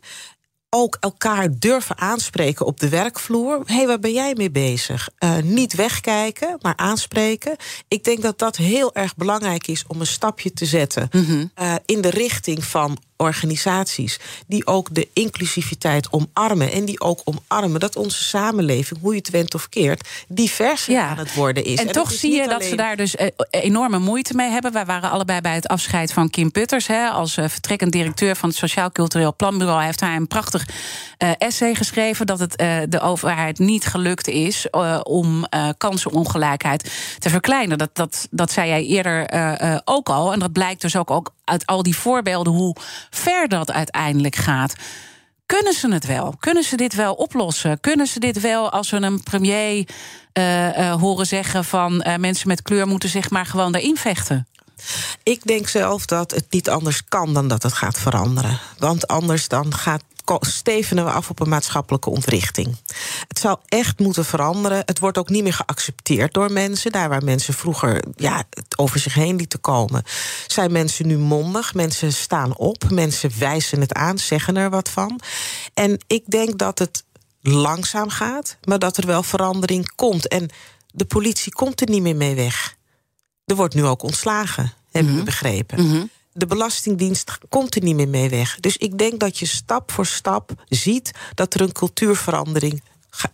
ook 0.70 0.98
elkaar 1.00 1.48
durven 1.60 1.98
aanspreken 1.98 2.66
op 2.66 2.80
de 2.80 2.90
werkvloer. 2.90 3.62
Hé, 3.66 3.76
hey, 3.76 3.88
waar 3.88 4.00
ben 4.00 4.14
jij 4.14 4.34
mee 4.36 4.52
bezig? 4.52 5.10
Uh, 5.20 5.38
niet 5.38 5.76
wegkijken, 5.76 6.58
maar 6.62 6.76
aanspreken. 6.76 7.56
Ik 7.88 8.04
denk 8.04 8.22
dat 8.22 8.40
dat 8.40 8.56
heel 8.56 8.96
erg 8.96 9.16
belangrijk 9.16 9.68
is 9.68 9.84
om 9.88 10.00
een 10.00 10.08
stapje 10.08 10.54
te 10.54 10.66
zetten 10.66 11.10
mm 11.12 11.26
-hmm. 11.26 11.52
uh, 11.62 11.76
in 11.86 12.02
de 12.02 12.10
richting 12.10 12.64
van 12.64 12.98
organisaties 13.18 14.20
die 14.48 14.68
ook 14.68 14.94
de 14.96 15.08
inclusiviteit 15.14 16.12
omarmen 16.12 16.72
en 16.72 16.86
die 16.86 17.02
ook 17.02 17.22
omarmen 17.24 17.80
dat 17.80 17.96
onze 17.96 18.24
samenleving, 18.24 19.00
hoe 19.02 19.12
je 19.12 19.18
het 19.18 19.30
went 19.30 19.54
of 19.54 19.70
keert, 19.70 20.08
diverser 20.28 20.94
ja. 20.94 21.08
aan 21.08 21.18
het 21.18 21.34
worden 21.34 21.64
is. 21.64 21.80
En, 21.80 21.88
en 21.88 21.94
toch 21.94 22.12
zie 22.12 22.32
je 22.32 22.38
alleen... 22.38 22.50
dat 22.50 22.64
ze 22.64 22.76
daar 22.76 22.96
dus 22.96 23.16
enorme 23.50 24.00
moeite 24.00 24.34
mee 24.34 24.50
hebben. 24.50 24.72
Wij 24.74 24.86
waren 24.86 25.12
allebei 25.12 25.42
bij 25.42 25.56
het 25.56 25.68
afscheid 25.68 26.14
van 26.14 26.30
Kim 26.30 26.52
Putters. 26.52 26.88
Hè, 26.88 27.08
als 27.08 27.38
uh, 27.38 27.48
vertrekkend 27.48 27.92
directeur 27.92 28.36
van 28.36 28.50
het 28.50 28.58
Sociaal 28.58 28.92
Cultureel 28.92 29.36
Planbureau 29.36 29.84
heeft 29.84 30.00
hij 30.00 30.16
een 30.16 30.28
prachtig 30.28 30.68
uh, 31.24 31.32
essay 31.38 31.76
geschreven 31.76 32.26
dat 32.26 32.40
het 32.40 32.62
uh, 32.62 32.78
de 32.90 33.00
overheid 33.00 33.60
niet 33.60 33.86
gelukt 33.86 34.28
is 34.28 34.70
om 35.04 35.46
kansenongelijkheid 35.78 36.92
te 37.20 37.30
verkleinen. 37.30 37.78
Dat, 37.78 37.90
dat, 37.94 38.28
dat 38.32 38.52
zei 38.52 38.68
jij 38.68 38.86
eerder 38.86 39.30
ook 39.86 40.10
al. 40.10 40.34
En 40.34 40.40
dat 40.40 40.52
blijkt 40.52 40.82
dus 40.82 40.96
ook, 40.96 41.12
ook 41.12 41.32
uit 41.48 41.66
al 41.66 41.84
die 41.84 41.98
voorbeelden 41.98 42.54
hoe 42.54 42.76
ver 43.10 43.48
dat 43.48 43.72
uiteindelijk 43.72 44.36
gaat. 44.36 44.76
Kunnen 45.46 45.74
ze 45.74 45.92
het 45.94 46.06
wel? 46.06 46.36
Kunnen 46.40 46.64
ze 46.64 46.76
dit 46.76 46.96
wel 46.96 47.14
oplossen? 47.14 47.80
Kunnen 47.80 48.08
ze 48.08 48.20
dit 48.20 48.42
wel 48.42 48.72
als 48.72 48.90
we 48.90 48.98
een 49.02 49.24
premier 49.24 49.88
uh, 50.34 50.78
uh, 50.78 50.94
horen 50.94 51.26
zeggen 51.26 51.66
van 51.66 52.04
uh, 52.08 52.16
mensen 52.16 52.48
met 52.48 52.62
kleur 52.62 52.88
moeten 52.88 53.10
zich 53.10 53.30
maar 53.30 53.46
gewoon 53.46 53.72
daarin 53.72 53.98
vechten? 53.98 54.48
Ik 55.24 55.44
denk 55.44 55.68
zelf 55.68 56.06
dat 56.06 56.32
het 56.32 56.46
niet 56.50 56.70
anders 56.70 57.04
kan 57.04 57.34
dan 57.34 57.48
dat 57.48 57.64
het 57.64 57.74
gaat 57.74 58.00
veranderen. 58.00 58.60
Want 58.78 59.08
anders 59.08 59.48
dan 59.48 59.74
gaat 59.74 60.04
stevenen 60.40 61.06
we 61.06 61.12
af 61.12 61.30
op 61.30 61.40
een 61.40 61.50
maatschappelijke 61.50 62.10
ontwrichting. 62.10 62.76
Het 63.28 63.40
zal 63.40 63.62
echt 63.66 64.00
moeten 64.00 64.26
veranderen. 64.26 64.82
Het 64.86 65.00
wordt 65.00 65.18
ook 65.18 65.30
niet 65.30 65.44
meer 65.44 65.54
geaccepteerd 65.54 66.34
door 66.34 66.52
mensen. 66.52 66.92
Daar 66.92 67.10
waar 67.10 67.24
mensen 67.24 67.54
vroeger 67.54 68.04
ja, 68.16 68.44
het 68.50 68.78
over 68.78 69.00
zich 69.00 69.14
heen 69.14 69.36
lieten 69.36 69.62
komen, 69.62 70.04
zijn 70.48 70.72
mensen 70.72 71.08
nu 71.08 71.18
mondig. 71.18 71.74
Mensen 71.74 72.14
staan 72.14 72.58
op, 72.58 72.90
mensen 72.90 73.32
wijzen 73.40 73.82
het 73.82 73.94
aan, 73.94 74.18
zeggen 74.18 74.56
er 74.56 74.70
wat 74.70 74.90
van. 74.90 75.20
En 75.74 75.98
ik 76.08 76.24
denk 76.26 76.58
dat 76.58 76.80
het 76.80 77.04
langzaam 77.42 78.10
gaat, 78.10 78.58
maar 78.64 78.80
dat 78.80 78.98
er 78.98 79.06
wel 79.06 79.24
verandering 79.24 79.96
komt. 79.96 80.28
En 80.28 80.50
de 80.92 81.06
politie 81.06 81.54
komt 81.54 81.82
er 81.82 81.90
niet 81.90 82.02
meer 82.02 82.16
mee 82.16 82.36
weg. 82.36 82.77
Er 83.48 83.56
wordt 83.56 83.74
nu 83.74 83.86
ook 83.86 84.04
ontslagen, 84.04 84.74
hebben 84.92 85.12
we 85.12 85.18
mhm. 85.18 85.26
begrepen. 85.26 85.84
Mm 85.84 85.92
-hmm 85.92 86.10
de 86.38 86.46
Belastingdienst 86.46 87.38
komt 87.50 87.76
er 87.76 87.84
niet 87.84 87.96
meer 87.96 88.08
mee 88.08 88.30
weg. 88.30 88.60
Dus 88.60 88.78
ik 88.78 88.98
denk 88.98 89.20
dat 89.20 89.38
je 89.38 89.46
stap 89.46 89.92
voor 89.92 90.06
stap 90.06 90.52
ziet 90.70 91.12
dat 91.34 91.54
er 91.54 91.62
een 91.62 91.72
cultuurverandering 91.72 92.82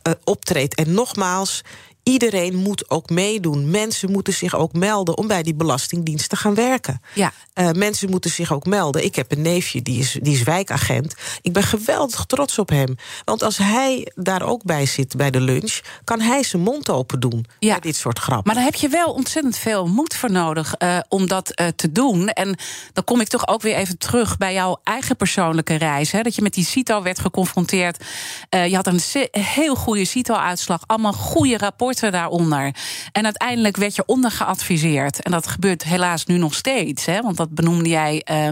uh, 0.07 0.14
optreedt. 0.24 0.76
En 0.76 0.93
nogmaals, 0.93 1.61
iedereen 2.04 2.56
moet 2.56 2.89
ook 2.89 3.10
meedoen. 3.10 3.70
Mensen 3.70 4.12
moeten 4.12 4.34
zich 4.34 4.56
ook 4.56 4.74
melden 4.74 5.18
om 5.18 5.28
bij 5.28 5.43
die 5.43 5.56
Belastingdienst 5.56 6.30
te 6.30 6.36
gaan 6.36 6.56
werken. 6.56 7.01
Ja. 7.14 7.32
Uh, 7.56 7.72
mensen 7.72 8.10
moeten 8.10 8.32
zich 8.32 8.54
ook 8.54 8.66
melden. 8.66 9.04
Ik 9.04 9.16
heb 9.16 9.32
een 9.32 9.41
neefje, 9.41 9.82
die 9.82 9.99
is, 9.99 10.18
die 10.22 10.34
is 10.34 10.43
wijkagent. 10.43 11.16
Ik 11.41 11.54
ben 11.54 11.64
geweldig 11.64 12.26
trots 12.26 12.60
op 12.60 12.70
hem. 12.70 12.95
Want 13.26 13.43
als 13.43 13.58
hij 13.58 14.12
daar 14.16 14.41
ook 14.41 14.64
bij 14.64 14.86
zit 14.86 15.16
bij 15.16 15.32
de 15.32 15.39
lunch... 15.39 15.80
kan 16.04 16.22
hij 16.22 16.43
zijn 16.43 16.62
mond 16.62 16.89
open 16.89 17.20
doen 17.20 17.45
ja. 17.60 17.72
bij 17.72 17.80
dit 17.80 17.95
soort 17.95 18.20
grappen. 18.20 18.45
Maar 18.45 18.56
daar 18.56 18.64
heb 18.64 18.76
je 18.76 18.89
wel 18.89 19.14
ontzettend 19.14 19.58
veel 19.58 19.88
moed 19.88 20.16
voor 20.16 20.32
nodig 20.32 20.76
uh, 20.80 20.99
om 21.10 21.28
dat 21.28 21.51
uh, 21.62 21.68
te 21.76 21.91
doen. 21.91 22.28
En 22.28 22.58
dan 22.93 23.04
kom 23.04 23.22
ik 23.22 23.28
toch 23.28 23.47
ook 23.47 23.62
weer 23.62 23.76
even 23.76 23.97
terug 23.97 24.38
bij 24.38 24.54
jouw 24.54 24.80
eigen 24.84 25.16
persoonlijke 25.16 25.76
reis. 25.76 26.12
Hè, 26.12 26.22
dat 26.22 26.36
je 26.36 26.41
met 26.41 26.54
die 26.54 26.66
CITO 26.66 27.01
werd 27.01 27.20
geconfronteerd. 27.20 28.04
je 28.49 28.76
had 28.76 28.88
een 28.88 29.01
heel 29.32 29.76
goede 29.76 30.06
CITO-uitslag. 30.06 30.84
Allemaal 30.86 31.14
goede 31.14 31.58
rapporten 31.58 31.93
daaronder. 32.00 32.76
En 33.12 33.24
uiteindelijk 33.24 33.78
werd 33.78 33.96
je 33.96 34.06
ondergeadviseerd. 34.06 35.22
En 35.22 35.32
dat 35.32 35.48
gebeurt 35.48 35.84
helaas 35.84 36.26
nu 36.26 36.38
nog 36.38 36.54
steeds. 36.54 37.06
Hè, 37.06 37.22
want 37.22 37.38
dat 37.38 37.50
benoemde 37.50 37.89
jij 37.89 38.26
uh, 38.32 38.46
uh, 38.46 38.52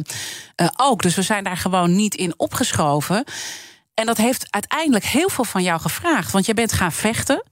ook. 0.76 1.02
Dus 1.02 1.16
we 1.16 1.22
zijn 1.22 1.44
daar 1.44 1.58
gewoon 1.58 1.96
niet 1.96 2.16
in 2.16 2.34
opgeschoven. 2.38 3.24
En 3.94 4.06
dat 4.06 4.18
heeft 4.18 4.48
uiteindelijk 4.50 5.06
heel 5.06 5.30
veel 5.30 5.44
van 5.44 5.64
jou 5.64 5.80
gevraagd. 5.80 6.32
Want 6.32 6.46
je 6.46 6.54
bent 6.54 6.74
gaan 6.74 6.92
vechten. 6.92 7.44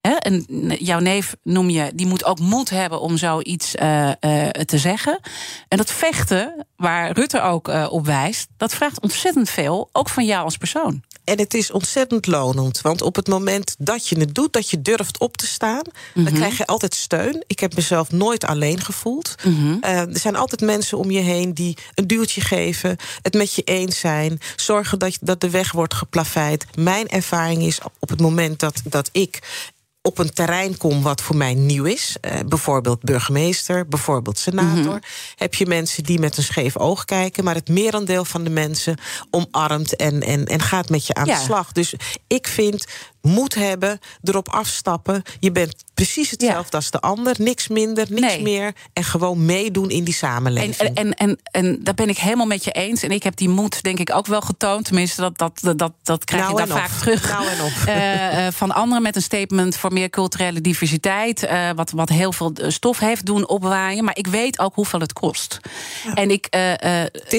Hè? 0.00 0.14
En 0.14 0.44
jouw 0.78 0.98
neef 0.98 1.36
noem 1.42 1.70
je, 1.70 1.92
die 1.94 2.06
moet 2.06 2.24
ook 2.24 2.38
moed 2.38 2.70
hebben 2.70 3.00
om 3.00 3.16
zoiets 3.16 3.74
uh, 3.74 4.10
te 4.64 4.78
zeggen. 4.78 5.20
En 5.68 5.76
dat 5.76 5.90
vechten, 5.90 6.66
waar 6.76 7.12
Rutte 7.12 7.40
ook 7.40 7.68
op 7.90 8.06
wijst, 8.06 8.48
dat 8.56 8.74
vraagt 8.74 9.00
ontzettend 9.00 9.50
veel, 9.50 9.88
ook 9.92 10.08
van 10.08 10.24
jou 10.24 10.44
als 10.44 10.56
persoon. 10.56 11.02
En 11.28 11.38
het 11.38 11.54
is 11.54 11.70
ontzettend 11.70 12.26
lonend. 12.26 12.80
Want 12.80 13.02
op 13.02 13.16
het 13.16 13.28
moment 13.28 13.74
dat 13.78 14.08
je 14.08 14.18
het 14.18 14.34
doet, 14.34 14.52
dat 14.52 14.70
je 14.70 14.82
durft 14.82 15.18
op 15.18 15.36
te 15.36 15.46
staan, 15.46 15.82
mm 15.84 15.92
-hmm. 16.12 16.24
dan 16.24 16.32
krijg 16.32 16.58
je 16.58 16.66
altijd 16.66 16.94
steun. 16.94 17.44
Ik 17.46 17.60
heb 17.60 17.74
mezelf 17.74 18.10
nooit 18.10 18.44
alleen 18.44 18.80
gevoeld. 18.80 19.34
Mm 19.44 19.54
-hmm. 19.54 19.78
uh, 19.84 20.00
er 20.00 20.18
zijn 20.18 20.36
altijd 20.36 20.60
mensen 20.60 20.98
om 20.98 21.10
je 21.10 21.20
heen 21.20 21.54
die 21.54 21.76
een 21.94 22.06
duwtje 22.06 22.40
geven, 22.40 22.96
het 23.22 23.34
met 23.34 23.54
je 23.54 23.62
eens 23.62 23.98
zijn, 23.98 24.38
zorgen 24.56 24.98
dat, 24.98 25.18
dat 25.20 25.40
de 25.40 25.50
weg 25.50 25.72
wordt 25.72 25.94
geplaveid. 25.94 26.66
Mijn 26.74 27.08
ervaring 27.08 27.62
is 27.62 27.78
op 27.98 28.08
het 28.08 28.20
moment 28.20 28.60
dat, 28.60 28.80
dat 28.84 29.08
ik 29.12 29.40
op 30.08 30.18
een 30.18 30.32
terrein 30.32 30.76
kom 30.76 31.02
wat 31.02 31.20
voor 31.22 31.36
mij 31.36 31.54
nieuw 31.54 31.84
is, 31.84 32.16
eh, 32.20 32.38
bijvoorbeeld 32.46 33.00
burgemeester, 33.00 33.88
bijvoorbeeld 33.88 34.38
senator, 34.38 34.84
Mhm. 34.94 34.98
heb 35.36 35.54
je 35.54 35.66
mensen 35.66 36.04
die 36.04 36.18
met 36.18 36.36
een 36.36 36.42
scheef 36.42 36.76
oog 36.76 37.04
kijken, 37.04 37.44
maar 37.44 37.54
het 37.54 37.68
merendeel 37.68 38.24
van 38.24 38.44
de 38.44 38.50
mensen 38.50 38.98
omarmt 39.30 39.96
en, 39.96 40.20
en, 40.22 40.44
en 40.46 40.60
gaat 40.60 40.88
met 40.88 41.06
je 41.06 41.14
aan 41.14 41.26
Ja. 41.26 41.34
de 41.38 41.44
slag. 41.44 41.72
Dus 41.72 41.94
ik 42.26 42.46
vind 42.48 42.84
moed 43.22 43.54
hebben, 43.54 43.98
erop 44.22 44.48
afstappen. 44.48 45.22
Je 45.40 45.52
bent 45.52 45.74
precies 45.94 46.30
hetzelfde 46.30 46.76
als 46.76 46.90
de 46.90 47.00
ander, 47.00 47.34
niks 47.38 47.68
minder, 47.68 48.06
niks 48.08 48.20
Nee. 48.26 48.42
meer. 48.42 48.72
En 48.92 49.04
gewoon 49.04 49.44
meedoen 49.44 49.90
in 49.90 50.04
die 50.04 50.06
En, 50.06 50.18
samenleving. 50.18 50.76
en, 50.76 50.94
en, 50.94 51.14
en, 51.14 51.38
en 51.50 51.78
daar 51.82 51.94
ben 51.94 52.08
ik 52.08 52.18
helemaal 52.18 52.46
met 52.46 52.64
je 52.64 52.70
eens. 52.72 53.02
En 53.02 53.10
ik 53.10 53.22
heb 53.22 53.36
die 53.36 53.48
moed, 53.48 53.82
denk 53.82 53.98
ik, 53.98 54.14
ook 54.14 54.26
wel 54.26 54.40
getoond. 54.40 54.84
Tenminste, 54.84 55.20
dat, 55.20 55.38
dat, 55.38 55.78
dat, 55.78 55.92
dat, 56.02 56.24
krijg 56.24 56.42
Nou 56.48 56.60
je 56.60 56.66
dan 56.66 56.78
vaak 56.78 56.90
terug. 56.90 57.28
Nou 57.30 57.46
en 57.46 57.72
eh, 57.86 58.46
eh, 58.46 58.52
van 58.52 58.72
anderen 58.72 59.02
met 59.02 59.16
een 59.16 59.22
statement 59.22 59.76
voor 59.76 59.92
meer 59.92 60.10
culturele 60.10 60.60
diversiteit. 60.60 61.42
eh, 61.42 61.70
wat, 61.74 61.90
wat 61.90 62.08
heel 62.08 62.32
veel 62.32 62.52
stof 62.66 62.98
heeft 62.98 63.26
doen 63.26 63.48
opwaaien. 63.48 64.04
Maar 64.04 64.16
ik 64.16 64.26
weet 64.26 64.58
ook 64.58 64.74
hoeveel 64.74 65.00
het 65.00 65.12
kost. 65.12 65.58
En 66.14 66.30
ik 66.30 66.46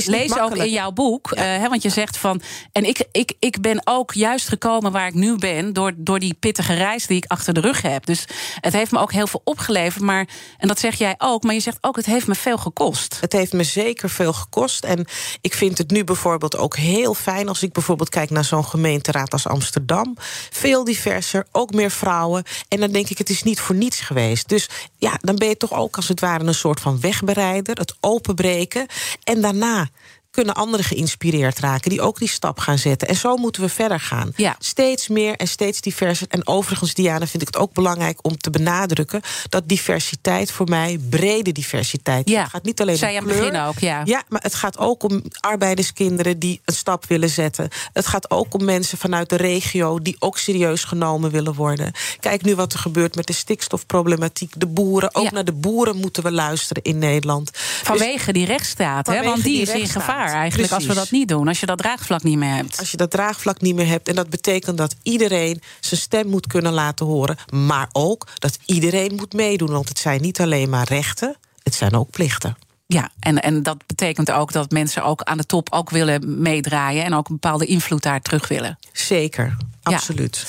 lees 0.05 0.39
ook 0.39 0.55
in 0.55 0.71
jouw 0.71 0.91
boek, 0.91 1.31
hè, 1.35 1.69
want 1.69 1.81
je 1.81 1.89
zegt 1.89 2.17
van. 2.17 2.41
En 2.71 2.83
ik, 2.85 3.05
ik, 3.11 3.33
ik 3.39 3.61
ben 3.61 3.81
ook 3.83 4.13
juist 4.13 4.47
gekomen 4.47 4.91
waar 4.91 5.07
ik 5.07 5.13
nu 5.13 5.35
ben. 5.35 5.73
Door, 5.79 5.93
door 5.97 6.19
die 6.19 6.33
pittige 6.33 6.73
reis 6.73 7.07
die 7.07 7.17
ik 7.17 7.25
achter 7.27 7.53
de 7.53 7.59
rug 7.59 7.81
heb. 7.81 8.05
Dus 8.05 8.25
het 8.61 8.73
heeft 8.73 8.91
me 8.91 8.99
ook 8.99 9.11
heel 9.11 9.27
veel 9.27 9.41
opgeleverd. 9.43 10.03
Maar, 10.03 10.27
en 10.57 10.67
dat 10.67 10.79
zeg 10.79 10.95
jij 10.95 11.15
ook. 11.17 11.43
Maar 11.43 11.53
je 11.53 11.59
zegt 11.59 11.77
ook, 11.81 11.95
het 11.95 12.05
heeft 12.05 12.27
me 12.27 12.35
veel 12.35 12.57
gekost. 12.57 13.17
Het 13.21 13.33
heeft 13.33 13.53
me 13.53 13.63
zeker 13.63 14.09
veel 14.09 14.33
gekost. 14.33 14.83
En 14.83 15.07
ik 15.41 15.53
vind 15.53 15.77
het 15.77 15.91
nu 15.91 16.03
bijvoorbeeld 16.03 16.57
ook 16.57 16.75
heel 16.75 17.13
fijn 17.13 17.47
als 17.47 17.63
ik 17.63 17.71
bijvoorbeeld 17.71 18.09
kijk 18.09 18.29
naar 18.29 18.45
zo'n 18.45 18.65
gemeenteraad 18.65 19.33
als 19.33 19.47
Amsterdam. 19.47 20.15
Veel 20.49 20.83
diverser, 20.83 21.47
ook 21.51 21.73
meer 21.73 21.91
vrouwen. 21.91 22.43
En 22.67 22.79
dan 22.79 22.91
denk 22.91 23.09
ik, 23.09 23.17
het 23.17 23.29
is 23.29 23.43
niet 23.43 23.59
voor 23.59 23.75
niets 23.75 23.99
geweest. 23.99 24.49
Dus 24.49 24.69
ja, 24.97 25.17
dan 25.21 25.35
ben 25.35 25.47
je 25.47 25.57
toch 25.57 25.73
ook 25.73 25.95
als 25.95 26.07
het 26.07 26.19
ware 26.19 26.43
een 26.43 26.53
soort 26.53 26.79
van 26.79 26.99
wegbereider, 26.99 27.77
het 27.77 27.95
openbreken. 27.99 28.85
En 29.23 29.41
daarna 29.41 29.87
kunnen 30.31 30.55
anderen 30.55 30.85
geïnspireerd 30.85 31.59
raken 31.59 31.89
die 31.89 32.01
ook 32.01 32.19
die 32.19 32.27
stap 32.29 32.59
gaan 32.59 32.77
zetten. 32.77 33.07
En 33.07 33.15
zo 33.15 33.35
moeten 33.35 33.61
we 33.61 33.69
verder 33.69 33.99
gaan. 33.99 34.31
Ja. 34.35 34.55
Steeds 34.59 35.07
meer 35.07 35.35
en 35.35 35.47
steeds 35.47 35.81
diverser. 35.81 36.27
En 36.29 36.47
overigens, 36.47 36.93
Diana, 36.93 37.27
vind 37.27 37.41
ik 37.41 37.47
het 37.47 37.57
ook 37.57 37.73
belangrijk 37.73 38.19
om 38.21 38.37
te 38.37 38.49
benadrukken 38.49 39.21
dat 39.49 39.67
diversiteit 39.67 40.51
voor 40.51 40.69
mij 40.69 40.99
brede 41.09 41.51
diversiteit. 41.51 42.29
Ja. 42.29 42.41
Het 42.41 42.49
gaat 42.49 42.63
niet 42.63 42.81
alleen 42.81 42.97
Zei 42.97 43.17
om 43.17 43.23
kleur. 43.23 43.37
begin 43.37 43.59
ook, 43.59 43.79
ja. 43.79 44.01
Ja, 44.05 44.23
maar 44.27 44.41
het 44.41 44.55
gaat 44.55 44.77
ook 44.77 45.03
om 45.03 45.23
arbeiderskinderen 45.39 46.39
die 46.39 46.61
een 46.65 46.73
stap 46.73 47.05
willen 47.05 47.29
zetten. 47.29 47.69
Het 47.93 48.07
gaat 48.07 48.31
ook 48.31 48.53
om 48.53 48.63
mensen 48.65 48.97
vanuit 48.97 49.29
de 49.29 49.35
regio 49.35 49.99
die 50.01 50.15
ook 50.19 50.37
serieus 50.37 50.83
genomen 50.83 51.31
willen 51.31 51.53
worden. 51.53 51.91
Kijk 52.19 52.41
nu 52.43 52.55
wat 52.55 52.73
er 52.73 52.79
gebeurt 52.79 53.15
met 53.15 53.27
de 53.27 53.33
stikstofproblematiek. 53.33 54.53
De 54.57 54.67
boeren, 54.67 55.15
ook 55.15 55.23
Ja. 55.23 55.31
naar 55.31 55.45
de 55.45 55.51
boeren 55.53 55.95
moeten 55.95 56.23
we 56.23 56.31
luisteren 56.31 56.83
in 56.83 56.97
Nederland. 56.97 57.51
Dus 57.53 57.61
Vanwege 57.83 58.33
die 58.33 58.45
rechtsstaat, 58.45 59.07
hè? 59.07 59.23
Want 59.23 59.43
die, 59.43 59.53
die 59.53 59.61
is 59.61 59.67
in 59.69 59.73
rechtsstaat. 59.75 60.05
Eigenlijk 60.27 60.71
als 60.71 60.85
we 60.85 60.93
dat 60.93 61.11
niet 61.11 61.27
doen. 61.27 61.47
Als 61.47 61.59
je 61.59 61.65
dat 61.65 61.77
draagvlak 61.77 62.23
niet 62.23 62.37
meer 62.37 62.55
hebt. 62.55 62.79
als 62.79 62.91
je 62.91 62.97
dat 62.97 63.11
draagvlak 63.11 63.61
niet 63.61 63.75
meer 63.75 63.87
hebt. 63.87 64.07
En 64.07 64.15
dat 64.15 64.29
betekent 64.29 64.77
dat 64.77 64.95
iedereen 65.03 65.61
zijn 65.79 66.01
stem 66.01 66.27
moet 66.27 66.47
kunnen 66.47 66.73
laten 66.73 67.05
horen. 67.05 67.37
Maar 67.53 67.89
ook 67.91 68.27
dat 68.35 68.57
iedereen 68.65 69.15
moet 69.15 69.33
meedoen. 69.33 69.71
Want 69.71 69.89
het 69.89 69.99
zijn 69.99 70.21
niet 70.21 70.39
alleen 70.39 70.69
maar 70.69 70.87
rechten, 70.87 71.35
het 71.63 71.75
zijn 71.75 71.95
ook 71.95 72.09
plichten. 72.09 72.57
Ja, 72.87 73.09
en, 73.19 73.41
en 73.41 73.63
dat 73.63 73.77
betekent 73.87 74.31
ook 74.31 74.51
dat 74.51 74.71
mensen 74.71 75.03
ook 75.03 75.21
aan 75.21 75.37
de 75.37 75.45
top 75.45 75.67
ook 75.71 75.89
willen 75.89 76.41
meedraaien... 76.41 77.03
en 77.03 77.13
ook 77.13 77.27
een 77.27 77.39
bepaalde 77.39 77.65
invloed 77.65 78.03
daar 78.03 78.21
terug 78.21 78.47
willen. 78.47 78.79
Zeker, 78.91 79.57
absoluut. 79.83 80.45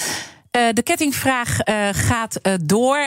Eh, 0.51 0.69
de 0.73 0.83
kettingvraag 0.83 1.61
eh, 1.61 1.89
gaat 1.93 2.37
eh, 2.37 2.55
door. 2.63 2.99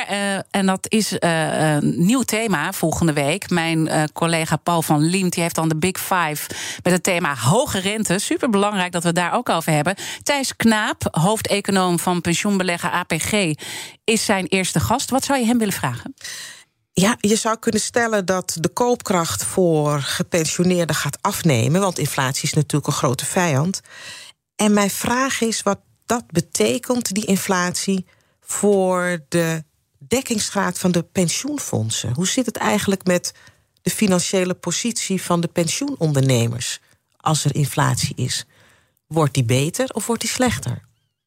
en 0.49 0.65
dat 0.65 0.85
is 0.89 1.15
een 1.19 2.05
nieuw 2.05 2.21
thema 2.21 2.73
volgende 2.73 3.13
week. 3.13 3.49
Mijn 3.49 4.09
collega 4.13 4.55
Paul 4.55 4.81
van 4.81 5.01
Liemt 5.01 5.33
die 5.33 5.43
heeft 5.43 5.55
dan 5.55 5.69
de 5.69 5.75
Big 5.75 5.99
Five 5.99 6.49
met 6.83 6.93
het 6.93 7.03
thema 7.03 7.35
hoge 7.35 7.79
rente. 7.79 8.19
Super 8.19 8.49
belangrijk 8.49 8.91
dat 8.91 9.01
we 9.01 9.07
het 9.07 9.17
daar 9.17 9.33
ook 9.33 9.49
over 9.49 9.71
hebben. 9.71 9.95
Thijs 10.23 10.55
Knaap, 10.55 11.07
hoofdeconoom 11.11 11.99
van 11.99 12.21
pensioenbelegger 12.21 12.89
APG, 12.89 13.53
is 14.03 14.25
zijn 14.25 14.45
eerste 14.45 14.79
gast. 14.79 15.09
Wat 15.09 15.23
zou 15.23 15.39
je 15.39 15.45
hem 15.45 15.57
willen 15.57 15.73
vragen? 15.73 16.13
Ja, 16.93 17.17
je 17.19 17.35
zou 17.35 17.57
kunnen 17.59 17.81
stellen 17.81 18.25
dat 18.25 18.57
de 18.59 18.69
koopkracht 18.69 19.43
voor 19.43 20.01
gepensioneerden 20.01 20.95
gaat 20.95 21.17
afnemen. 21.21 21.81
Want 21.81 21.99
inflatie 21.99 22.43
is 22.43 22.53
natuurlijk 22.53 22.87
een 22.87 22.93
grote 22.93 23.25
vijand. 23.25 23.81
En 24.55 24.73
mijn 24.73 24.89
vraag 24.89 25.41
is 25.41 25.61
wat 25.61 25.79
dat 26.05 26.31
betekent, 26.31 27.13
die 27.13 27.25
inflatie, 27.25 28.05
voor 28.41 29.19
de 29.29 29.63
dekkingsgraad 29.97 30.79
van 30.79 30.91
de 30.91 31.03
pensioenfondsen. 31.03 32.13
Hoe 32.13 32.27
zit 32.27 32.45
het 32.45 32.57
eigenlijk 32.57 33.05
met 33.05 33.33
de 33.81 33.89
financiële 33.89 34.53
positie 34.53 35.21
van 35.21 35.41
de 35.41 35.47
pensioenondernemers 35.47 36.79
als 37.17 37.45
er 37.45 37.55
inflatie 37.55 38.15
is? 38.15 38.45
Wordt 39.07 39.33
die 39.33 39.45
beter 39.45 39.89
of 39.93 40.05
wordt 40.05 40.21
die 40.21 40.31
slechter? 40.31 40.81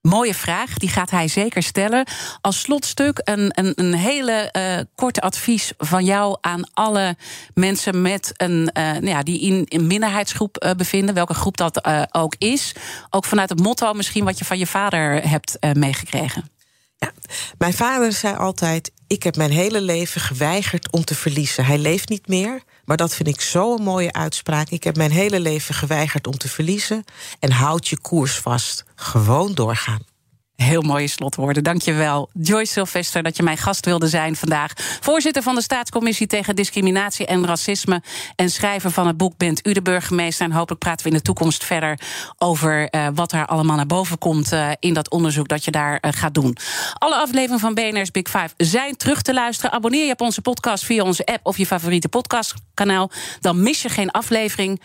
Mooie 0.07 0.35
vraag, 0.35 0.75
die 0.75 0.89
gaat 0.89 1.11
hij 1.11 1.29
zeker 1.29 1.63
stellen. 1.63 2.07
Als 2.41 2.61
slotstuk 2.61 3.21
een, 3.25 3.51
een, 3.55 3.73
een 3.75 3.95
hele 3.95 4.33
eh, 4.33 4.79
korte 4.95 5.21
advies 5.21 5.73
van 5.79 6.05
jou 6.05 6.37
aan 6.41 6.71
alle 6.75 7.17
mensen 7.55 8.03
met 8.03 8.33
een, 8.37 8.71
eh, 8.73 8.83
nou 8.83 9.07
ja, 9.07 9.23
die 9.23 9.41
in 9.41 9.67
een 9.69 9.87
minderheidsgroep 9.87 10.57
eh, 10.57 10.71
bevinden, 10.71 11.15
welke 11.15 11.35
groep 11.35 11.57
dat 11.57 11.85
ook 12.15 12.35
is. 12.39 12.75
Ook 13.11 13.25
vanuit 13.25 13.49
het 13.49 13.61
motto 13.61 13.93
misschien 13.93 14.25
wat 14.25 14.39
je 14.39 14.45
van 14.45 14.59
je 14.59 14.67
vader 14.67 15.29
hebt 15.29 15.59
meegekregen. 15.73 16.51
Ja, 16.99 17.13
mijn 17.59 17.75
vader 17.75 18.13
zei 18.13 18.37
altijd: 18.37 18.93
Ik 19.07 19.23
heb 19.23 19.37
mijn 19.37 19.51
hele 19.51 19.81
leven 19.81 20.21
geweigerd 20.21 20.93
om 20.93 21.05
te 21.05 21.15
verliezen. 21.15 21.65
Hij 21.65 21.79
leeft 21.79 22.09
niet 22.09 22.29
meer, 22.29 22.63
maar 22.87 22.97
dat 22.97 23.15
vind 23.15 23.29
ik 23.29 23.41
zo'n 23.41 23.83
mooie 23.83 24.13
uitspraak. 24.13 24.69
Ik 24.69 24.85
heb 24.85 24.97
mijn 24.97 25.11
hele 25.11 25.41
leven 25.41 25.75
geweigerd 25.75 26.27
om 26.27 26.39
te 26.39 26.49
verliezen. 26.49 27.05
En 27.39 27.51
houd 27.51 27.89
je 27.89 28.01
koers 28.01 28.39
vast. 28.39 28.85
Gewoon 28.95 29.55
doorgaan. 29.55 30.16
Heel 30.57 30.83
mooie 30.83 31.09
slotwoorden, 31.09 31.65
dankjewel. 31.65 32.29
Joyce 32.33 32.73
Sylvester, 32.73 33.23
dat 33.23 33.37
je 33.37 33.43
mijn 33.43 33.57
gast 33.57 33.85
wilde 33.85 34.09
zijn 34.09 34.37
vandaag. 34.37 34.73
Voorzitter 35.01 35.43
van 35.43 35.55
de 35.55 35.63
Staatscommissie 35.63 36.27
tegen 36.27 36.57
Discriminatie 36.57 37.27
en 37.27 37.47
Racisme... 37.47 38.03
en 38.37 38.51
schrijver 38.51 38.91
van 38.91 39.07
het 39.07 39.17
boek 39.17 39.37
Bent 39.37 39.67
u 39.67 39.73
de 39.73 39.83
burgemeester. 39.83 40.47
En 40.47 40.53
hopelijk 40.53 40.81
praten 40.81 41.05
we 41.05 41.11
in 41.11 41.17
de 41.17 41.23
toekomst 41.23 41.65
verder 41.65 41.99
over 42.39 42.89
uh, 42.95 43.09
wat 43.15 43.33
er 43.33 43.47
allemaal 43.47 43.77
naar 43.77 43.87
boven 43.87 44.19
komt... 44.19 44.53
Uh, 44.53 44.71
in 44.81 44.95
dat 44.95 45.11
onderzoek 45.11 45.49
dat 45.49 45.65
je 45.65 45.71
daar 45.71 45.99
uh, 46.01 46.11
gaat 46.13 46.35
doen. 46.35 46.57
Alle 46.95 47.17
afleveringen 47.17 47.61
van 47.61 47.75
BNR's 47.75 48.11
Big 48.11 48.29
Five 48.29 48.51
zijn 48.57 48.97
terug 48.97 49.23
te 49.23 49.35
luisteren. 49.35 49.73
Abonneer 49.73 50.07
je 50.07 50.13
op 50.13 50.21
onze 50.21 50.43
podcast 50.43 50.85
via 50.85 51.03
onze 51.03 51.25
app 51.25 51.47
of 51.47 51.59
je 51.59 51.67
favoriete 51.67 52.09
podcastkanaal. 52.09 53.11
Dan 53.41 53.63
mis 53.63 53.83
je 53.83 53.89
geen 53.89 54.11
aflevering... 54.11 54.81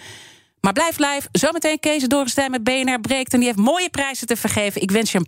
Maar 0.62 0.74
blijf 0.74 0.98
live. 0.98 1.28
Zometeen 1.32 1.80
Kees 1.80 2.04
Dorenstein 2.04 2.52
met 2.52 2.64
BNR 2.64 3.00
breekt. 3.00 3.34
En 3.34 3.40
die 3.40 3.48
heeft 3.48 3.60
mooie 3.60 3.90
prijzen 3.90 4.28
te 4.28 4.36
vergeven. 4.36 4.82
Ik 4.82 4.92
wens 4.92 5.12
je 5.12 5.18
een 5.18 5.28